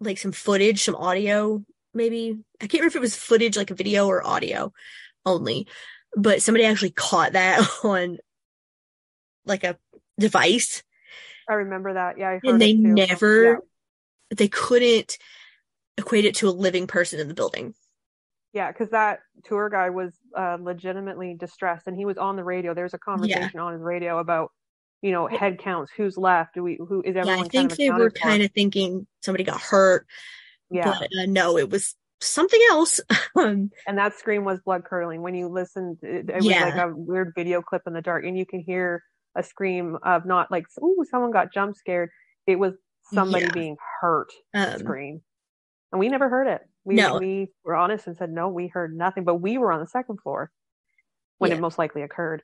like 0.00 0.18
some 0.18 0.32
footage, 0.32 0.82
some 0.82 0.96
audio, 0.96 1.64
maybe. 1.94 2.38
I 2.60 2.66
can't 2.66 2.80
remember 2.80 2.88
if 2.88 2.96
it 2.96 3.00
was 3.00 3.16
footage, 3.16 3.56
like 3.56 3.70
a 3.70 3.76
video 3.76 4.06
or 4.06 4.26
audio 4.26 4.72
only, 5.24 5.66
but 6.16 6.42
somebody 6.42 6.64
actually 6.64 6.90
caught 6.90 7.32
that 7.32 7.66
on 7.84 8.18
like 9.44 9.64
a 9.64 9.76
device 10.18 10.82
I 11.48 11.54
remember 11.54 11.94
that. 11.94 12.18
Yeah, 12.18 12.30
I 12.30 12.32
heard 12.34 12.44
and 12.44 12.60
they 12.60 12.72
never, 12.72 13.44
Yeah. 13.44 13.56
they 14.36 14.48
couldn't 14.48 15.18
equate 15.98 16.24
it 16.24 16.36
to 16.36 16.48
a 16.48 16.50
living 16.50 16.86
person 16.86 17.20
in 17.20 17.28
the 17.28 17.34
building. 17.34 17.74
Yeah, 18.52 18.70
because 18.70 18.90
that 18.90 19.20
tour 19.44 19.70
guy 19.70 19.90
was 19.90 20.12
uh, 20.36 20.58
legitimately 20.60 21.36
distressed, 21.38 21.86
and 21.86 21.96
he 21.96 22.04
was 22.04 22.18
on 22.18 22.36
the 22.36 22.44
radio. 22.44 22.74
There's 22.74 22.94
a 22.94 22.98
conversation 22.98 23.60
on 23.60 23.72
his 23.72 23.82
radio 23.82 24.18
about, 24.18 24.52
you 25.00 25.10
know, 25.10 25.26
head 25.26 25.58
counts, 25.58 25.90
who's 25.96 26.18
left, 26.18 26.54
do 26.54 26.62
we, 26.62 26.76
who 26.76 27.02
is 27.02 27.16
everyone? 27.16 27.38
Yeah, 27.38 27.44
I 27.44 27.48
think 27.48 27.76
they 27.76 27.90
were 27.90 28.10
for? 28.10 28.18
kind 28.18 28.42
of 28.42 28.52
thinking 28.52 29.06
somebody 29.22 29.44
got 29.44 29.60
hurt, 29.60 30.06
yeah, 30.70 30.84
but 30.84 31.08
uh, 31.18 31.26
no, 31.26 31.56
it 31.56 31.70
was 31.70 31.94
something 32.22 32.60
else. 32.70 33.00
um, 33.36 33.70
and 33.86 33.98
that 33.98 34.18
scream 34.18 34.44
was 34.44 34.60
blood 34.60 34.84
curdling. 34.84 35.22
When 35.22 35.34
you 35.34 35.48
listened, 35.48 35.98
it, 36.02 36.30
it 36.30 36.36
was 36.36 36.46
like 36.46 36.76
a 36.76 36.92
weird 36.94 37.32
video 37.34 37.62
clip 37.62 37.82
in 37.86 37.92
the 37.92 38.02
dark, 38.02 38.24
and 38.24 38.36
you 38.38 38.46
can 38.46 38.60
hear 38.60 39.02
a 39.34 39.42
scream 39.42 39.98
of 40.02 40.26
not 40.26 40.50
like, 40.50 40.64
ooh, 40.82 41.04
someone 41.10 41.30
got 41.30 41.52
jump 41.52 41.76
scared. 41.76 42.10
It 42.46 42.56
was 42.56 42.74
somebody 43.12 43.44
Yeah. 43.46 43.52
being 43.52 43.76
hurt 44.00 44.28
um, 44.54 44.78
scream, 44.78 45.22
and 45.90 45.98
we 46.00 46.08
never 46.08 46.28
heard 46.28 46.46
it. 46.48 46.62
We 46.84 46.96
No. 46.96 47.18
we 47.18 47.48
were 47.64 47.76
honest 47.76 48.06
and 48.06 48.16
said 48.16 48.30
no, 48.30 48.48
we 48.48 48.66
heard 48.68 48.94
nothing, 48.96 49.24
but 49.24 49.36
we 49.36 49.58
were 49.58 49.72
on 49.72 49.80
the 49.80 49.86
second 49.86 50.20
floor 50.20 50.50
when 51.38 51.50
Yeah. 51.50 51.56
it 51.58 51.60
most 51.60 51.78
likely 51.78 52.02
occurred. 52.02 52.42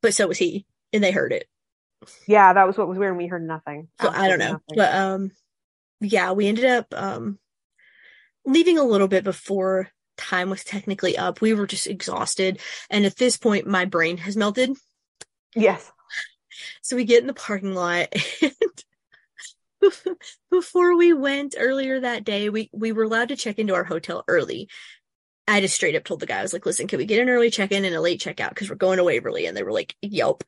but 0.00 0.14
so 0.14 0.26
was 0.28 0.38
he, 0.38 0.66
and 0.92 1.02
they 1.02 1.12
heard 1.12 1.32
it. 1.32 1.46
Yeah, 2.26 2.52
that 2.52 2.66
was 2.66 2.76
what 2.76 2.88
was 2.88 2.98
weird. 2.98 3.10
and 3.12 3.18
We 3.18 3.28
heard 3.28 3.46
nothing. 3.46 3.88
So 4.00 4.08
I 4.10 4.28
don't 4.28 4.38
know, 4.40 4.52
nothing. 4.52 4.76
but 4.76 4.94
um, 4.94 5.30
yeah, 6.00 6.32
we 6.32 6.48
ended 6.48 6.64
up 6.64 6.86
um 6.94 7.38
leaving 8.44 8.78
a 8.78 8.84
little 8.84 9.08
bit 9.08 9.24
before 9.24 9.90
time 10.16 10.50
was 10.50 10.64
technically 10.64 11.16
up. 11.16 11.40
We 11.40 11.54
were 11.54 11.66
just 11.66 11.86
exhausted, 11.86 12.60
and 12.90 13.04
at 13.04 13.16
this 13.16 13.36
point, 13.36 13.66
my 13.66 13.84
brain 13.84 14.18
has 14.18 14.36
melted. 14.36 14.76
yes, 15.54 15.90
So 16.82 16.96
we 16.96 17.04
get 17.04 17.20
in 17.20 17.26
the 17.26 17.34
parking 17.34 17.74
lot 17.74 18.08
and 18.42 18.52
before 20.50 20.96
we 20.96 21.12
went 21.12 21.54
earlier 21.58 22.00
that 22.00 22.24
day, 22.24 22.48
we, 22.48 22.70
we 22.72 22.92
were 22.92 23.04
allowed 23.04 23.28
to 23.28 23.36
check 23.36 23.58
into 23.58 23.74
our 23.74 23.84
hotel 23.84 24.24
early. 24.28 24.68
I 25.48 25.60
just 25.60 25.74
straight 25.74 25.96
up 25.96 26.04
told 26.04 26.20
the 26.20 26.26
guy, 26.26 26.38
I 26.38 26.42
was 26.42 26.52
like, 26.52 26.66
listen, 26.66 26.86
can 26.86 26.98
we 26.98 27.04
get 27.04 27.20
an 27.20 27.28
early 27.28 27.50
check 27.50 27.72
in 27.72 27.84
and 27.84 27.94
a 27.94 28.00
late 28.00 28.20
check 28.20 28.40
out? 28.40 28.54
Cause 28.54 28.70
we're 28.70 28.76
going 28.76 28.98
to 28.98 29.04
Waverly. 29.04 29.46
And 29.46 29.56
they 29.56 29.62
were 29.62 29.72
like, 29.72 29.96
yelp. 30.00 30.44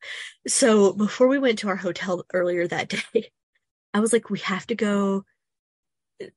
So 0.46 0.92
before 0.92 1.26
we 1.26 1.38
went 1.38 1.58
to 1.60 1.68
our 1.68 1.76
hotel 1.76 2.24
earlier 2.32 2.66
that 2.68 2.88
day, 3.12 3.30
I 3.92 4.00
was 4.00 4.12
like, 4.12 4.30
we 4.30 4.38
have 4.40 4.66
to 4.68 4.74
go 4.74 5.24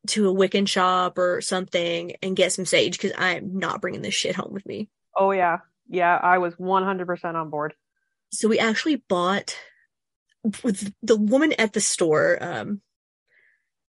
to 0.07 0.29
a 0.29 0.33
Wiccan 0.33 0.67
shop 0.67 1.17
or 1.17 1.41
something 1.41 2.13
and 2.21 2.35
get 2.35 2.51
some 2.51 2.65
sage 2.65 2.97
because 2.97 3.13
I'm 3.17 3.57
not 3.57 3.81
bringing 3.81 4.01
this 4.01 4.13
shit 4.15 4.35
home 4.35 4.53
with 4.53 4.65
me. 4.65 4.89
oh 5.15 5.31
yeah, 5.31 5.59
yeah. 5.87 6.15
I 6.21 6.37
was 6.39 6.53
one 6.57 6.83
hundred 6.83 7.07
percent 7.07 7.37
on 7.37 7.49
board. 7.49 7.73
so 8.31 8.47
we 8.47 8.59
actually 8.59 8.97
bought 8.97 9.55
with 10.63 10.93
the 11.01 11.17
woman 11.17 11.51
at 11.59 11.73
the 11.73 11.81
store 11.81 12.37
um 12.41 12.79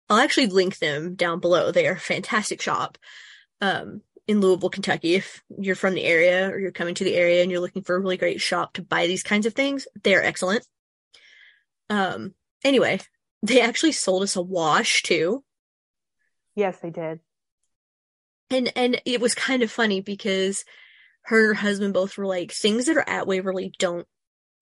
i'll 0.09 0.19
actually 0.19 0.47
link 0.49 0.79
them 0.79 1.15
down 1.15 1.39
below 1.39 1.71
they 1.71 1.87
are 1.87 1.93
a 1.93 2.01
fantastic 2.01 2.61
shop 2.61 2.99
um 3.61 4.01
in 4.27 4.41
louisville 4.41 4.71
kentucky 4.71 5.15
if 5.15 5.43
you're 5.59 5.77
from 5.77 5.95
the 5.95 6.03
area 6.03 6.49
or 6.51 6.59
you're 6.59 6.73
coming 6.73 6.95
to 6.95 7.05
the 7.05 7.15
area 7.15 7.43
and 7.43 7.51
you're 7.51 7.61
looking 7.61 7.83
for 7.83 7.95
a 7.95 8.01
really 8.01 8.17
great 8.17 8.41
shop 8.41 8.73
to 8.73 8.83
buy 8.83 9.07
these 9.07 9.23
kinds 9.23 9.47
of 9.47 9.53
things 9.55 9.87
they're 10.03 10.25
excellent 10.25 10.67
um 11.91 12.35
anyway 12.65 12.99
they 13.43 13.61
actually 13.61 13.93
sold 13.93 14.23
us 14.25 14.35
a 14.35 14.43
wash 14.43 15.03
too 15.03 15.45
Yes, 16.59 16.77
they 16.81 16.91
did. 16.91 17.21
and 18.51 18.73
and 18.75 19.01
it 19.05 19.21
was 19.21 19.33
kind 19.33 19.63
of 19.63 19.71
funny 19.71 20.01
because 20.01 20.65
her 21.27 21.51
and 21.51 21.57
her 21.57 21.63
husband 21.63 21.95
both 21.95 22.19
were 22.19 22.27
like 22.27 22.51
things 22.51 22.87
that 22.87 22.97
are 22.97 23.09
at 23.09 23.29
waverly 23.29 23.73
don't 23.79 24.09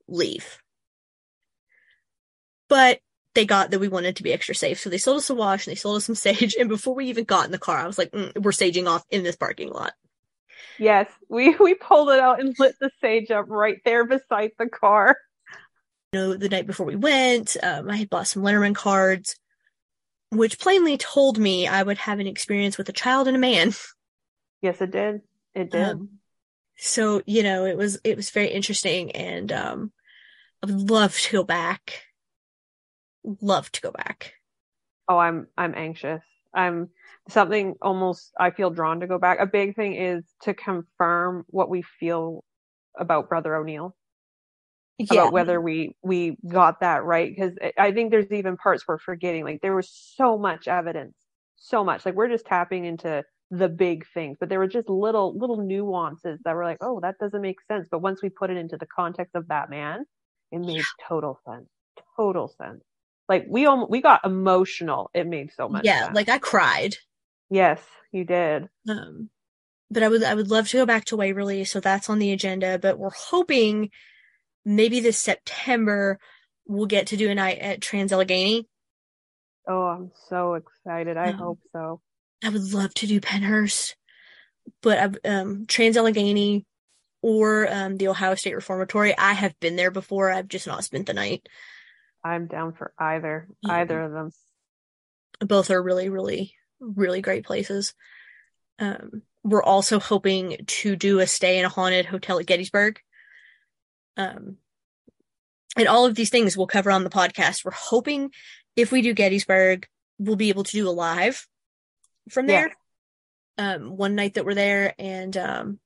leave. 0.06 0.58
But 2.68 3.00
they 3.32 3.46
got 3.46 3.70
that 3.70 3.78
we 3.78 3.88
wanted 3.88 4.16
to 4.16 4.22
be 4.22 4.34
extra 4.34 4.54
safe. 4.54 4.78
So 4.78 4.90
they 4.90 4.98
sold 4.98 5.16
us 5.16 5.30
a 5.30 5.34
wash 5.34 5.66
and 5.66 5.72
they 5.72 5.76
sold 5.78 5.96
us 5.96 6.04
some 6.04 6.14
sage. 6.26 6.54
And 6.60 6.68
before 6.68 6.94
we 6.94 7.06
even 7.06 7.24
got 7.24 7.46
in 7.46 7.50
the 7.50 7.58
car 7.58 7.78
i 7.78 7.86
was 7.86 7.96
like 7.96 8.10
mm, 8.12 8.30
we're 8.42 8.50
saging 8.50 8.86
off 8.86 9.02
in 9.08 9.22
this 9.22 9.36
parking 9.36 9.70
lot. 9.70 9.94
Yes, 10.78 11.08
we 11.30 11.54
we 11.60 11.72
pulled 11.72 12.10
it 12.10 12.20
out 12.20 12.40
and 12.40 12.54
lit 12.58 12.74
the 12.78 12.90
sage 13.00 13.30
up 13.30 13.46
right 13.48 13.80
there 13.86 14.04
beside 14.04 14.50
the 14.58 14.68
car. 14.68 15.16
you 16.12 16.20
know 16.20 16.36
the 16.36 16.50
night 16.50 16.66
before 16.66 16.84
we 16.84 16.96
went 16.96 17.56
um, 17.62 17.88
i 17.88 17.96
had 17.96 18.10
bought 18.10 18.26
some 18.26 18.42
Lenormand 18.42 18.76
cards 18.76 19.36
which 20.30 20.58
plainly 20.58 20.96
told 20.96 21.38
me 21.38 21.66
i 21.66 21.82
would 21.82 21.98
have 21.98 22.18
an 22.18 22.26
experience 22.26 22.76
with 22.76 22.88
a 22.88 22.92
child 22.92 23.28
and 23.28 23.36
a 23.36 23.40
man 23.40 23.72
Yes, 24.62 24.80
it 24.80 24.90
did. 24.90 25.20
It 25.54 25.70
did. 25.70 25.96
Um, 25.96 26.18
so 26.78 27.22
you 27.24 27.42
know 27.42 27.64
it 27.64 27.76
was 27.76 27.98
it 28.04 28.16
was 28.16 28.28
very 28.28 28.48
interesting 28.48 29.10
and 29.12 29.50
um 29.50 29.92
i 30.62 30.66
would 30.66 30.90
love 30.90 31.18
to 31.18 31.32
go 31.32 31.42
back 31.42 32.02
love 33.40 33.72
to 33.72 33.80
go 33.80 33.90
back 33.90 34.34
oh, 35.08 35.16
I'm 35.16 35.46
I'm 35.56 35.74
anxious. 35.74 36.20
I'm 36.52 36.90
something 37.30 37.76
almost 37.80 38.30
I 38.38 38.50
feel 38.50 38.68
drawn 38.68 39.00
to 39.00 39.06
go 39.06 39.18
back. 39.18 39.38
A 39.40 39.46
big 39.46 39.74
thing 39.74 39.94
is 39.94 40.22
to 40.42 40.52
confirm 40.52 41.44
what 41.48 41.70
we 41.70 41.80
feel 41.80 42.44
about 42.98 43.30
Brother 43.30 43.56
O'Neill. 43.56 43.95
Yeah 44.98 45.06
about 45.12 45.32
whether 45.32 45.60
we 45.60 45.94
we 46.02 46.36
got 46.48 46.80
that 46.80 47.04
right 47.04 47.34
because 47.34 47.52
I 47.78 47.92
think 47.92 48.10
there's 48.10 48.30
even 48.30 48.56
parts 48.56 48.84
we're 48.86 48.98
forgetting. 48.98 49.44
Like 49.44 49.60
there 49.62 49.74
was 49.74 49.90
so 50.16 50.38
much 50.38 50.68
evidence, 50.68 51.14
so 51.56 51.84
much. 51.84 52.06
Like 52.06 52.14
we're 52.14 52.28
just 52.28 52.46
tapping 52.46 52.84
into 52.84 53.24
the 53.50 53.68
big 53.68 54.06
things, 54.12 54.36
but 54.40 54.48
there 54.48 54.58
were 54.58 54.66
just 54.66 54.88
little 54.88 55.36
little 55.36 55.58
nuances 55.58 56.40
that 56.44 56.54
were 56.54 56.64
like, 56.64 56.78
oh, 56.80 57.00
that 57.00 57.18
doesn't 57.18 57.42
make 57.42 57.60
sense. 57.68 57.88
But 57.90 58.00
once 58.00 58.22
we 58.22 58.28
put 58.28 58.50
it 58.50 58.56
into 58.56 58.76
the 58.76 58.86
context 58.86 59.34
of 59.34 59.48
that 59.48 59.70
man, 59.70 60.04
it 60.52 60.60
made 60.60 60.82
total 61.08 61.38
sense. 61.46 61.68
Total 62.16 62.48
sense. 62.48 62.82
Like 63.28 63.46
we 63.48 63.66
almost 63.66 63.90
we 63.90 64.00
got 64.00 64.24
emotional. 64.24 65.10
It 65.14 65.26
made 65.26 65.50
so 65.52 65.68
much. 65.68 65.84
yeah 65.84 66.04
sense. 66.04 66.14
like 66.14 66.28
i 66.28 66.38
cried 66.38 66.96
Yes, 67.50 67.80
you 68.12 68.24
did. 68.24 68.68
Um, 68.88 69.30
but 69.90 70.02
I 70.02 70.08
would 70.08 70.22
I 70.24 70.34
would 70.34 70.50
love 70.50 70.68
to 70.68 70.78
go 70.78 70.86
back 70.86 71.04
to 71.06 71.16
Waverly, 71.16 71.64
so 71.64 71.80
that's 71.80 72.10
on 72.10 72.18
the 72.18 72.32
agenda. 72.32 72.78
But 72.78 72.98
we're 72.98 73.10
hoping 73.10 73.90
maybe 74.66 75.00
this 75.00 75.18
September 75.18 76.18
we'll 76.66 76.86
get 76.86 77.06
to 77.06 77.16
do 77.16 77.30
a 77.30 77.34
night 77.34 77.58
at 77.60 77.80
Trans 77.80 78.12
Allegheny. 78.12 78.66
Oh, 79.68 79.84
I'm 79.84 80.10
so 80.28 80.54
excited. 80.54 81.16
I 81.16 81.28
Um, 81.30 81.38
hope 81.38 81.60
so. 81.72 82.00
I 82.44 82.48
would 82.48 82.72
love 82.72 82.92
to 82.94 83.06
do 83.06 83.20
Pennhurst, 83.20 83.94
but 84.82 84.98
I've, 84.98 85.16
um, 85.24 85.66
Trans 85.66 85.96
Allegheny 85.96 86.66
or 87.22 87.72
um, 87.72 87.96
the 87.96 88.08
Ohio 88.08 88.34
State 88.34 88.54
Reformatory. 88.56 89.16
I 89.16 89.32
have 89.32 89.58
been 89.60 89.76
there 89.76 89.90
before. 89.92 90.30
I've 90.30 90.48
just 90.48 90.66
not 90.66 90.84
spent 90.84 91.06
the 91.06 91.14
night. 91.14 91.48
I'm 92.24 92.46
down 92.48 92.72
for 92.72 92.92
either, 92.98 93.48
Yeah. 93.62 93.74
either 93.74 94.02
of 94.02 94.12
them. 94.12 94.30
Both 95.40 95.70
are 95.70 95.82
really, 95.82 96.08
really, 96.08 96.54
really 96.80 97.20
great 97.22 97.44
places. 97.44 97.94
Um, 98.80 99.22
we're 99.44 99.62
also 99.62 100.00
hoping 100.00 100.64
to 100.66 100.96
do 100.96 101.20
a 101.20 101.26
stay 101.26 101.58
in 101.58 101.64
a 101.64 101.68
haunted 101.68 102.06
hotel 102.06 102.40
at 102.40 102.46
Gettysburg. 102.46 103.00
Um, 104.16 104.56
and 105.76 105.88
all 105.88 106.06
of 106.06 106.14
these 106.14 106.30
things 106.30 106.56
we'll 106.56 106.66
cover 106.66 106.90
on 106.90 107.04
the 107.04 107.10
podcast. 107.10 107.64
We're 107.64 107.72
hoping 107.72 108.30
if 108.76 108.90
we 108.92 109.02
do 109.02 109.12
Gettysburg, 109.12 109.86
we'll 110.18 110.36
be 110.36 110.48
able 110.48 110.64
to 110.64 110.72
do 110.72 110.88
a 110.88 110.90
live 110.90 111.46
from 112.30 112.48
Yeah. 112.48 112.68
there. 112.68 112.76
Um, 113.58 113.96
one 113.96 114.14
night 114.14 114.34
that 114.34 114.44
we're 114.44 114.54
there 114.54 114.94
and 114.98 115.34
um, 115.36 115.80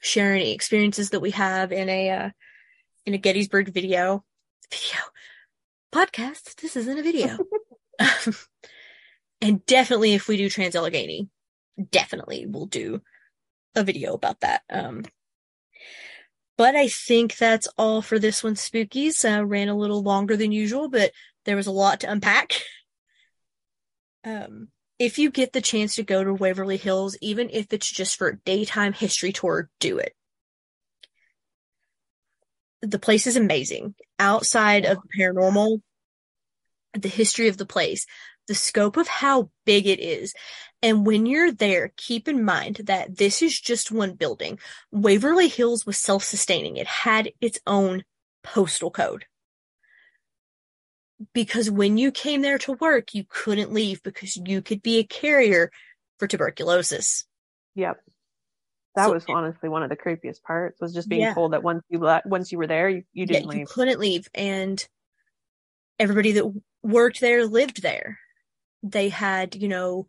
share 0.00 0.32
any 0.34 0.52
experiences 0.52 1.10
that 1.10 1.20
we 1.20 1.30
have 1.32 1.72
in 1.72 1.88
a 1.88 2.10
uh, 2.10 2.30
in 3.04 3.14
a 3.14 3.18
Gettysburg 3.18 3.72
video 3.72 4.24
video 4.70 5.00
podcast. 5.92 6.56
This 6.60 6.76
isn't 6.76 6.98
a 6.98 7.02
video. 7.02 7.38
and 9.40 9.64
definitely 9.66 10.14
if 10.14 10.28
we 10.28 10.36
do 10.36 10.50
Trans 10.50 10.74
Allegheny, 10.74 11.28
definitely 11.90 12.46
we'll 12.46 12.66
do 12.66 13.00
a 13.74 13.84
video 13.84 14.14
about 14.14 14.40
that. 14.40 14.62
Um, 14.68 15.04
but 16.56 16.74
I 16.74 16.88
think 16.88 17.36
that's 17.36 17.68
all 17.76 18.02
for 18.02 18.18
this 18.18 18.42
one, 18.42 18.54
Spookies. 18.54 19.24
Uh, 19.24 19.44
ran 19.44 19.68
a 19.68 19.76
little 19.76 20.02
longer 20.02 20.36
than 20.36 20.52
usual, 20.52 20.88
but 20.88 21.12
there 21.44 21.56
was 21.56 21.66
a 21.66 21.72
lot 21.72 22.00
to 22.00 22.10
unpack. 22.10 22.60
Um, 24.24 24.68
if 24.98 25.18
you 25.18 25.30
get 25.30 25.52
the 25.52 25.60
chance 25.60 25.96
to 25.96 26.02
go 26.02 26.24
to 26.24 26.32
Waverly 26.32 26.78
Hills, 26.78 27.16
even 27.20 27.50
if 27.52 27.72
it's 27.72 27.90
just 27.90 28.16
for 28.16 28.28
a 28.28 28.36
daytime 28.38 28.92
history 28.92 29.32
tour, 29.32 29.68
do 29.78 29.98
it. 29.98 30.14
The 32.82 32.98
place 32.98 33.26
is 33.26 33.36
amazing. 33.36 33.94
Outside 34.18 34.84
of 34.84 34.98
the 34.98 35.22
paranormal, 35.22 35.80
the 36.94 37.08
history 37.08 37.48
of 37.48 37.56
the 37.56 37.66
place, 37.66 38.06
the 38.48 38.54
scope 38.54 38.96
of 38.96 39.08
how 39.08 39.50
big 39.64 39.86
it 39.86 40.00
is. 40.00 40.34
And 40.82 41.06
when 41.06 41.26
you're 41.26 41.52
there, 41.52 41.92
keep 41.96 42.28
in 42.28 42.44
mind 42.44 42.82
that 42.84 43.16
this 43.16 43.42
is 43.42 43.58
just 43.58 43.90
one 43.90 44.12
building. 44.14 44.58
Waverly 44.92 45.48
Hills 45.48 45.86
was 45.86 45.96
self-sustaining. 45.98 46.76
It 46.76 46.86
had 46.86 47.32
its 47.40 47.58
own 47.66 48.04
postal 48.44 48.90
code. 48.90 49.24
Because 51.32 51.70
when 51.70 51.96
you 51.96 52.12
came 52.12 52.42
there 52.42 52.58
to 52.58 52.72
work, 52.72 53.14
you 53.14 53.24
couldn't 53.28 53.72
leave 53.72 54.02
because 54.02 54.36
you 54.36 54.60
could 54.60 54.82
be 54.82 54.98
a 54.98 55.04
carrier 55.04 55.70
for 56.18 56.26
tuberculosis. 56.26 57.24
Yep. 57.74 58.02
That 58.96 59.06
So- 59.06 59.12
was 59.14 59.24
honestly 59.28 59.68
one 59.70 59.82
of 59.82 59.88
the 59.88 59.96
creepiest 59.96 60.42
parts 60.42 60.80
was 60.80 60.92
just 60.92 61.08
being 61.08 61.22
Yeah. 61.22 61.34
told 61.34 61.52
that 61.54 61.62
once 61.62 61.82
you 61.88 61.98
le- 61.98 62.22
once 62.26 62.52
you 62.52 62.58
were 62.58 62.66
there, 62.66 62.88
you, 62.90 63.04
you 63.12 63.26
didn't 63.26 63.44
you 63.44 63.58
leave. 63.60 63.68
couldn't 63.68 63.98
leave. 63.98 64.28
And 64.34 64.86
everybody 65.98 66.32
that 66.32 66.52
worked 66.82 67.20
there 67.20 67.46
lived 67.46 67.80
there. 67.82 68.18
They 68.82 69.08
had, 69.08 69.54
you 69.54 69.68
know, 69.68 70.06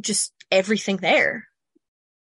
just 0.00 0.32
everything 0.50 0.98
there. 0.98 1.46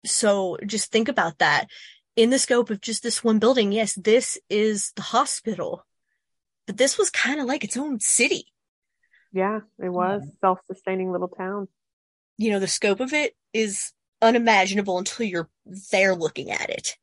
So 0.05 0.59
just 0.65 0.93
think 0.93 1.09
about 1.09 1.39
that. 1.39 1.69
In 2.17 2.31
the 2.31 2.39
scope 2.39 2.71
of 2.71 2.81
just 2.81 3.03
this 3.03 3.25
one 3.25 3.39
building, 3.39 3.73
yes, 3.73 3.95
this 3.95 4.39
is 4.49 4.93
the 4.95 5.03
hospital, 5.03 5.85
but 6.67 6.77
this 6.77 6.97
was 6.97 7.11
kind 7.11 7.41
of 7.41 7.47
like 7.47 7.65
its 7.65 7.77
own 7.77 7.99
city. 8.01 8.47
Yeah, 9.33 9.61
it 9.83 9.89
was 9.89 10.23
self-sustaining 10.41 11.11
little 11.11 11.29
town. 11.29 11.67
You 12.37 12.53
know, 12.53 12.61
the 12.61 12.69
scope 12.69 13.01
of 13.01 13.13
it 13.13 13.35
is 13.53 13.93
unimaginable 14.23 14.99
until 14.99 15.27
you're 15.27 15.51
there 15.91 16.15
looking 16.15 16.53
at 16.53 16.71
it. 16.71 16.97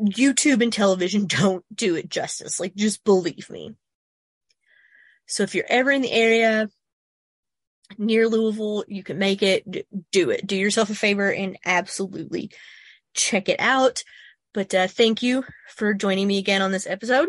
YouTube 0.00 0.62
and 0.62 0.72
television 0.72 1.26
don't 1.28 1.64
do 1.74 1.96
it 1.96 2.08
justice. 2.08 2.58
Like, 2.58 2.74
just 2.74 3.04
believe 3.04 3.50
me. 3.50 3.74
So 5.26 5.42
if 5.42 5.54
you're 5.54 5.66
ever 5.68 5.90
in 5.90 6.00
the 6.00 6.10
area 6.10 6.70
near 7.96 8.28
Louisville, 8.28 8.84
you 8.88 9.02
can 9.02 9.18
make 9.18 9.42
it, 9.42 9.86
do 10.12 10.30
it. 10.30 10.46
Do 10.46 10.56
yourself 10.56 10.90
a 10.90 10.94
favor 10.94 11.32
and 11.32 11.58
absolutely 11.64 12.50
check 13.14 13.48
it 13.48 13.60
out. 13.60 14.04
But 14.52 14.74
uh, 14.74 14.88
thank 14.88 15.22
you 15.22 15.44
for 15.68 15.94
joining 15.94 16.26
me 16.26 16.38
again 16.38 16.62
on 16.62 16.72
this 16.72 16.86
episode. 16.86 17.28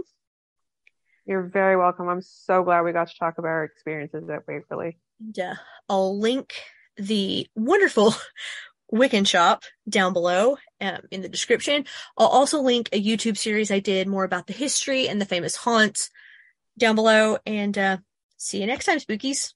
You're 1.26 1.43
very 1.43 1.78
welcome. 1.78 2.10
I'm 2.10 2.22
so 2.22 2.64
glad 2.64 2.82
we 2.82 2.91
got 2.91 3.10
to 3.10 3.18
talk 3.18 3.38
about 3.38 3.49
our 3.49 3.64
experiences 3.64 4.28
at 4.30 4.47
Waverly. 4.47 4.97
And, 5.20 5.39
uh, 5.39 5.55
I'll 5.88 6.20
link 6.20 6.53
the 6.97 7.47
wonderful 7.55 8.16
Wiccan 8.93 9.28
shop 9.28 9.64
down 9.88 10.14
below 10.14 10.57
um, 10.82 11.01
in 11.12 11.22
the 11.22 11.30
description. 11.30 11.86
I'll 12.18 12.28
also 12.28 12.62
link 12.62 12.89
a 12.91 13.03
YouTube 13.03 13.38
series 13.38 13.70
I 13.70 13.80
did 13.80 14.07
more 14.07 14.24
about 14.24 14.47
the 14.47 14.53
history 14.53 15.07
and 15.07 15.22
the 15.22 15.26
famous 15.26 15.55
haunts 15.55 16.10
down 16.78 16.95
below. 16.95 17.38
And 17.45 17.78
uh, 17.78 17.97
see 18.38 18.62
you 18.62 18.66
next 18.66 18.86
time, 18.86 18.97
spookies. 18.97 19.53